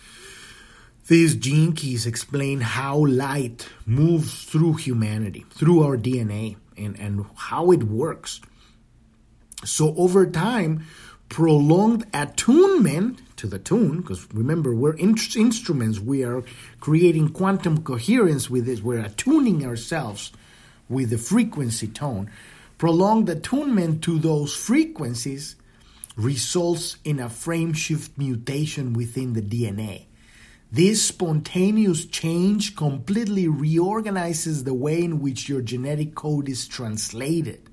These 1.08 1.36
gene 1.36 1.74
keys 1.74 2.06
explain 2.06 2.62
how 2.62 3.06
light 3.06 3.68
moves 3.86 4.44
through 4.44 4.74
humanity, 4.74 5.46
through 5.50 5.84
our 5.84 5.98
DNA, 5.98 6.58
and, 6.78 7.00
and 7.00 7.26
how 7.36 7.72
it 7.72 7.84
works. 7.84 8.40
So 9.64 9.96
over 9.96 10.26
time, 10.26 10.86
prolonged 11.30 12.06
attunement 12.14 13.22
to 13.38 13.48
the 13.48 13.58
tune, 13.58 14.02
because 14.02 14.28
remember, 14.34 14.76
we're 14.76 14.94
in- 14.96 15.18
instruments, 15.36 16.00
we 16.00 16.24
are 16.24 16.44
creating 16.80 17.30
quantum 17.30 17.84
coherence 17.84 18.50
with 18.50 18.66
this, 18.66 18.82
we're 18.82 19.00
attuning 19.00 19.66
ourselves 19.66 20.32
with 20.92 21.10
the 21.10 21.18
frequency 21.18 21.88
tone. 21.88 22.30
Prolonged 22.78 23.30
attunement 23.30 24.04
to 24.04 24.20
those 24.20 24.56
frequencies 24.56 25.56
results 26.16 26.98
in 27.04 27.20
a 27.20 27.30
frame 27.30 27.74
shift 27.74 28.18
mutation 28.18 28.94
within 28.94 29.34
the 29.34 29.42
DNA. 29.42 30.06
This 30.72 31.04
spontaneous 31.04 32.06
change 32.06 32.76
completely 32.76 33.48
reorganizes 33.48 34.64
the 34.64 34.74
way 34.74 35.04
in 35.04 35.20
which 35.20 35.50
your 35.50 35.62
genetic 35.62 36.16
code 36.16 36.48
is 36.48 36.68
translated. 36.68 37.70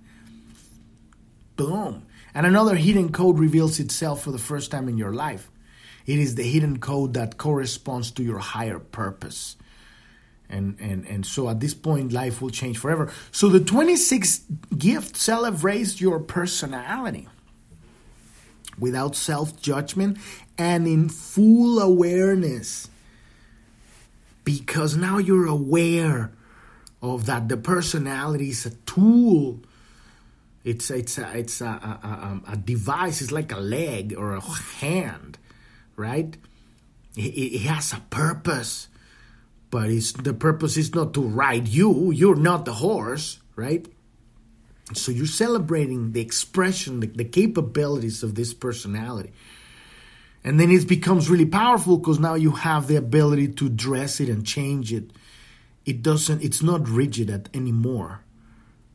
Boom. 1.57 2.07
And 2.35 2.45
another 2.45 2.75
hidden 2.75 3.13
code 3.13 3.39
reveals 3.39 3.81
itself 3.81 4.23
for 4.23 4.33
the 4.33 4.39
first 4.39 4.71
time 4.71 4.89
in 4.89 4.99
your 4.99 5.13
life. 5.13 5.51
It 6.07 6.19
is 6.19 6.35
the 6.35 6.43
hidden 6.43 6.79
code 6.79 7.15
that 7.15 7.39
corresponds 7.39 8.11
to 8.13 8.23
your 8.23 8.39
higher 8.39 8.79
purpose. 8.79 9.57
And, 10.51 10.79
and, 10.81 11.07
and 11.07 11.27
so 11.27 11.49
at 11.49 11.61
this 11.61 11.75
point, 11.75 12.13
life 12.13 12.41
will 12.41 12.51
change 12.51 12.79
forever. 12.79 13.13
So 13.33 13.49
the 13.49 13.61
26th 13.61 14.79
gift 14.79 15.17
celebrates 15.17 16.01
your 16.01 16.21
personality 16.21 17.29
without 18.79 19.15
self 19.15 19.61
judgment 19.61 20.19
and 20.57 20.87
in 20.87 21.09
full 21.09 21.79
awareness. 21.81 22.89
Because 24.45 24.97
now 24.97 25.19
you're 25.19 25.47
aware 25.47 26.33
of 27.03 27.27
that 27.27 27.49
the 27.49 27.59
personality 27.59 28.49
is 28.49 28.65
a 28.65 28.71
tool 28.71 29.61
it's 30.69 30.91
it's 30.91 31.17
a, 31.17 31.39
it's 31.39 31.61
a, 31.63 31.67
a, 31.67 32.53
a, 32.53 32.57
device. 32.57 33.23
It's 33.23 33.33
like 33.33 33.53
a 33.53 33.59
leg 33.59 34.15
or 34.17 34.35
a 34.35 34.41
hand, 34.41 35.39
right? 35.97 36.37
It, 37.17 37.21
it 37.21 37.61
has 37.63 37.95
a 37.95 38.01
purpose, 38.11 38.89
but 39.71 39.91
it's 39.91 40.13
the 40.13 40.35
purpose 40.35 40.77
is 40.77 40.95
not 40.95 41.15
to 41.15 41.23
ride 41.23 41.69
you. 41.69 42.11
You're 42.11 42.37
not 42.37 42.65
the 42.65 42.73
horse, 42.73 43.39
right? 43.57 43.87
So 44.95 45.13
you're 45.13 45.27
celebrating 45.27 46.13
the 46.13 46.21
expression, 46.21 47.01
the, 47.01 47.07
the 47.09 47.25
capabilities 47.25 48.23
of 48.23 48.35
this 48.35 48.55
personality. 48.55 49.33
And 50.45 50.59
then 50.59 50.71
it 50.71 50.89
becomes 50.89 51.29
really 51.29 51.47
powerful 51.47 51.99
because 51.99 52.19
now 52.19 52.35
you 52.35 52.53
have 52.53 52.87
the 52.87 52.97
ability 52.97 53.49
to 53.49 53.69
dress 53.69 54.21
it 54.21 54.29
and 54.29 54.47
change 54.47 54.93
it. 54.93 55.11
It 55.85 56.03
doesn't, 56.03 56.43
it's 56.43 56.63
not 56.63 56.89
rigid 56.89 57.29
at, 57.29 57.49
anymore 57.55 58.21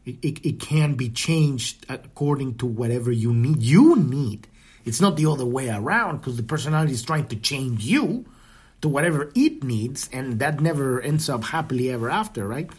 it, 0.05 0.17
it, 0.21 0.45
it 0.45 0.59
can 0.59 0.95
be 0.95 1.09
changed 1.09 1.85
according 1.89 2.55
to 2.55 2.65
whatever 2.65 3.11
you 3.11 3.33
need. 3.33 3.61
You 3.61 3.95
need. 3.95 4.47
It's 4.85 4.99
not 4.99 5.15
the 5.15 5.27
other 5.27 5.45
way 5.45 5.69
around 5.69 6.17
because 6.17 6.35
the 6.35 6.43
personality 6.43 6.93
is 6.93 7.03
trying 7.03 7.27
to 7.27 7.37
change 7.37 7.85
you 7.85 8.25
to 8.83 8.89
whatever 8.89 9.31
it 9.33 9.63
needs, 9.63 10.09
and 10.13 10.39
that 10.39 10.61
never 10.61 11.01
ends 11.01 11.29
up 11.29 11.43
happily 11.43 11.89
ever 11.89 12.09
after, 12.09 12.47
right? 12.47 12.69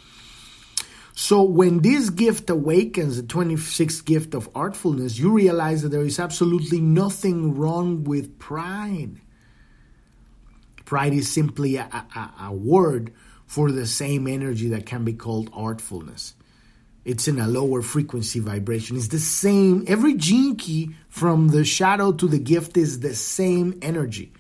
So 1.14 1.42
when 1.42 1.80
this 1.80 2.10
gift 2.10 2.48
awakens, 2.50 3.16
the 3.16 3.22
26th 3.22 4.04
gift 4.04 4.34
of 4.34 4.52
artfulness, 4.54 5.18
you 5.18 5.32
realize 5.32 5.82
that 5.82 5.88
there 5.88 6.02
is 6.02 6.20
absolutely 6.20 6.80
nothing 6.80 7.56
wrong 7.56 8.04
with 8.04 8.38
pride. 8.38 9.20
Pride 10.84 11.14
is 11.14 11.30
simply 11.30 11.76
a, 11.76 11.84
a, 11.84 12.46
a 12.46 12.52
word 12.52 13.12
for 13.46 13.72
the 13.72 13.86
same 13.86 14.26
energy 14.26 14.68
that 14.68 14.86
can 14.86 15.04
be 15.04 15.14
called 15.14 15.50
artfulness 15.52 16.34
it's 17.04 17.28
in 17.28 17.38
a 17.38 17.46
lower 17.46 17.82
frequency 17.82 18.40
vibration. 18.40 18.96
It's 18.96 19.08
the 19.08 19.18
same. 19.18 19.84
Every 19.86 20.16
key 20.16 20.94
from 21.08 21.48
the 21.48 21.64
shadow 21.64 22.12
to 22.12 22.26
the 22.26 22.38
gift 22.38 22.76
is 22.76 23.00
the 23.00 23.14
same 23.14 23.78
energy, 23.82 24.32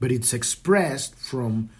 but 0.00 0.12
it's 0.12 0.32
expressed 0.32 1.14
from 1.14 1.70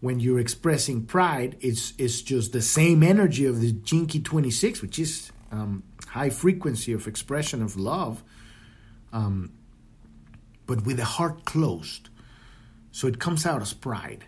when 0.00 0.20
you're 0.20 0.38
expressing 0.38 1.04
pride. 1.04 1.56
It's 1.60 1.92
it's 1.98 2.22
just 2.22 2.52
the 2.52 2.62
same 2.62 3.02
energy 3.02 3.46
of 3.46 3.60
the 3.60 3.72
key 3.72 4.20
26, 4.20 4.82
which 4.82 4.98
is 4.98 5.32
um, 5.50 5.82
high 6.08 6.30
frequency 6.30 6.92
of 6.92 7.06
expression 7.06 7.62
of 7.62 7.76
love, 7.76 8.22
um, 9.12 9.52
but 10.66 10.84
with 10.84 10.98
the 10.98 11.04
heart 11.04 11.44
closed. 11.44 12.08
So 12.92 13.06
it 13.06 13.18
comes 13.18 13.44
out 13.44 13.60
as 13.62 13.74
pride 13.74 14.24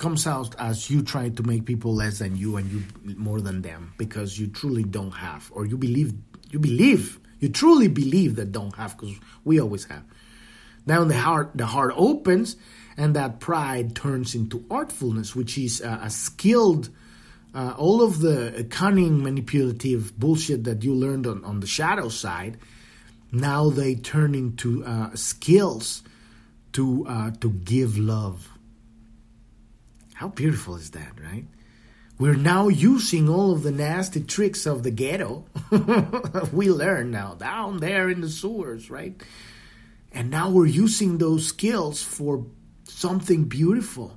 comes 0.00 0.26
out 0.26 0.56
as 0.58 0.90
you 0.90 1.02
trying 1.02 1.34
to 1.34 1.42
make 1.42 1.66
people 1.66 1.94
less 1.94 2.20
than 2.20 2.34
you 2.34 2.56
and 2.56 2.72
you 2.72 2.82
more 3.16 3.38
than 3.42 3.60
them 3.60 3.92
because 3.98 4.38
you 4.38 4.46
truly 4.46 4.82
don't 4.82 5.10
have 5.10 5.50
or 5.52 5.66
you 5.66 5.76
believe 5.76 6.14
you 6.50 6.58
believe 6.58 7.20
you 7.38 7.50
truly 7.50 7.86
believe 7.86 8.34
that 8.36 8.50
don't 8.50 8.74
have 8.76 8.96
because 8.96 9.14
we 9.44 9.60
always 9.60 9.84
have 9.84 10.02
now 10.86 11.04
the 11.04 11.16
heart 11.16 11.50
the 11.54 11.66
heart 11.66 11.92
opens 11.96 12.56
and 12.96 13.16
that 13.16 13.40
pride 13.40 13.94
turns 13.94 14.34
into 14.34 14.60
artfulness 14.70 15.34
which 15.34 15.56
is 15.58 15.80
a, 15.80 16.10
skilled 16.10 16.90
uh, 17.54 17.74
all 17.76 18.02
of 18.02 18.20
the 18.20 18.66
cunning 18.70 19.22
manipulative 19.22 20.16
bullshit 20.18 20.64
that 20.64 20.84
you 20.84 20.94
learned 20.94 21.26
on, 21.26 21.44
on 21.44 21.60
the 21.60 21.66
shadow 21.66 22.08
side 22.08 22.56
now 23.32 23.70
they 23.70 23.94
turn 23.94 24.34
into 24.34 24.84
uh, 24.84 25.14
skills 25.14 26.02
to 26.72 27.06
uh, 27.06 27.30
to 27.40 27.50
give 27.50 27.98
love 27.98 28.48
how 30.20 30.28
beautiful 30.28 30.76
is 30.76 30.90
that, 30.90 31.18
right? 31.18 31.46
We're 32.18 32.34
now 32.34 32.68
using 32.68 33.30
all 33.30 33.52
of 33.52 33.62
the 33.62 33.70
nasty 33.70 34.22
tricks 34.22 34.66
of 34.66 34.82
the 34.82 34.90
ghetto. 34.90 35.46
we 36.52 36.68
learn 36.68 37.10
now 37.10 37.36
down 37.36 37.78
there 37.78 38.10
in 38.10 38.20
the 38.20 38.28
sewers, 38.28 38.90
right? 38.90 39.18
And 40.12 40.30
now 40.30 40.50
we're 40.50 40.66
using 40.66 41.18
those 41.18 41.46
skills 41.46 42.02
for 42.02 42.44
something 42.84 43.44
beautiful. 43.44 44.16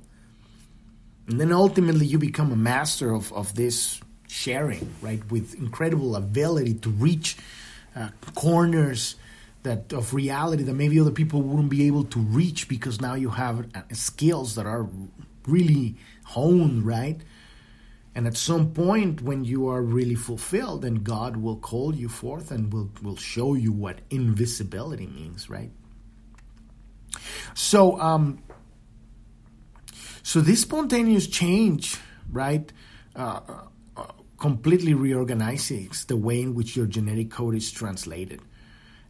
And 1.28 1.40
then 1.40 1.52
ultimately 1.52 2.06
you 2.06 2.18
become 2.18 2.52
a 2.52 2.56
master 2.56 3.12
of, 3.12 3.32
of 3.32 3.54
this 3.54 4.00
sharing, 4.28 4.92
right? 5.00 5.22
With 5.30 5.54
incredible 5.54 6.16
ability 6.16 6.74
to 6.74 6.90
reach 6.90 7.36
uh, 7.96 8.08
corners 8.34 9.16
that 9.62 9.92
of 9.92 10.12
reality 10.12 10.62
that 10.62 10.74
maybe 10.74 11.00
other 11.00 11.10
people 11.10 11.40
wouldn't 11.40 11.70
be 11.70 11.86
able 11.86 12.04
to 12.04 12.18
reach 12.18 12.68
because 12.68 13.00
now 13.00 13.14
you 13.14 13.30
have 13.30 13.66
uh, 13.74 13.80
skills 13.92 14.56
that 14.56 14.66
are 14.66 14.86
really 15.46 15.96
honed, 16.24 16.84
right? 16.84 17.20
And 18.14 18.26
at 18.26 18.36
some 18.36 18.72
point, 18.72 19.22
when 19.22 19.44
you 19.44 19.68
are 19.68 19.82
really 19.82 20.14
fulfilled, 20.14 20.82
then 20.82 20.96
God 20.96 21.36
will 21.36 21.56
call 21.56 21.94
you 21.94 22.08
forth 22.08 22.50
and 22.50 22.72
will, 22.72 22.90
will 23.02 23.16
show 23.16 23.54
you 23.54 23.72
what 23.72 24.00
invisibility 24.10 25.06
means, 25.06 25.50
right? 25.50 25.70
So, 27.54 28.00
um, 28.00 28.42
so 30.22 30.40
this 30.40 30.62
spontaneous 30.62 31.26
change, 31.26 31.98
right, 32.30 32.72
uh, 33.14 33.40
uh, 33.96 34.04
completely 34.38 34.94
reorganizes 34.94 36.04
the 36.06 36.16
way 36.16 36.42
in 36.42 36.54
which 36.54 36.76
your 36.76 36.86
genetic 36.86 37.30
code 37.30 37.54
is 37.54 37.70
translated. 37.70 38.40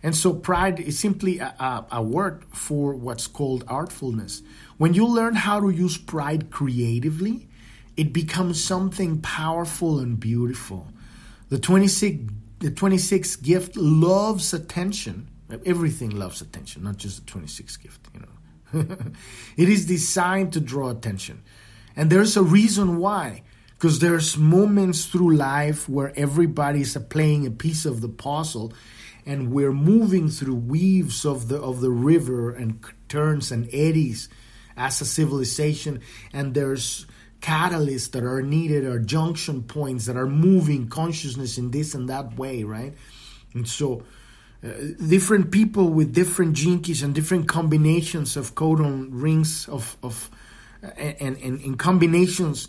And 0.05 0.14
so 0.14 0.35
pride 0.35 0.81
is 0.81 0.99
simply 0.99 1.38
a, 1.38 1.47
a, 1.59 1.87
a, 1.93 2.03
word 2.03 2.45
for 2.53 2.95
what's 2.95 3.27
called 3.27 3.64
artfulness. 3.67 4.43
When 4.77 4.93
you 4.93 5.07
learn 5.07 5.35
how 5.35 5.61
to 5.61 5.71
use 5.71 5.97
pride 5.97 6.51
creatively, 6.51 7.49
it 7.97 8.12
becomes 8.12 8.62
something 8.62 9.23
powerful 9.23 9.99
and 9.99 10.21
beautiful. 10.21 10.88
The 11.49 11.59
26, 11.59 12.33
the 12.59 12.71
26th 12.71 13.43
gift 13.43 13.77
loves 13.77 14.53
attention. 14.53 15.31
Everything 15.64 16.11
loves 16.11 16.40
attention, 16.40 16.85
not 16.85 16.97
just 16.97 17.25
the 17.25 17.33
26th 17.33 17.83
gift, 17.83 18.09
you 18.14 18.21
know. 18.21 18.29
it 19.57 19.69
is 19.69 19.87
designed 19.87 20.53
to 20.53 20.61
draw 20.61 20.90
attention. 20.90 21.43
And 21.97 22.11
there's 22.11 22.37
a 22.37 22.43
reason 22.43 22.99
why. 22.99 23.43
Because 23.75 23.99
there's 23.99 24.37
moments 24.37 25.07
through 25.07 25.37
life 25.37 25.88
where 25.88 26.12
everybody's 26.17 26.97
playing 26.97 27.47
a 27.47 27.51
piece 27.51 27.85
of 27.85 28.01
the 28.01 28.09
puzzle 28.09 28.73
and 29.27 29.53
we're 29.53 29.73
moving 29.73 30.29
through 30.29 30.55
weaves 30.55 31.25
of 31.25 31.49
the 31.49 31.57
of 31.57 31.81
the 31.81 31.90
river 31.90 32.51
and 32.51 32.85
turns 33.09 33.51
and 33.51 33.69
eddies 33.73 34.29
as 34.77 35.01
a 35.01 35.05
civilization 35.05 36.01
and 36.33 36.55
there's 36.55 37.07
catalysts 37.40 38.11
that 38.12 38.25
are 38.25 38.43
needed 38.43 38.85
or 38.85 38.99
junction 38.99 39.62
points 39.62 40.07
that 40.07 40.17
are 40.17 40.27
moving 40.27 40.88
consciousness 40.88 41.59
in 41.59 41.71
this 41.71 41.95
and 41.95 42.09
that 42.09 42.37
way 42.37 42.64
right 42.64 42.95
and 43.55 43.69
so 43.69 44.03
different 45.09 45.50
people 45.50 45.88
with 45.88 46.14
different 46.14 46.57
keys 46.57 47.03
and 47.03 47.14
different 47.14 47.48
combinations 47.48 48.37
of 48.37 48.55
codon 48.55 49.09
rings 49.11 49.68
of 49.68 49.96
of 50.03 50.31
uh, 50.83 50.88
and, 50.96 51.37
and, 51.38 51.61
and 51.61 51.79
combinations 51.79 52.68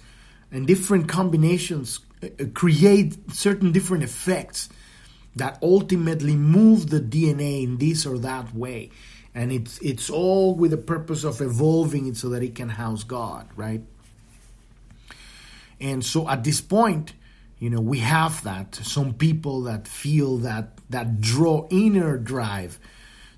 and 0.52 0.68
different 0.68 1.08
combinations 1.08 2.00
uh, 2.22 2.28
uh, 2.28 2.46
create 2.54 3.32
certain 3.32 3.72
different 3.72 4.04
effects 4.04 4.70
that 5.36 5.58
ultimately 5.62 6.36
move 6.36 6.90
the 6.90 7.00
DNA 7.00 7.64
in 7.64 7.78
this 7.78 8.06
or 8.06 8.18
that 8.18 8.54
way 8.54 8.90
and 9.34 9.52
it's 9.52 9.78
it's 9.80 10.10
all 10.10 10.54
with 10.56 10.72
the 10.72 10.78
purpose 10.78 11.24
of 11.24 11.42
evolving 11.42 12.08
it 12.08 12.18
so 12.18 12.30
that 12.30 12.44
it 12.44 12.56
can 12.56 12.70
house 12.70 13.04
God 13.04 13.48
right 13.56 13.82
and 15.80 16.04
so 16.04 16.28
at 16.30 16.44
this 16.44 16.62
point, 16.62 17.14
you 17.60 17.70
know, 17.70 17.82
we 17.82 18.00
have 18.00 18.44
that. 18.44 18.76
Some 18.76 19.14
people 19.14 19.64
that 19.64 19.88
feel 19.88 20.38
that 20.38 20.75
that 20.90 21.22
draw 21.22 21.68
inner 21.70 22.18
drive 22.18 22.80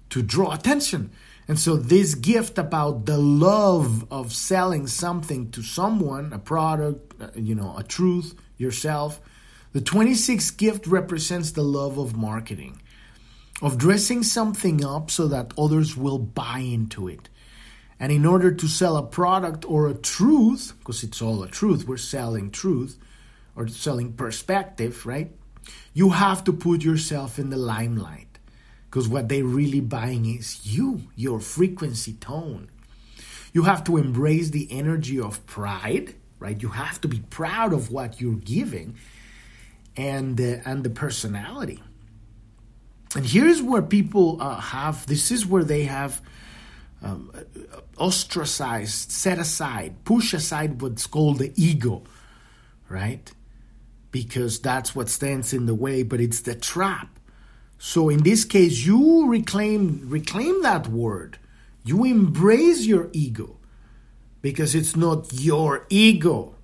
to 0.09 0.21
draw 0.21 0.53
attention. 0.53 1.11
And 1.47 1.57
so 1.57 1.77
this 1.77 2.15
gift 2.15 2.57
about 2.57 3.05
the 3.05 3.17
love 3.17 4.11
of 4.11 4.33
selling 4.33 4.87
something 4.87 5.49
to 5.51 5.61
someone, 5.61 6.33
a 6.33 6.39
product, 6.39 7.21
uh, 7.21 7.29
you 7.35 7.55
know, 7.55 7.75
a 7.77 7.83
truth, 7.83 8.35
yourself, 8.57 9.21
the 9.71 9.79
26th 9.79 10.57
gift 10.57 10.87
represents 10.87 11.51
the 11.51 11.63
love 11.63 11.97
of 11.97 12.15
marketing, 12.15 12.81
of 13.61 13.77
dressing 13.77 14.23
something 14.23 14.83
up 14.83 15.09
so 15.09 15.27
that 15.27 15.53
others 15.57 15.95
will 15.95 16.19
buy 16.19 16.59
into 16.59 17.07
it. 17.07 17.29
And 17.99 18.11
in 18.11 18.25
order 18.25 18.51
to 18.51 18.67
sell 18.67 18.97
a 18.97 19.03
product 19.03 19.65
or 19.65 19.87
a 19.87 19.93
truth, 19.93 20.73
because 20.79 21.03
it's 21.03 21.21
all 21.21 21.43
a 21.43 21.47
truth, 21.47 21.87
we're 21.87 21.97
selling 21.97 22.51
truth 22.51 22.97
or 23.55 23.67
selling 23.67 24.13
perspective, 24.13 25.05
right? 25.05 25.31
You 25.93 26.11
have 26.11 26.43
to 26.45 26.53
put 26.53 26.83
yourself 26.83 27.39
in 27.39 27.49
the 27.49 27.57
limelight. 27.57 28.27
Because 28.89 29.07
what 29.07 29.27
they're 29.27 29.43
really 29.43 29.81
buying 29.81 30.25
is 30.25 30.65
you, 30.65 31.03
your 31.15 31.39
frequency 31.39 32.13
tone. 32.13 32.69
You 33.53 33.63
have 33.63 33.83
to 33.85 33.97
embrace 33.97 34.49
the 34.51 34.67
energy 34.71 35.19
of 35.19 35.45
pride, 35.45 36.15
right? 36.39 36.61
You 36.61 36.69
have 36.69 37.01
to 37.01 37.07
be 37.07 37.19
proud 37.29 37.73
of 37.73 37.91
what 37.91 38.21
you're 38.21 38.35
giving 38.35 38.95
and, 39.95 40.39
uh, 40.39 40.61
and 40.65 40.83
the 40.83 40.89
personality. 40.89 41.83
And 43.15 43.25
here's 43.25 43.61
where 43.61 43.81
people 43.81 44.41
uh, 44.41 44.59
have 44.59 45.05
this 45.07 45.31
is 45.31 45.45
where 45.45 45.63
they 45.63 45.83
have 45.83 46.21
um, 47.01 47.31
ostracized, 47.97 49.11
set 49.11 49.39
aside, 49.39 50.03
push 50.05 50.33
aside 50.33 50.81
what's 50.81 51.07
called 51.07 51.39
the 51.39 51.51
ego, 51.55 52.03
right? 52.89 53.31
Because 54.11 54.59
that's 54.59 54.95
what 54.95 55.09
stands 55.09 55.53
in 55.53 55.65
the 55.65 55.75
way, 55.75 56.03
but 56.03 56.21
it's 56.21 56.41
the 56.41 56.55
trap. 56.55 57.19
So 57.77 58.09
in 58.09 58.23
this 58.23 58.45
case, 58.45 58.85
you 58.85 59.27
reclaim 59.29 60.09
reclaim 60.09 60.63
that 60.63 60.87
word. 60.87 61.37
You 61.83 62.03
embrace 62.03 62.85
your 62.85 63.09
ego 63.13 63.57
because 64.41 64.75
it's 64.75 64.95
not 64.95 65.31
your 65.31 65.85
ego. 65.89 66.55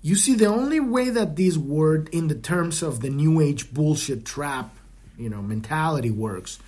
You 0.00 0.14
see, 0.14 0.34
the 0.34 0.46
only 0.46 0.80
way 0.80 1.10
that 1.10 1.36
this 1.36 1.56
word, 1.56 2.08
in 2.12 2.28
the 2.28 2.34
terms 2.34 2.82
of 2.82 3.00
the 3.00 3.10
new 3.10 3.40
age 3.40 3.72
bullshit 3.74 4.24
trap, 4.24 4.74
you 5.18 5.28
know, 5.28 5.42
mentality 5.42 6.10
works, 6.10 6.58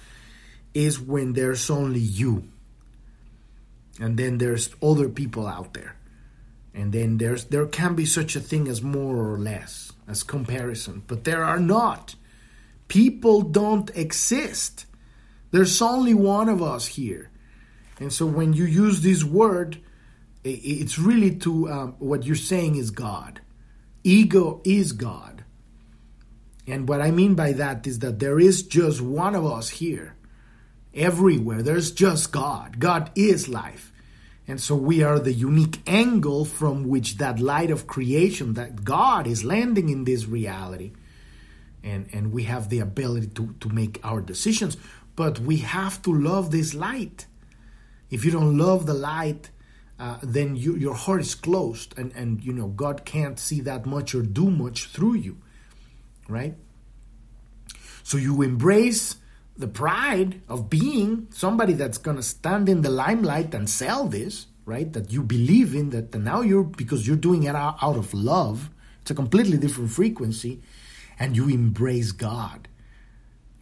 is 0.75 1.01
when 1.01 1.33
there's 1.33 1.71
only 1.71 2.01
you 2.01 2.45
and 4.01 4.17
then 4.17 4.39
there's 4.39 4.71
other 4.83 5.09
people 5.09 5.47
out 5.47 5.75
there 5.75 5.97
and 6.75 6.93
then 6.93 7.19
there's 7.19 7.45
there 7.47 7.67
can 7.67 7.95
be 7.95 8.07
such 8.07 8.37
a 8.37 8.41
thing 8.41 8.69
as 8.69 8.83
more 8.83 9.17
or 9.17 9.39
less 9.39 9.93
as 10.07 10.23
comparison 10.23 11.03
but 11.07 11.25
there 11.25 11.45
are 11.45 11.61
not. 11.61 12.15
People 12.89 13.43
don't 13.43 13.91
exist. 13.97 14.87
There's 15.53 15.81
only 15.81 16.15
one 16.15 16.49
of 16.49 16.61
us 16.63 16.87
here. 16.89 17.31
And 18.01 18.13
so 18.13 18.27
when 18.27 18.53
you 18.53 18.65
use 18.65 19.03
this 19.03 19.23
word 19.23 19.79
it's 20.43 20.99
really 20.99 21.35
to 21.37 21.69
um, 21.69 21.97
what 21.99 22.25
you're 22.25 22.37
saying 22.37 22.77
is 22.77 22.91
god. 22.91 23.41
Ego 24.03 24.63
is 24.65 24.93
god. 24.93 25.45
And 26.67 26.89
what 26.89 27.01
i 27.01 27.11
mean 27.11 27.35
by 27.35 27.53
that 27.53 27.87
is 27.87 27.99
that 27.99 28.21
there 28.21 28.39
is 28.39 28.63
just 28.63 29.01
one 29.01 29.35
of 29.35 29.45
us 29.45 29.69
here. 29.69 30.15
Everywhere 30.95 31.63
there's 31.63 31.91
just 31.91 32.33
god. 32.33 32.79
God 32.79 33.11
is 33.15 33.49
life 33.49 33.90
and 34.51 34.61
so 34.61 34.75
we 34.75 35.05
are 35.05 35.21
the 35.21 35.33
unique 35.33 35.81
angle 35.87 36.45
from 36.45 36.89
which 36.89 37.19
that 37.19 37.39
light 37.39 37.71
of 37.71 37.87
creation, 37.87 38.55
that 38.55 38.85
God 38.85 39.29
is 39.29 39.45
landing 39.45 39.91
in 39.91 40.03
this 40.03 40.27
reality. 40.27 40.91
And, 41.85 42.09
and 42.13 42.33
we 42.33 42.43
have 42.43 42.69
the 42.69 42.81
ability 42.81 43.29
to, 43.29 43.55
to 43.61 43.69
make 43.69 44.01
our 44.03 44.21
decisions. 44.21 44.77
But 45.15 45.39
we 45.39 45.59
have 45.59 46.03
to 46.03 46.13
love 46.13 46.51
this 46.51 46.75
light. 46.75 47.27
If 48.11 48.25
you 48.25 48.33
don't 48.33 48.59
love 48.59 48.87
the 48.87 48.95
light, 48.95 49.51
uh, 50.01 50.19
then 50.21 50.57
you, 50.57 50.75
your 50.75 50.95
heart 50.95 51.21
is 51.21 51.37
closed 51.37 51.97
and, 51.97 52.13
and 52.17 52.43
you 52.43 52.53
know 52.53 52.67
God 52.67 53.05
can't 53.05 53.39
see 53.39 53.61
that 53.61 53.87
much 53.87 54.17
or 54.17 54.23
do 54.23 54.51
much 54.51 54.89
through 54.89 55.15
you. 55.15 55.39
Right? 56.29 56.57
So 58.03 58.19
you 58.19 58.43
embrace 58.43 59.15
the 59.61 59.69
pride 59.69 60.41
of 60.49 60.71
being 60.71 61.29
somebody 61.31 61.75
that's 61.75 61.99
going 61.99 62.17
to 62.17 62.23
stand 62.23 62.69
in 62.69 62.83
the 62.83 62.91
limelight 62.91 63.55
and 63.55 63.69
sell 63.69 64.07
this, 64.07 64.47
right? 64.65 64.93
That 64.93 65.13
you 65.13 65.23
believe 65.23 65.75
in, 65.75 65.91
that 65.91 66.15
now 66.15 66.41
you're, 66.41 66.65
because 66.65 67.07
you're 67.07 67.17
doing 67.17 67.45
it 67.45 67.55
out, 67.55 67.77
out 67.83 67.97
of 67.97 68.13
love, 68.15 68.71
it's 69.03 69.11
a 69.11 69.15
completely 69.15 69.59
different 69.59 69.91
frequency, 69.91 70.61
and 71.19 71.37
you 71.37 71.49
embrace 71.49 72.13
God. 72.13 72.69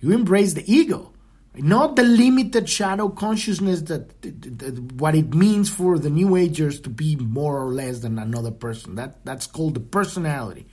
You 0.00 0.12
embrace 0.12 0.54
the 0.54 0.72
ego, 0.72 1.12
not 1.54 1.96
the 1.96 2.04
limited 2.04 2.68
shadow 2.68 3.08
consciousness 3.08 3.82
that, 3.82 4.22
that, 4.22 4.58
that, 4.58 4.92
what 4.92 5.16
it 5.16 5.34
means 5.34 5.68
for 5.68 5.98
the 5.98 6.10
new 6.10 6.36
agers 6.36 6.80
to 6.82 6.90
be 6.90 7.16
more 7.16 7.60
or 7.60 7.72
less 7.72 7.98
than 7.98 8.18
another 8.18 8.52
person. 8.52 8.94
That 8.94 9.24
that's 9.24 9.48
called 9.48 9.74
the 9.74 9.80
personality. 9.80 10.66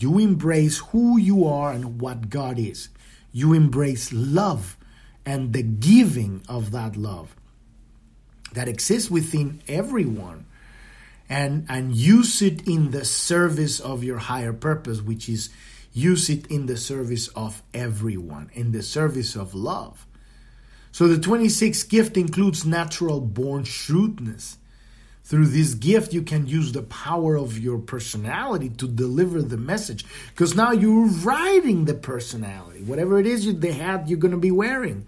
You 0.00 0.18
embrace 0.18 0.78
who 0.78 1.18
you 1.18 1.46
are 1.46 1.70
and 1.70 2.00
what 2.00 2.28
God 2.28 2.58
is 2.58 2.88
you 3.32 3.52
embrace 3.52 4.12
love 4.12 4.76
and 5.24 5.52
the 5.52 5.62
giving 5.62 6.42
of 6.48 6.70
that 6.70 6.96
love 6.96 7.34
that 8.52 8.68
exists 8.68 9.10
within 9.10 9.62
everyone 9.66 10.46
and 11.28 11.64
and 11.68 11.94
use 11.94 12.42
it 12.42 12.68
in 12.68 12.90
the 12.90 13.04
service 13.04 13.80
of 13.80 14.04
your 14.04 14.18
higher 14.18 14.52
purpose 14.52 15.00
which 15.00 15.28
is 15.28 15.48
use 15.92 16.28
it 16.30 16.46
in 16.46 16.66
the 16.66 16.76
service 16.76 17.28
of 17.28 17.62
everyone 17.74 18.50
in 18.54 18.72
the 18.72 18.82
service 18.82 19.36
of 19.36 19.54
love. 19.54 20.06
So 20.90 21.08
the 21.08 21.16
26th 21.16 21.88
gift 21.88 22.16
includes 22.16 22.66
natural 22.66 23.20
born 23.20 23.64
shrewdness 23.64 24.58
through 25.24 25.46
this 25.46 25.74
gift, 25.74 26.12
you 26.12 26.22
can 26.22 26.46
use 26.46 26.72
the 26.72 26.82
power 26.82 27.36
of 27.36 27.58
your 27.58 27.78
personality 27.78 28.68
to 28.70 28.88
deliver 28.88 29.40
the 29.40 29.56
message. 29.56 30.04
Because 30.30 30.54
now 30.54 30.72
you're 30.72 31.06
writing 31.06 31.84
the 31.84 31.94
personality. 31.94 32.82
Whatever 32.82 33.18
it 33.18 33.26
is, 33.26 33.46
you, 33.46 33.52
the 33.52 33.72
hat 33.72 34.08
you're 34.08 34.18
going 34.18 34.32
to 34.32 34.38
be 34.38 34.50
wearing. 34.50 35.06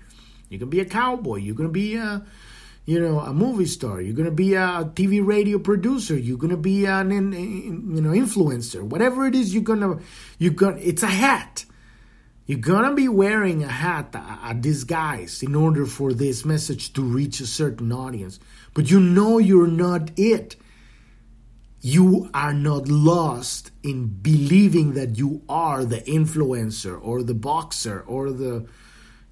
You 0.48 0.58
can 0.58 0.70
be 0.70 0.80
a 0.80 0.84
cowboy. 0.84 1.36
You're 1.36 1.56
going 1.56 1.68
to 1.68 1.72
be 1.72 1.96
a, 1.96 2.24
you 2.86 3.00
know, 3.00 3.18
a 3.18 3.32
movie 3.32 3.66
star. 3.66 4.00
You're 4.00 4.14
going 4.14 4.28
to 4.28 4.34
be 4.34 4.54
a 4.54 4.90
TV 4.94 5.24
radio 5.24 5.58
producer. 5.58 6.16
You're 6.16 6.38
going 6.38 6.50
to 6.50 6.56
be 6.56 6.84
an, 6.84 7.10
you 7.10 8.00
know, 8.00 8.10
influencer. 8.10 8.82
Whatever 8.82 9.26
it 9.26 9.34
is, 9.34 9.52
you're 9.52 9.64
going 9.64 9.80
to, 9.80 10.00
you're 10.38 10.52
going. 10.52 10.78
It's 10.78 11.02
a 11.02 11.08
hat. 11.08 11.64
You're 12.46 12.58
gonna 12.58 12.94
be 12.94 13.08
wearing 13.08 13.64
a 13.64 13.68
hat, 13.68 14.14
a, 14.14 14.52
disguise, 14.54 15.42
in 15.42 15.54
order 15.54 15.86
for 15.86 16.12
this 16.12 16.44
message 16.44 16.92
to 16.92 17.02
reach 17.02 17.40
a 17.40 17.46
certain 17.46 17.90
audience. 17.90 18.38
But 18.74 18.90
you 18.90 19.00
know 19.00 19.38
you're 19.38 19.66
not 19.66 20.10
it. 20.18 20.56
You 21.80 22.28
are 22.34 22.52
not 22.52 22.88
lost 22.88 23.70
in 23.82 24.08
believing 24.08 24.92
that 24.92 25.16
you 25.16 25.42
are 25.48 25.86
the 25.86 26.00
influencer 26.00 26.98
or 27.02 27.22
the 27.22 27.34
boxer 27.34 28.00
or 28.00 28.30
the, 28.30 28.66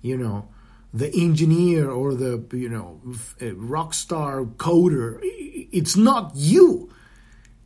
you 0.00 0.16
know, 0.16 0.48
the 0.94 1.10
engineer 1.14 1.90
or 1.90 2.14
the, 2.14 2.44
you 2.52 2.68
know, 2.68 3.00
eh, 3.40 3.52
rock 3.54 3.92
star 3.92 4.44
coder. 4.44 5.18
It's 5.22 5.96
not 5.96 6.32
you. 6.34 6.90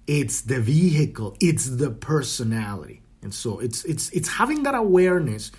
It's 0.09 0.41
the 0.41 0.61
vehicle. 0.61 1.37
It's 1.41 1.67
the 1.67 1.91
personality. 1.91 3.03
And 3.27 3.35
so 3.35 3.59
it's 3.59 3.83
it's 3.85 4.07
it's 4.11 4.31
having 4.31 4.63
that 4.71 4.77
awareness 4.79 5.51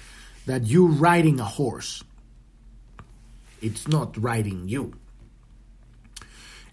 that 0.47 0.67
you're 0.71 0.87
riding 0.87 1.39
a 1.43 1.49
horse. 1.59 2.01
It's 3.61 3.85
not 3.89 4.15
riding 4.15 4.69
you. 4.69 4.95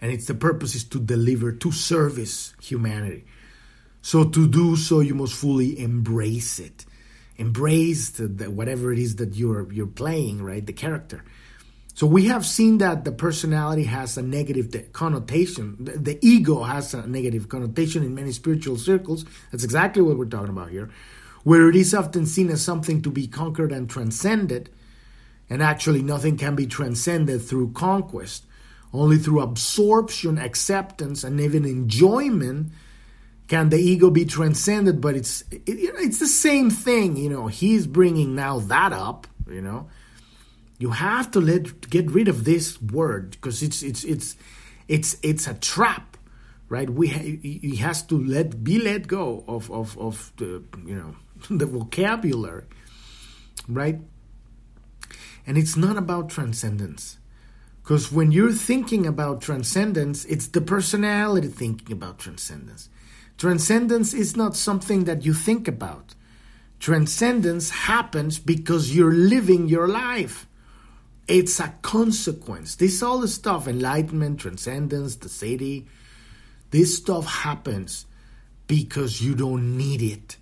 and 0.01 0.13
it's 0.13 0.27
the 0.27 0.35
purpose 0.35 0.75
is 0.75 0.85
to 0.85 1.01
deliver 1.01 1.53
to 1.53 1.73
service 1.73 2.55
humanity 2.61 3.25
so 4.03 4.25
to 4.25 4.47
do 4.47 4.77
so 4.77 5.01
you 5.01 5.15
must 5.15 5.35
fully 5.35 5.79
embrace 5.81 6.59
it 6.59 6.85
embrace 7.37 8.11
the, 8.11 8.29
the, 8.29 8.51
whatever 8.51 8.93
it 8.93 8.99
is 8.99 9.17
that 9.17 9.35
you're 9.35 9.73
you're 9.73 9.87
playing 9.87 10.43
right 10.43 10.67
the 10.67 10.73
character 10.75 11.25
so 11.95 12.07
we 12.07 12.27
have 12.27 12.45
seen 12.45 12.79
that 12.79 13.05
the 13.05 13.13
personality 13.13 13.85
has 13.85 14.17
a 14.17 14.23
negative 14.23 14.93
connotation 14.93 15.77
the, 15.79 16.19
ego 16.23 16.63
has 16.63 16.95
a 16.95 17.07
negative 17.07 17.49
connotation 17.49 18.03
in 18.03 18.15
many 18.15 18.33
spiritual 18.33 18.77
circles 18.77 19.25
that's 19.51 19.65
exactly 19.65 20.03
what 20.03 20.19
we're 20.19 20.25
talking 20.25 20.51
about 20.51 20.71
here 20.71 20.91
where 21.45 21.69
it 21.69 21.77
is 21.77 21.95
often 21.95 22.27
seen 22.27 22.51
as 22.51 22.63
something 22.63 23.03
to 23.03 23.11
be 23.11 23.27
conquered 23.27 23.73
and 23.73 23.89
transcended 23.89 24.71
and 25.51 25.63
actually 25.63 26.03
nothing 26.03 26.37
can 26.37 26.55
be 26.55 26.67
transcended 26.67 27.43
through 27.43 27.71
conquest 27.73 28.45
only 28.95 29.19
through 29.19 29.41
absorption, 29.41 30.39
acceptance, 30.39 31.25
and 31.25 31.41
even 31.41 31.65
enjoyment 31.65 32.73
can 33.49 33.69
the 33.69 33.77
ego 33.77 34.09
be 34.09 34.25
transcended. 34.25 35.01
But 35.01 35.17
it's 35.17 35.43
it, 35.51 35.63
it's 35.67 36.21
the 36.21 36.29
same 36.29 36.71
thing, 36.71 37.17
you 37.17 37.29
know. 37.29 37.49
He's 37.49 37.87
bringing 37.87 38.37
now 38.37 38.61
that 38.61 38.93
up, 38.93 39.27
you 39.51 39.61
know. 39.61 39.89
You 40.79 40.91
have 40.91 41.31
to 41.33 41.41
let 41.41 41.89
get 41.89 42.11
rid 42.11 42.29
of 42.29 42.45
this 42.45 42.81
word 42.83 43.33
because 43.33 43.63
it's 43.63 43.83
it's 43.83 44.05
it's 44.05 44.37
it's 44.89 45.17
it's 45.23 45.47
a 45.47 45.55
trap, 45.55 46.17
right? 46.69 46.91
We 46.91 47.09
he 47.09 47.77
has 47.77 48.03
to 48.05 48.19
let 48.19 48.65
be 48.65 48.79
let 48.79 49.07
go 49.07 49.45
of 49.47 49.71
of 49.71 49.97
of 49.99 50.33
the 50.37 50.63
you 50.85 50.97
know 50.97 51.17
the 51.57 51.67
vocabulary, 51.67 52.65
right? 53.69 54.01
And 55.47 55.59
it's 55.59 55.77
not 55.77 55.97
about 55.97 56.31
transcendence 56.31 57.19
because 57.83 58.11
when 58.11 58.33
you're 58.33 58.53
thinking 58.53 59.07
about 59.07 59.43
transcendence, 59.43 60.25
it's 60.25 60.47
the 60.47 60.63
personality 60.63 61.49
thinking 61.49 61.93
about 61.93 62.19
transcendence. 62.19 62.89
Transcendence 63.37 64.15
is 64.15 64.37
not 64.37 64.57
something 64.57 65.05
that 65.05 65.27
you 65.27 65.35
think 65.35 65.69
about. 65.69 66.15
Transcendence 66.81 67.71
happens 67.71 68.39
because 68.39 68.97
you're 68.97 69.13
living 69.13 69.69
your 69.69 69.87
life. 69.87 70.47
It's 71.27 71.59
a 71.59 71.75
consequence. 71.83 72.77
This 72.77 73.03
all 73.03 73.19
the 73.19 73.29
stuff, 73.29 73.67
enlightenment, 73.67 74.41
transcendence, 74.41 75.17
the 75.17 75.29
Siddhi, 75.29 75.87
this 76.71 76.97
stuff 76.97 77.27
happens 77.27 78.07
because 78.67 79.23
you 79.23 79.35
don't 79.35 79.77
need 79.77 80.03
it. 80.03 80.37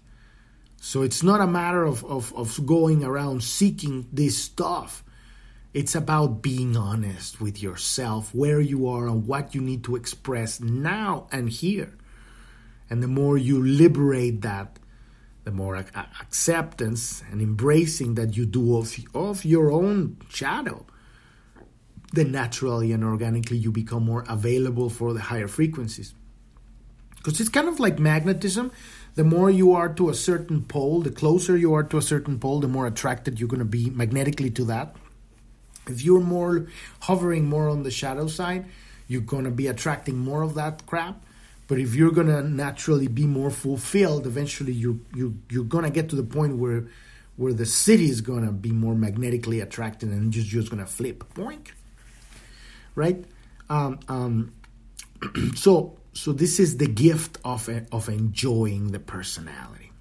So 0.80 1.02
it's 1.02 1.22
not 1.22 1.40
a 1.40 1.46
matter 1.46 1.84
of, 1.84 2.04
of, 2.04 2.34
of 2.34 2.66
going 2.66 3.04
around 3.04 3.44
seeking 3.44 4.08
this 4.12 4.36
stuff. 4.36 5.04
It's 5.72 5.94
about 5.94 6.42
being 6.42 6.76
honest 6.76 7.40
with 7.40 7.62
yourself, 7.62 8.34
where 8.34 8.60
you 8.60 8.88
are, 8.88 9.06
and 9.06 9.26
what 9.26 9.54
you 9.54 9.60
need 9.60 9.84
to 9.84 9.96
express 9.96 10.60
now 10.60 11.28
and 11.30 11.48
here. 11.48 11.96
And 12.90 13.02
the 13.02 13.08
more 13.08 13.38
you 13.38 13.62
liberate 13.62 14.42
that, 14.42 14.78
the 15.44 15.50
more 15.50 15.76
acceptance 15.76 17.22
and 17.30 17.40
embracing 17.40 18.14
that 18.14 18.36
you 18.36 18.46
do 18.46 18.76
of, 18.76 18.94
of 19.14 19.44
your 19.44 19.72
own 19.72 20.16
shadow, 20.28 20.86
then 22.12 22.30
naturally 22.30 22.92
and 22.92 23.02
organically 23.02 23.56
you 23.56 23.72
become 23.72 24.04
more 24.04 24.24
available 24.28 24.88
for 24.88 25.12
the 25.12 25.20
higher 25.20 25.48
frequencies. 25.48 26.14
Because 27.16 27.40
it's 27.40 27.48
kind 27.48 27.68
of 27.68 27.80
like 27.80 27.98
magnetism. 27.98 28.72
The 29.14 29.24
more 29.24 29.50
you 29.50 29.72
are 29.72 29.92
to 29.94 30.08
a 30.08 30.14
certain 30.14 30.62
pole, 30.62 31.02
the 31.02 31.10
closer 31.10 31.56
you 31.56 31.74
are 31.74 31.84
to 31.84 31.98
a 31.98 32.02
certain 32.02 32.38
pole, 32.38 32.60
the 32.60 32.68
more 32.68 32.86
attracted 32.86 33.38
you're 33.38 33.48
going 33.48 33.58
to 33.58 33.64
be 33.64 33.90
magnetically 33.90 34.50
to 34.52 34.64
that. 34.64 34.96
If 35.86 36.02
you're 36.02 36.20
more 36.20 36.68
hovering 37.00 37.48
more 37.48 37.68
on 37.68 37.82
the 37.82 37.90
shadow 37.90 38.26
side, 38.26 38.66
you're 39.08 39.20
going 39.20 39.44
to 39.44 39.50
be 39.50 39.66
attracting 39.66 40.18
more 40.18 40.42
of 40.42 40.54
that 40.54 40.86
crap. 40.86 41.24
But 41.68 41.78
if 41.78 41.94
you're 41.94 42.10
to 42.26 42.42
naturally 42.42 43.08
be 43.08 43.26
more 43.26 43.50
fulfilled, 43.50 44.26
eventually 44.26 44.72
you 44.72 45.04
you 45.14 45.38
you're 45.48 45.64
to 45.84 45.90
get 45.90 46.08
to 46.10 46.16
the 46.16 46.22
point 46.24 46.56
where 46.56 46.88
where 47.36 47.52
the 47.52 47.64
Siddhi 47.64 48.08
is 48.08 48.20
to 48.44 48.52
be 48.52 48.72
more 48.72 48.94
magnetically 48.94 49.60
attracted 49.60 50.10
and 50.10 50.32
just 50.32 50.48
just 50.48 50.70
to 50.84 50.90
flip 50.90 51.24
boink. 51.34 51.68
Right? 52.94 53.24
Um, 53.70 54.00
um, 54.08 54.52
so 55.54 55.96
so 56.12 56.32
this 56.32 56.60
is 56.60 56.76
the 56.76 56.86
gift 56.86 57.38
of 57.44 57.68
of 57.90 58.08
enjoying 58.08 58.92
the 58.92 59.00
personality. 59.00 59.92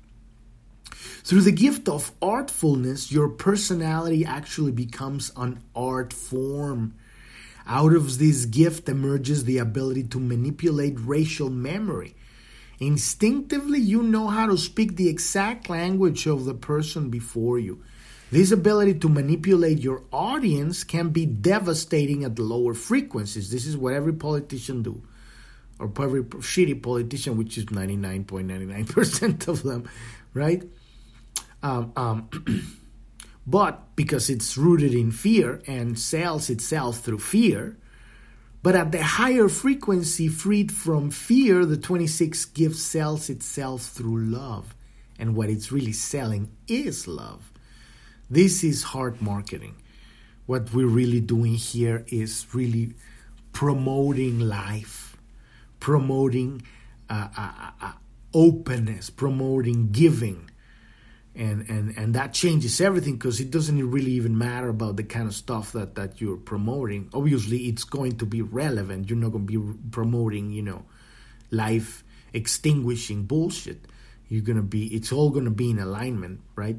Through 1.23 1.41
the 1.41 1.51
gift 1.51 1.87
of 1.87 2.11
artfulness, 2.19 3.11
your 3.11 3.29
personality 3.29 4.25
actually 4.25 4.71
becomes 4.71 5.31
an 5.37 5.59
art 5.75 6.13
form. 6.13 6.95
Out 7.67 7.93
of 7.93 8.17
this 8.17 8.45
gift 8.45 8.89
emerges 8.89 9.43
the 9.43 9.57
ability 9.59 10.03
to 10.05 10.19
manipulate 10.19 10.99
racial 10.99 11.49
memory. 11.49 12.15
Instinctively, 12.79 13.79
you 13.79 14.01
know 14.01 14.27
how 14.27 14.47
to 14.47 14.57
speak 14.57 14.95
the 14.95 15.07
exact 15.07 15.69
language 15.69 16.25
of 16.25 16.45
the 16.45 16.55
person 16.55 17.09
before 17.09 17.59
you. 17.59 17.83
This 18.31 18.51
ability 18.51 18.95
to 18.99 19.09
manipulate 19.09 19.79
your 19.79 20.03
audience 20.11 20.83
can 20.83 21.09
be 21.09 21.25
devastating 21.25 22.23
at 22.23 22.39
lower 22.39 22.73
frequencies. 22.73 23.51
This 23.51 23.65
is 23.65 23.77
what 23.77 23.93
every 23.93 24.13
politician 24.13 24.81
do, 24.81 25.03
or 25.79 25.91
every 25.99 26.23
shitty 26.23 26.81
politician, 26.81 27.37
which 27.37 27.57
is 27.57 27.65
99.99% 27.65 29.47
of 29.47 29.63
them, 29.63 29.87
right? 30.33 30.63
Um, 31.61 31.91
um, 31.95 32.29
but 33.51 33.95
because 33.97 34.29
it's 34.29 34.57
rooted 34.57 34.93
in 34.93 35.11
fear 35.11 35.61
and 35.67 35.99
sells 35.99 36.49
itself 36.49 37.01
through 37.01 37.19
fear, 37.19 37.77
but 38.63 38.75
at 38.75 38.93
the 38.93 39.03
higher 39.03 39.49
frequency, 39.49 40.29
freed 40.29 40.71
from 40.71 41.11
fear, 41.11 41.65
the 41.65 41.77
26 41.77 42.45
gift 42.45 42.77
sells 42.77 43.29
itself 43.29 43.81
through 43.81 44.23
love. 44.23 44.73
And 45.19 45.35
what 45.35 45.49
it's 45.49 45.71
really 45.71 45.91
selling 45.91 46.49
is 46.67 47.07
love. 47.07 47.51
This 48.29 48.63
is 48.63 48.83
heart 48.83 49.21
marketing. 49.21 49.75
What 50.45 50.73
we're 50.73 50.87
really 50.87 51.19
doing 51.19 51.55
here 51.55 52.05
is 52.07 52.47
really 52.53 52.93
promoting 53.51 54.39
life, 54.39 55.17
promoting 55.81 56.61
uh, 57.09 57.27
uh, 57.37 57.71
uh, 57.81 57.91
openness, 58.33 59.09
promoting 59.09 59.91
giving, 59.91 60.50
and 61.35 61.69
and 61.69 61.97
and 61.97 62.13
that 62.15 62.33
changes 62.33 62.81
everything 62.81 63.13
because 63.13 63.39
it 63.39 63.51
doesn't 63.51 63.89
really 63.89 64.11
even 64.11 64.37
matter 64.37 64.69
about 64.69 64.97
the 64.97 65.03
kind 65.03 65.27
of 65.27 65.33
stuff 65.33 65.71
that 65.71 65.95
that 65.95 66.19
you're 66.19 66.37
promoting. 66.37 67.09
Obviously 67.13 67.67
it's 67.67 67.83
going 67.83 68.17
to 68.17 68.25
be 68.25 68.41
relevant. 68.41 69.09
You're 69.09 69.19
not 69.19 69.31
going 69.31 69.47
to 69.47 69.59
be 69.59 69.79
promoting 69.91 70.51
you 70.51 70.61
know 70.61 70.83
life 71.49 72.03
extinguishing 72.33 73.23
bullshit. 73.23 73.85
You're 74.27 74.43
going 74.43 74.57
to 74.57 74.63
be 74.63 74.87
it's 74.93 75.11
all 75.11 75.29
going 75.29 75.45
to 75.45 75.51
be 75.51 75.71
in 75.71 75.79
alignment 75.79 76.41
right? 76.55 76.77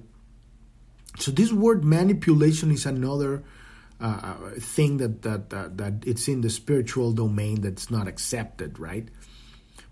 So 1.19 1.31
this 1.31 1.53
word 1.53 1.85
manipulation 1.85 2.71
is 2.71 2.87
another 2.87 3.45
uh, 4.01 4.05
uh 4.05 4.51
thing 4.59 4.99
that, 4.99 5.23
that 5.23 5.51
that 5.51 5.79
that 5.79 5.95
it's 6.07 6.29
in 6.29 6.43
the 6.43 6.51
spiritual 6.51 7.13
domain 7.13 7.61
that's 7.63 7.91
not 7.91 8.07
accepted 8.09 8.79
right 8.79 9.09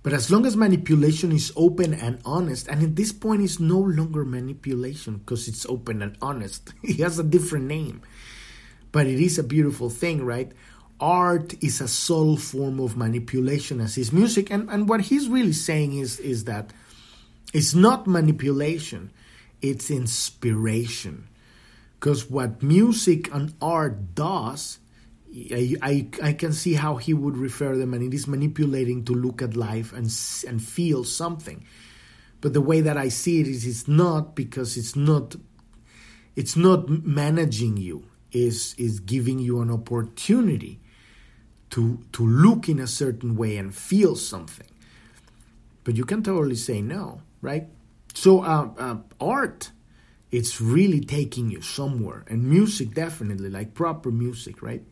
but 0.02 0.12
as 0.14 0.30
long 0.30 0.46
as 0.46 0.56
manipulation 0.56 1.30
is 1.30 1.52
open 1.56 1.92
and 1.92 2.20
honest, 2.24 2.68
and 2.68 2.82
at 2.82 2.96
this 2.96 3.12
point 3.12 3.42
it's 3.42 3.60
no 3.60 3.78
longer 3.78 4.24
manipulation 4.24 5.18
because 5.18 5.46
it's 5.46 5.66
open 5.66 6.00
and 6.00 6.16
honest. 6.22 6.72
it 6.82 7.00
has 7.00 7.18
a 7.18 7.24
different 7.24 7.66
name. 7.66 8.00
But 8.92 9.06
it 9.06 9.20
is 9.20 9.38
a 9.38 9.42
beautiful 9.42 9.90
thing, 9.90 10.24
right? 10.24 10.52
Art 10.98 11.54
is 11.62 11.80
a 11.80 11.88
subtle 11.88 12.36
form 12.36 12.80
of 12.80 12.96
manipulation 12.96 13.80
as 13.80 13.96
is 13.98 14.12
music. 14.12 14.50
And, 14.50 14.68
and 14.70 14.88
what 14.88 15.02
he's 15.02 15.28
really 15.28 15.52
saying 15.52 15.96
is, 15.98 16.18
is 16.18 16.44
that 16.44 16.72
it's 17.52 17.74
not 17.74 18.06
manipulation, 18.06 19.12
it's 19.60 19.90
inspiration. 19.90 21.28
Because 21.98 22.30
what 22.30 22.62
music 22.62 23.32
and 23.34 23.52
art 23.60 24.14
does 24.14 24.78
I, 25.32 26.08
I, 26.20 26.32
can 26.32 26.52
see 26.52 26.74
how 26.74 26.96
he 26.96 27.14
would 27.14 27.36
refer 27.36 27.76
them, 27.76 27.94
and 27.94 28.02
it 28.02 28.12
is 28.12 28.26
manipulating 28.26 29.04
to 29.04 29.12
look 29.12 29.42
at 29.42 29.54
life 29.56 29.92
and 29.92 30.10
and 30.48 30.62
feel 30.62 31.04
something. 31.04 31.64
But 32.40 32.52
the 32.52 32.60
way 32.60 32.80
that 32.80 32.96
I 32.96 33.08
see 33.10 33.40
it 33.40 33.46
is, 33.46 33.64
it's 33.64 33.86
not 33.86 34.34
because 34.34 34.76
it's 34.76 34.96
not, 34.96 35.36
it's 36.34 36.56
not 36.56 36.88
managing 36.88 37.76
you. 37.76 38.04
is 38.32 38.74
is 38.78 39.00
giving 39.00 39.38
you 39.38 39.60
an 39.60 39.70
opportunity 39.70 40.80
to 41.70 41.98
to 42.12 42.26
look 42.26 42.68
in 42.68 42.80
a 42.80 42.86
certain 42.86 43.36
way 43.36 43.56
and 43.56 43.74
feel 43.74 44.16
something. 44.16 44.66
But 45.84 45.96
you 45.96 46.04
can 46.04 46.22
totally 46.22 46.56
say 46.56 46.82
no, 46.82 47.22
right? 47.40 47.68
So 48.14 48.42
uh, 48.42 48.70
uh, 48.78 48.96
art, 49.20 49.70
it's 50.30 50.60
really 50.60 51.00
taking 51.00 51.50
you 51.50 51.62
somewhere, 51.62 52.24
and 52.28 52.44
music 52.44 52.94
definitely, 52.94 53.50
like 53.50 53.74
proper 53.74 54.10
music, 54.10 54.62
right? 54.62 54.82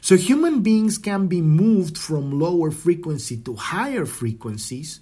So 0.00 0.16
human 0.16 0.62
beings 0.62 0.98
can 0.98 1.26
be 1.26 1.42
moved 1.42 1.98
from 1.98 2.38
lower 2.38 2.70
frequency 2.70 3.36
to 3.38 3.54
higher 3.54 4.06
frequencies 4.06 5.00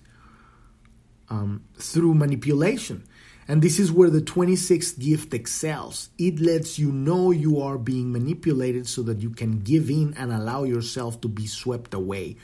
um, 1.29 1.65
through 1.77 2.15
manipulation. 2.15 3.05
And 3.49 3.63
this 3.63 3.79
is 3.79 3.93
where 3.93 4.11
the 4.11 4.21
26th 4.21 4.99
gift 4.99 5.33
excels. 5.33 6.11
It 6.19 6.41
lets 6.41 6.79
you 6.79 6.91
know 6.91 7.31
you 7.31 7.61
are 7.61 7.79
being 7.79 8.11
manipulated 8.11 8.89
so 8.89 9.03
that 9.03 9.21
you 9.21 9.31
can 9.31 9.61
give 9.61 9.89
in 9.89 10.15
and 10.15 10.33
allow 10.33 10.65
yourself 10.65 11.21
to 11.21 11.29
be 11.29 11.47
swept 11.47 11.95
away 11.95 12.37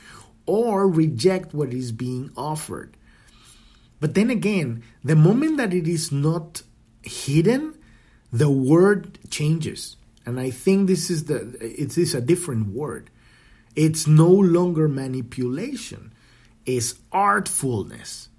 or 0.45 0.87
reject 0.87 1.53
what 1.53 1.73
is 1.73 1.91
being 1.91 2.31
offered. 2.37 2.95
But 3.99 4.15
then 4.15 4.29
again, 4.29 4.83
the 5.03 5.15
moment 5.15 5.57
that 5.57 5.73
it 5.73 5.87
is 5.87 6.11
not 6.11 6.61
hidden, 7.01 7.75
the 8.31 8.49
word 8.49 9.19
changes. 9.29 9.97
And 10.25 10.39
I 10.39 10.49
think 10.49 10.87
this 10.87 11.09
is 11.09 11.25
the 11.25 11.57
it 11.59 11.97
is 11.97 12.13
a 12.13 12.21
different 12.21 12.67
word. 12.67 13.09
It's 13.75 14.07
no 14.07 14.29
longer 14.29 14.87
manipulation. 14.87 16.13
It's 16.65 16.93
artfulness. 17.11 18.29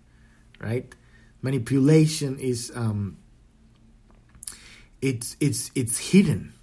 Right? 0.61 0.95
Manipulation 1.43 2.39
is 2.39 2.73
um 2.75 3.19
it's 5.03 5.37
it's 5.41 5.71
it's 5.75 5.99
hidden. 5.99 6.55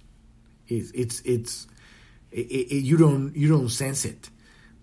It's 0.66 0.90
it's 0.92 1.20
it's 1.20 1.66
it, 2.32 2.40
it, 2.40 2.84
you 2.84 2.96
don't 2.96 3.36
you 3.36 3.48
don't 3.48 3.68
sense 3.68 4.04
it. 4.04 4.30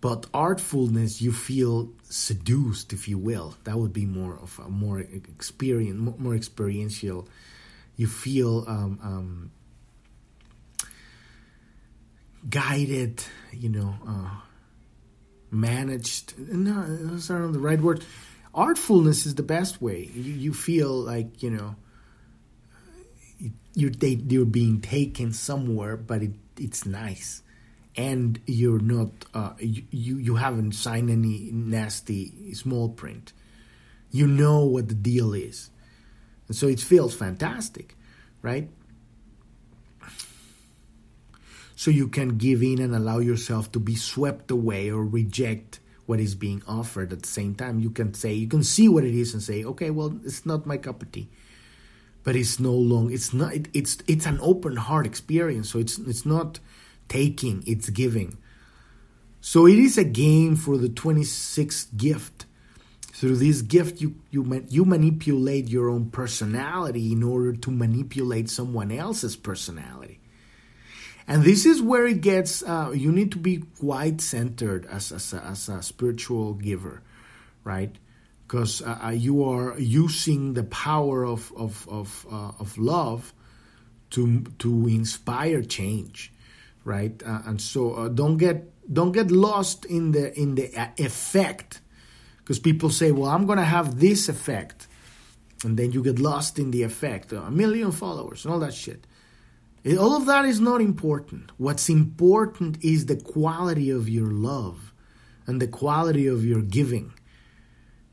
But 0.02 0.32
artfulness, 0.34 1.22
you 1.22 1.34
feel 1.34 1.90
seduced, 2.04 2.94
if 2.94 3.10
you 3.10 3.18
will. 3.18 3.56
That 3.66 3.78
would 3.78 3.92
be 3.92 4.06
more 4.06 4.40
of 4.42 4.58
a 4.66 4.70
more 4.70 5.00
experience, 5.02 6.00
more 6.18 6.36
experiential. 6.36 7.28
You 7.98 8.08
feel 8.08 8.64
um, 8.66 9.00
um, 9.04 9.52
guided, 12.48 13.24
you 13.52 13.70
know, 13.70 13.96
uh, 14.08 14.30
managed. 15.52 16.38
No, 16.38 16.86
those 16.88 17.30
aren't 17.30 17.54
the 17.54 17.60
right 17.60 17.82
word. 17.82 18.04
Artfulness 18.54 19.26
is 19.26 19.36
the 19.36 19.44
best 19.44 19.82
way. 19.82 20.10
You, 20.14 20.34
you 20.34 20.54
feel 20.54 20.92
like 20.92 21.44
you 21.44 21.50
know 21.50 21.76
you're 23.74 23.92
you're 24.02 24.46
being 24.46 24.82
taken 24.82 25.32
somewhere, 25.32 25.98
but 25.98 26.24
it, 26.24 26.32
it's 26.58 26.86
nice, 26.86 27.42
and 27.96 28.40
you're 28.46 28.82
not 28.82 29.12
uh, 29.34 29.54
you 29.60 30.18
you 30.18 30.36
haven't 30.36 30.74
signed 30.74 31.10
any 31.10 31.50
nasty 31.52 32.54
small 32.54 32.90
print. 32.90 33.34
You 34.12 34.28
know 34.28 34.66
what 34.66 34.88
the 34.88 34.96
deal 34.96 35.34
is, 35.34 35.70
and 36.48 36.58
so 36.58 36.68
it 36.68 36.80
feels 36.80 37.16
fantastic, 37.16 37.96
right? 38.42 38.70
So 41.80 41.90
you 41.92 42.10
can 42.10 42.38
give 42.38 42.62
in 42.62 42.82
and 42.82 42.94
allow 42.94 43.20
yourself 43.20 43.72
to 43.72 43.80
be 43.80 43.96
swept 43.96 44.52
away 44.52 44.92
or 44.92 45.06
reject 45.06 45.80
what 46.08 46.20
is 46.20 46.36
being 46.36 46.62
offered. 46.68 47.14
At 47.14 47.22
the 47.22 47.30
same 47.30 47.56
time 47.56 47.80
you 47.80 47.90
can 47.90 48.14
say 48.14 48.34
you 48.34 48.50
can 48.50 48.64
see 48.64 48.90
what 48.90 49.06
it 49.06 49.16
is 49.16 49.34
and 49.34 49.42
say 49.42 49.64
okay 49.64 49.90
well 49.90 50.14
it's 50.26 50.46
not 50.46 50.66
my 50.66 50.76
cup 50.76 51.02
of 51.02 51.10
tea. 51.14 51.30
But 52.26 52.36
it's 52.36 52.60
no 52.60 52.74
long 52.74 53.14
it's 53.14 53.32
not 53.34 53.54
it, 53.54 53.70
it's 53.74 53.98
it's 54.10 54.26
an 54.26 54.40
open 54.42 54.76
heart 54.76 55.06
experience 55.06 55.70
so 55.72 55.80
it's 55.80 55.98
it's 56.00 56.26
not 56.26 56.60
taking 57.08 57.64
it's 57.66 57.90
giving. 57.90 58.38
So 59.40 59.66
it 59.66 59.80
is 59.80 59.98
a 59.98 60.04
game 60.04 60.58
for 60.58 60.78
the 60.78 60.90
26th 60.90 61.96
gift. 61.96 62.46
Through 63.14 63.38
this 63.38 63.62
gift 63.62 64.02
you 64.02 64.16
you 64.32 64.66
you 64.68 64.84
manipulate 64.84 65.70
your 65.70 65.88
own 65.90 66.10
personality 66.10 67.14
in 67.14 67.24
order 67.24 67.54
to 67.54 67.72
manipulate 67.72 68.50
someone 68.50 68.92
else's 68.92 69.38
personality 69.38 70.18
and 71.30 71.44
this 71.44 71.66
is 71.66 71.82
where 71.82 72.06
it 72.06 72.20
gets 72.20 72.64
uh, 72.64 72.92
you 72.94 73.12
need 73.12 73.32
to 73.32 73.38
be 73.38 73.64
quite 73.80 74.20
centered 74.20 74.86
as, 74.88 75.14
as, 75.14 75.32
a, 75.34 75.42
as 75.46 75.70
a 75.70 75.82
spiritual 75.82 76.56
giver 76.56 77.02
right? 77.64 77.96
Because 78.48 78.82
uh, 78.82 78.98
uh, 79.04 79.10
you 79.10 79.44
are 79.44 79.78
using 79.80 80.54
the 80.54 80.64
power 80.64 81.26
of 81.26 81.54
of 81.56 81.88
of, 81.88 82.26
uh, 82.32 82.52
of 82.60 82.78
love 82.78 83.34
to 84.12 84.42
to 84.60 84.88
inspire 84.88 85.62
change 85.62 86.34
right? 86.84 87.22
Uh, 87.24 87.42
and 87.46 87.62
so 87.62 87.94
uh, 87.94 88.08
don't 88.08 88.38
get 88.38 88.58
don't 88.92 89.12
get 89.12 89.30
lost 89.30 89.86
in 89.86 90.12
the 90.12 90.38
in 90.40 90.56
the 90.56 90.68
effect. 90.98 91.82
Because 92.40 92.58
people 92.58 92.90
say 92.90 93.12
well 93.12 93.30
i'm 93.30 93.46
going 93.46 93.60
to 93.60 93.72
have 93.78 94.00
this 94.00 94.28
effect 94.28 94.88
and 95.64 95.78
then 95.78 95.92
you 95.92 96.02
get 96.02 96.18
lost 96.18 96.58
in 96.58 96.72
the 96.72 96.84
effect. 96.84 97.32
A 97.34 97.52
million 97.52 97.92
followers 97.92 98.46
and 98.46 98.54
all 98.54 98.60
that 98.62 98.74
shit 98.74 99.06
all 99.98 100.16
of 100.16 100.26
that 100.26 100.46
is 100.46 100.60
not 100.60 100.82
important. 100.82 101.52
What's 101.58 101.90
important 101.90 102.84
is 102.84 103.06
the 103.06 103.16
quality 103.16 103.90
of 103.90 104.10
your 104.10 104.32
love 104.32 104.94
and 105.48 105.62
the 105.62 105.68
quality 105.68 106.28
of 106.28 106.46
your 106.46 106.62
giving. 106.62 107.14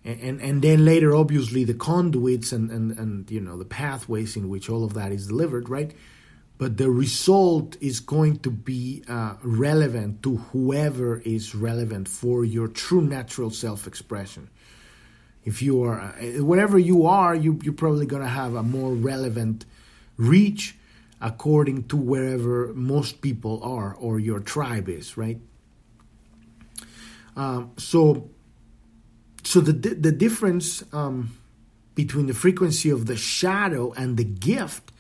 And, 0.05 0.21
and, 0.21 0.41
and 0.41 0.63
then 0.63 0.85
later, 0.85 1.15
obviously, 1.15 1.65
the 1.65 1.75
conduits 1.75 2.53
and, 2.53 2.71
and, 2.71 2.97
and 2.97 3.31
you 3.31 3.41
know 3.41 3.59
the 3.59 3.65
pathways 3.65 4.37
in 4.37 4.49
which 4.49 4.71
all 4.71 4.85
of 4.85 4.95
that 4.95 5.11
is 5.11 5.27
delivered, 5.27 5.69
right? 5.69 5.93
But 6.59 6.79
the 6.79 6.91
result 6.91 7.77
is 7.81 8.01
going 8.01 8.39
to 8.39 8.51
be 8.51 9.03
uh, 9.09 9.35
relevant 9.43 10.23
to 10.23 10.37
whoever 10.37 11.19
is 11.19 11.55
relevant 11.55 12.09
for 12.09 12.45
your 12.45 12.69
true 12.69 13.03
natural 13.03 13.51
self 13.51 13.87
expression. 13.87 14.49
If 15.45 15.61
you 15.61 15.83
are, 15.83 16.01
uh, 16.01 16.45
whatever 16.45 16.79
you 16.79 17.07
are, 17.07 17.35
you, 17.35 17.59
you're 17.63 17.75
probably 17.75 18.07
going 18.07 18.23
to 18.23 18.29
have 18.29 18.55
a 18.55 18.63
more 18.63 18.93
relevant 18.93 19.67
reach 20.17 20.76
according 21.21 21.85
to 21.85 21.97
wherever 21.97 22.73
most 22.75 23.21
people 23.21 23.63
are 23.63 23.95
or 23.95 24.19
your 24.19 24.41
tribe 24.41 24.89
is, 24.89 25.17
right? 25.17 25.39
Um, 27.37 27.73
so, 27.77 28.31
so 29.45 29.61
the 29.61 29.73
the 29.73 30.13
difference 30.13 30.83
um, 30.93 31.37
between 31.95 32.27
the 32.27 32.35
frequency 32.35 32.91
of 32.91 33.07
the 33.07 33.17
shadow 33.17 33.93
and 33.93 34.17
the 34.17 34.25
gift 34.25 34.93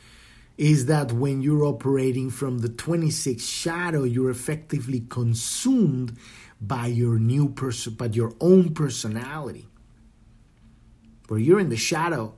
is 0.59 0.87
that 0.87 1.13
when 1.13 1.43
you're 1.43 1.65
operating 1.65 2.31
from 2.31 2.59
the 2.59 2.69
26 2.69 3.45
shadow, 3.45 4.05
you're 4.05 4.31
effectively 4.31 5.05
consumed 5.09 6.17
by 6.61 6.87
your 6.87 7.19
new 7.19 7.49
person, 7.51 7.93
by 7.95 8.07
your 8.07 8.33
own 8.41 8.73
personality. 8.73 9.69
Where 11.29 11.39
you're 11.39 11.61
in 11.61 11.69
the 11.69 11.77
shadow, 11.77 12.35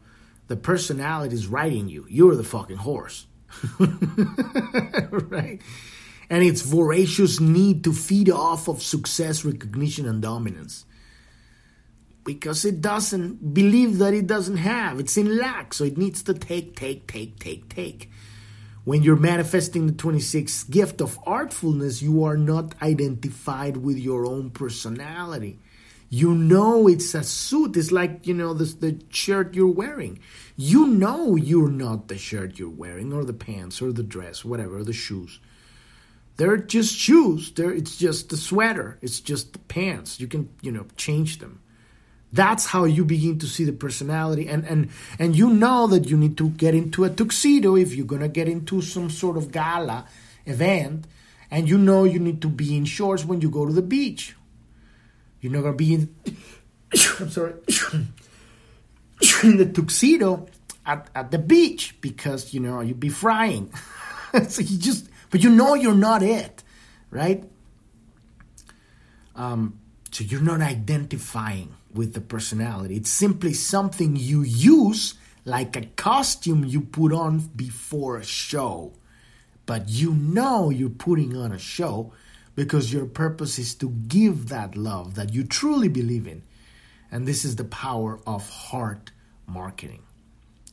the 0.48 0.56
personality 0.56 1.34
is 1.34 1.46
riding 1.46 1.88
you. 1.88 2.06
You're 2.08 2.34
the 2.34 2.42
fucking 2.42 2.78
horse. 2.78 3.26
right? 3.78 5.60
And 6.30 6.42
its 6.44 6.62
voracious 6.62 7.40
need 7.40 7.84
to 7.84 7.92
feed 7.92 8.30
off 8.30 8.68
of 8.68 8.82
success, 8.82 9.44
recognition, 9.44 10.06
and 10.06 10.20
dominance. 10.20 10.84
Because 12.24 12.64
it 12.64 12.82
doesn't 12.82 13.54
believe 13.54 13.98
that 13.98 14.12
it 14.12 14.26
doesn't 14.26 14.58
have. 14.58 15.00
It's 15.00 15.16
in 15.16 15.38
lack, 15.38 15.72
so 15.72 15.84
it 15.84 15.96
needs 15.96 16.22
to 16.24 16.34
take, 16.34 16.76
take, 16.76 17.06
take, 17.06 17.38
take, 17.38 17.68
take. 17.68 18.10
When 18.84 19.02
you're 19.02 19.16
manifesting 19.16 19.86
the 19.86 19.92
26th 19.92 20.70
gift 20.70 21.00
of 21.00 21.18
artfulness, 21.26 22.02
you 22.02 22.24
are 22.24 22.36
not 22.36 22.74
identified 22.82 23.78
with 23.78 23.98
your 23.98 24.26
own 24.26 24.50
personality. 24.50 25.58
You 26.10 26.34
know 26.34 26.88
it's 26.88 27.14
a 27.14 27.22
suit. 27.22 27.76
It's 27.76 27.92
like, 27.92 28.26
you 28.26 28.34
know, 28.34 28.54
the, 28.54 28.64
the 28.64 29.00
shirt 29.10 29.54
you're 29.54 29.66
wearing. 29.68 30.20
You 30.56 30.86
know 30.86 31.36
you're 31.36 31.70
not 31.70 32.08
the 32.08 32.16
shirt 32.16 32.58
you're 32.58 32.70
wearing, 32.70 33.12
or 33.12 33.24
the 33.24 33.34
pants, 33.34 33.82
or 33.82 33.92
the 33.92 34.02
dress, 34.02 34.44
whatever, 34.44 34.82
the 34.82 34.92
shoes. 34.92 35.38
They're 36.36 36.56
just 36.56 36.96
shoes. 36.96 37.52
They're, 37.52 37.72
it's 37.72 37.96
just 37.96 38.30
the 38.30 38.36
sweater. 38.36 38.98
It's 39.02 39.20
just 39.20 39.52
the 39.52 39.58
pants. 39.58 40.18
You 40.18 40.28
can, 40.28 40.48
you 40.62 40.72
know, 40.72 40.86
change 40.96 41.38
them. 41.38 41.60
That's 42.32 42.66
how 42.66 42.84
you 42.84 43.04
begin 43.04 43.38
to 43.40 43.46
see 43.46 43.64
the 43.64 43.72
personality, 43.72 44.48
and 44.48 44.62
and 44.66 44.90
and 45.18 45.34
you 45.34 45.48
know 45.48 45.86
that 45.86 46.10
you 46.10 46.16
need 46.18 46.36
to 46.36 46.50
get 46.50 46.74
into 46.74 47.04
a 47.04 47.10
tuxedo 47.10 47.74
if 47.74 47.94
you're 47.94 48.04
gonna 48.04 48.28
get 48.28 48.48
into 48.48 48.82
some 48.82 49.08
sort 49.08 49.38
of 49.38 49.50
gala 49.50 50.04
event, 50.44 51.06
and 51.50 51.70
you 51.70 51.78
know 51.78 52.04
you 52.04 52.18
need 52.18 52.42
to 52.42 52.48
be 52.48 52.76
in 52.76 52.84
shorts 52.84 53.24
when 53.24 53.40
you 53.40 53.48
go 53.48 53.64
to 53.64 53.72
the 53.72 53.80
beach 53.80 54.36
you're 55.40 55.52
not 55.52 55.62
gonna 55.62 55.76
be 55.76 55.94
in. 55.94 56.14
I'm 57.20 57.30
sorry. 57.30 57.54
in 59.42 59.56
the 59.56 59.66
tuxedo 59.66 60.46
at, 60.86 61.08
at 61.14 61.30
the 61.30 61.38
beach 61.38 62.00
because 62.00 62.54
you 62.54 62.60
know 62.60 62.80
you'd 62.80 63.00
be 63.00 63.08
frying. 63.08 63.72
so 64.48 64.62
you 64.62 64.78
just, 64.78 65.08
but 65.30 65.42
you 65.42 65.50
know 65.50 65.74
you're 65.74 65.94
not 65.94 66.22
it, 66.22 66.62
right? 67.10 67.44
Um, 69.36 69.78
so 70.10 70.24
you're 70.24 70.40
not 70.40 70.60
identifying 70.60 71.74
with 71.94 72.14
the 72.14 72.20
personality. 72.20 72.96
It's 72.96 73.10
simply 73.10 73.52
something 73.52 74.16
you 74.16 74.42
use, 74.42 75.14
like 75.44 75.76
a 75.76 75.82
costume 75.82 76.64
you 76.64 76.80
put 76.80 77.12
on 77.12 77.38
before 77.54 78.16
a 78.16 78.24
show. 78.24 78.94
But 79.66 79.88
you 79.88 80.14
know 80.14 80.70
you're 80.70 80.88
putting 80.88 81.36
on 81.36 81.52
a 81.52 81.58
show 81.58 82.12
because 82.58 82.92
your 82.92 83.06
purpose 83.06 83.56
is 83.60 83.72
to 83.76 83.88
give 83.88 84.48
that 84.48 84.76
love 84.76 85.14
that 85.14 85.32
you 85.32 85.44
truly 85.44 85.86
believe 85.86 86.26
in. 86.26 86.42
And 87.08 87.24
this 87.24 87.44
is 87.44 87.54
the 87.54 87.62
power 87.62 88.18
of 88.26 88.50
heart 88.50 89.12
marketing. 89.46 90.02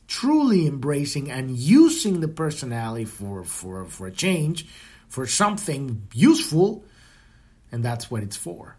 Truly 0.08 0.66
embracing 0.66 1.30
and 1.30 1.56
using 1.56 2.18
the 2.18 2.26
personality 2.26 3.04
for, 3.04 3.44
for, 3.44 3.84
for 3.84 4.08
a 4.08 4.10
change, 4.10 4.66
for 5.06 5.28
something 5.28 6.08
useful, 6.12 6.84
and 7.70 7.84
that's 7.84 8.10
what 8.10 8.24
it's 8.24 8.36
for. 8.36 8.76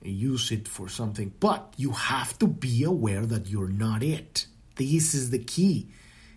Use 0.00 0.52
it 0.52 0.68
for 0.68 0.88
something, 0.88 1.32
but 1.40 1.74
you 1.76 1.90
have 1.90 2.38
to 2.38 2.46
be 2.46 2.84
aware 2.84 3.26
that 3.26 3.48
you're 3.48 3.66
not 3.66 4.04
it. 4.04 4.46
This 4.76 5.12
is 5.12 5.30
the 5.30 5.40
key. 5.40 5.88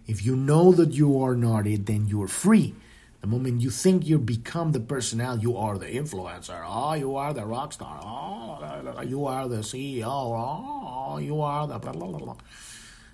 If 0.08 0.26
you 0.26 0.36
know 0.36 0.72
that 0.72 0.94
you 0.94 1.22
are 1.22 1.36
not 1.36 1.68
it, 1.68 1.86
then 1.86 2.08
you 2.08 2.24
are 2.24 2.28
free. 2.28 2.74
The 3.22 3.28
moment 3.28 3.62
you 3.62 3.70
think 3.70 4.08
you 4.08 4.18
become 4.18 4.72
the 4.72 4.80
personality, 4.80 5.44
you 5.44 5.56
are 5.56 5.78
the 5.78 5.86
influencer. 5.86 6.64
Oh, 6.66 6.96
you 6.96 7.16
are 7.16 7.34
the 7.34 7.46
rock 7.46 7.72
star. 7.72 8.00
Oh, 8.04 9.02
you 9.04 9.26
are 9.26 9.48
the 9.48 9.58
CEO. 9.58 10.06
Oh, 10.06 10.34
ah, 10.34 11.18
you 11.18 11.40
are 11.40 11.68
the 11.68 11.78
blah, 11.78 11.92
blah, 11.92 12.08
blah, 12.08 12.20
blah. 12.20 12.36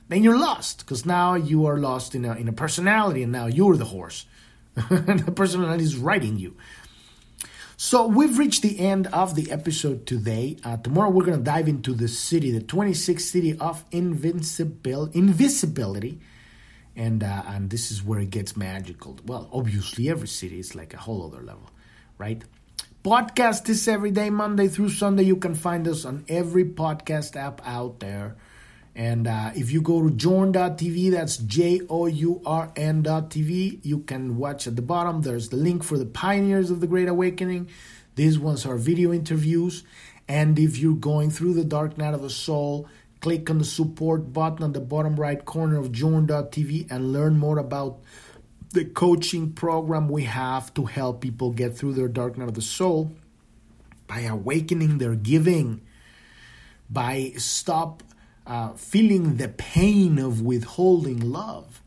Then 0.08 0.24
you're 0.24 0.40
lost 0.40 0.80
because 0.80 1.06
now 1.06 1.36
you 1.36 1.66
are 1.66 1.78
lost 1.78 2.16
in 2.16 2.24
a, 2.24 2.36
in 2.36 2.48
a 2.48 2.54
personality 2.54 3.22
and 3.24 3.34
now 3.34 3.48
you're 3.48 3.76
the 3.76 3.86
horse. 3.86 4.26
the 4.76 5.34
personality 5.36 5.84
is 5.84 5.98
riding 5.98 6.38
you. 6.38 6.56
So 7.76 8.08
we've 8.08 8.40
reached 8.40 8.62
the 8.62 8.80
end 8.80 9.08
of 9.08 9.36
the 9.36 9.52
episode 9.52 10.08
today. 10.08 10.58
Uh, 10.64 10.78
tomorrow 10.78 11.10
we're 11.10 11.26
going 11.26 11.38
to 11.38 11.44
dive 11.44 11.68
into 11.68 11.94
the 11.94 12.06
Siddhi, 12.06 12.54
the 12.54 12.66
26th 12.66 13.56
Siddhi 13.56 13.60
of 13.60 13.88
invincibil- 13.92 15.14
invisibility 15.14 16.20
and 16.98 17.24
uh, 17.24 17.44
and 17.48 17.70
this 17.70 17.92
is 17.92 18.04
where 18.04 18.20
it 18.20 18.32
gets 18.32 18.58
magical. 18.58 19.18
Well, 19.26 19.48
obviously, 19.54 20.10
every 20.10 20.28
Siddhi 20.28 20.60
is 20.60 20.76
like 20.76 20.94
a 20.94 20.98
whole 20.98 21.26
other 21.26 21.44
level, 21.44 21.70
right? 22.18 22.44
Podcast 23.04 23.70
is 23.70 23.88
every 23.88 24.12
day, 24.12 24.30
Monday 24.30 24.68
through 24.68 24.90
Sunday. 24.90 25.24
You 25.24 25.38
can 25.38 25.56
find 25.56 25.88
us 25.88 26.04
on 26.04 26.26
every 26.28 26.66
podcast 26.66 27.38
app 27.38 27.62
out 27.66 28.00
there. 28.00 28.36
And 28.96 29.28
uh, 29.28 29.52
if 29.56 29.72
you 29.72 29.82
go 29.82 30.02
to 30.02 30.10
journ.tv, 30.10 31.12
that's 31.12 31.38
J 31.38 31.82
O 31.88 32.08
U 32.08 32.42
R 32.44 32.72
N.tv, 32.76 33.86
you 33.86 34.00
can 34.00 34.38
watch 34.38 34.66
at 34.66 34.76
the 34.76 34.82
bottom. 34.82 35.22
There's 35.22 35.50
the 35.50 35.58
link 35.58 35.84
for 35.84 36.00
the 36.00 36.06
pioneers 36.08 36.72
of 36.72 36.82
the 36.82 36.88
Great 36.88 37.08
Awakening. 37.08 37.70
These 38.16 38.40
ones 38.40 38.66
are 38.66 38.76
video 38.76 39.14
interviews. 39.14 39.84
And 40.28 40.58
if 40.58 40.80
you're 40.80 40.96
going 40.96 41.30
through 41.30 41.54
the 41.54 41.64
dark 41.64 41.98
night 41.98 42.16
of 42.16 42.24
the 42.24 42.30
soul, 42.32 42.90
click 43.22 43.50
on 43.50 43.58
the 43.58 43.66
support 43.66 44.32
button 44.34 44.64
on 44.64 44.74
the 44.74 44.80
bottom 44.80 45.16
right 45.16 45.44
corner 45.44 45.78
of 45.78 45.92
journ.tv 45.92 46.90
and 46.92 47.12
learn 47.14 47.38
more 47.38 47.58
about 47.58 48.00
the 48.74 48.86
coaching 48.86 49.54
program 49.54 50.10
we 50.10 50.24
have 50.24 50.74
to 50.74 50.86
help 50.86 51.22
people 51.22 51.52
get 51.52 51.76
through 51.76 51.94
their 51.94 52.08
dark 52.08 52.38
night 52.38 52.50
of 52.50 52.54
the 52.54 52.62
soul 52.62 53.12
by 54.08 54.22
awakening 54.22 54.98
their 54.98 55.16
giving, 55.16 55.82
by 56.90 57.34
stop 57.38 58.04
uh, 58.46 58.74
feeling 58.74 59.38
the 59.38 59.50
pain 59.50 60.18
of 60.18 60.42
withholding 60.42 61.20
love. 61.20 61.82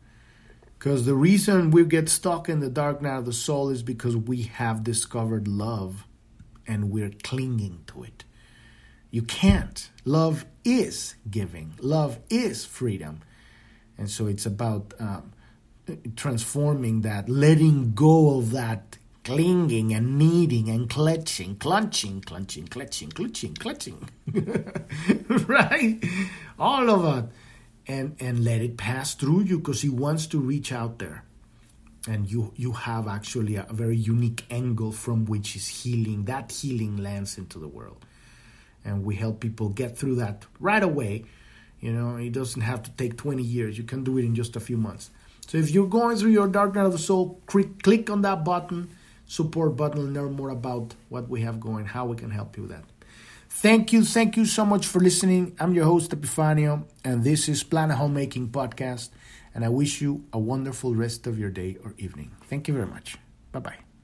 Because 0.77 1.05
the 1.05 1.15
reason 1.15 1.71
we 1.71 1.83
get 1.85 2.09
stuck 2.09 2.49
in 2.49 2.59
the 2.59 2.69
dark 2.69 3.01
night 3.01 3.17
of 3.17 3.25
the 3.25 3.33
soul 3.33 3.69
is 3.69 3.83
because 3.83 4.15
we 4.15 4.43
have 4.43 4.83
discovered 4.83 5.47
love 5.47 6.05
and 6.67 6.91
we're 6.91 7.11
clinging 7.23 7.83
to 7.87 8.03
it. 8.03 8.23
You 9.11 9.21
can't. 9.21 9.89
Love 10.05 10.45
is 10.63 11.15
giving, 11.29 11.73
love 11.79 12.19
is 12.29 12.65
freedom. 12.65 13.21
And 13.97 14.09
so 14.09 14.25
it's 14.25 14.45
about 14.45 14.93
um, 14.99 15.33
transforming 16.15 17.01
that, 17.01 17.29
letting 17.29 17.93
go 17.93 18.39
of 18.39 18.51
that 18.51 18.97
clinging 19.23 19.93
and 19.93 20.17
needing 20.17 20.69
and 20.69 20.89
clutching, 20.89 21.57
clutching, 21.57 22.21
clutching, 22.21 22.67
clutching, 22.67 23.09
clutching, 23.09 23.53
clutching. 23.53 24.09
right? 25.47 26.03
All 26.57 26.89
of 26.89 27.25
it. 27.25 27.31
And, 27.87 28.15
and 28.19 28.43
let 28.43 28.61
it 28.61 28.77
pass 28.77 29.15
through 29.15 29.41
you 29.41 29.57
because 29.57 29.81
he 29.81 29.89
wants 29.89 30.27
to 30.27 30.39
reach 30.39 30.71
out 30.71 30.99
there 30.99 31.25
and 32.07 32.31
you 32.31 32.53
you 32.55 32.71
have 32.71 33.07
actually 33.07 33.55
a, 33.55 33.65
very 33.71 33.97
unique 33.97 34.45
angle 34.49 34.91
from 34.91 35.25
which 35.25 35.55
is 35.55 35.67
healing 35.67 36.25
that 36.25 36.51
healing 36.51 36.97
lands 36.97 37.37
into 37.37 37.59
the 37.59 37.67
world 37.67 38.05
and 38.83 39.03
we 39.03 39.15
help 39.15 39.39
people 39.39 39.69
get 39.69 39.97
through 39.97 40.15
that 40.15 40.45
right 40.59 40.83
away. 40.83 41.25
You 41.79 41.91
know, 41.91 42.15
it 42.17 42.31
doesn't 42.31 42.61
have 42.61 42.83
to 42.83 42.91
take 42.91 43.17
20 43.17 43.41
years. 43.41 43.77
You 43.77 43.83
can 43.83 44.03
do 44.03 44.17
it 44.17 44.25
in 44.25 44.35
just 44.35 44.55
a 44.55 44.59
few 44.59 44.77
months. 44.77 45.09
So 45.47 45.57
if 45.57 45.71
you're 45.71 45.87
going 45.87 46.17
through 46.17 46.31
your 46.31 46.47
dark 46.47 46.75
night 46.75 46.85
of 46.85 46.91
the 46.91 46.99
soul, 46.99 47.41
click, 47.45 47.81
click 47.83 48.09
on 48.09 48.21
that 48.21 48.45
button, 48.45 48.89
support 49.25 49.75
button, 49.75 50.13
learn 50.13 50.33
more 50.33 50.49
about 50.49 50.93
what 51.09 51.27
we 51.27 51.41
have 51.41 51.59
going, 51.59 51.85
how 51.85 52.05
we 52.05 52.15
can 52.15 52.31
help 52.31 52.55
you 52.55 52.63
with 52.63 52.71
that. 52.71 52.83
Thank 53.49 53.91
you, 53.91 54.05
thank 54.05 54.37
you 54.37 54.45
so 54.45 54.65
much 54.65 54.87
for 54.87 54.99
listening. 54.99 55.55
I'm 55.59 55.73
your 55.73 55.85
host 55.85 56.11
Epifanio, 56.11 56.85
and 57.03 57.23
this 57.23 57.49
is 57.49 57.63
Planet 57.63 57.97
Homecoming 57.97 58.49
Podcast. 58.49 59.09
And 59.53 59.65
I 59.65 59.69
wish 59.69 60.01
you 60.01 60.23
a 60.31 60.39
wonderful 60.39 60.95
rest 60.95 61.27
of 61.27 61.37
your 61.37 61.49
day 61.49 61.75
or 61.83 61.93
evening. 61.97 62.31
Thank 62.45 62.69
you 62.69 62.73
very 62.73 62.87
much. 62.87 63.17
Bye 63.51 63.59
bye. 63.59 63.80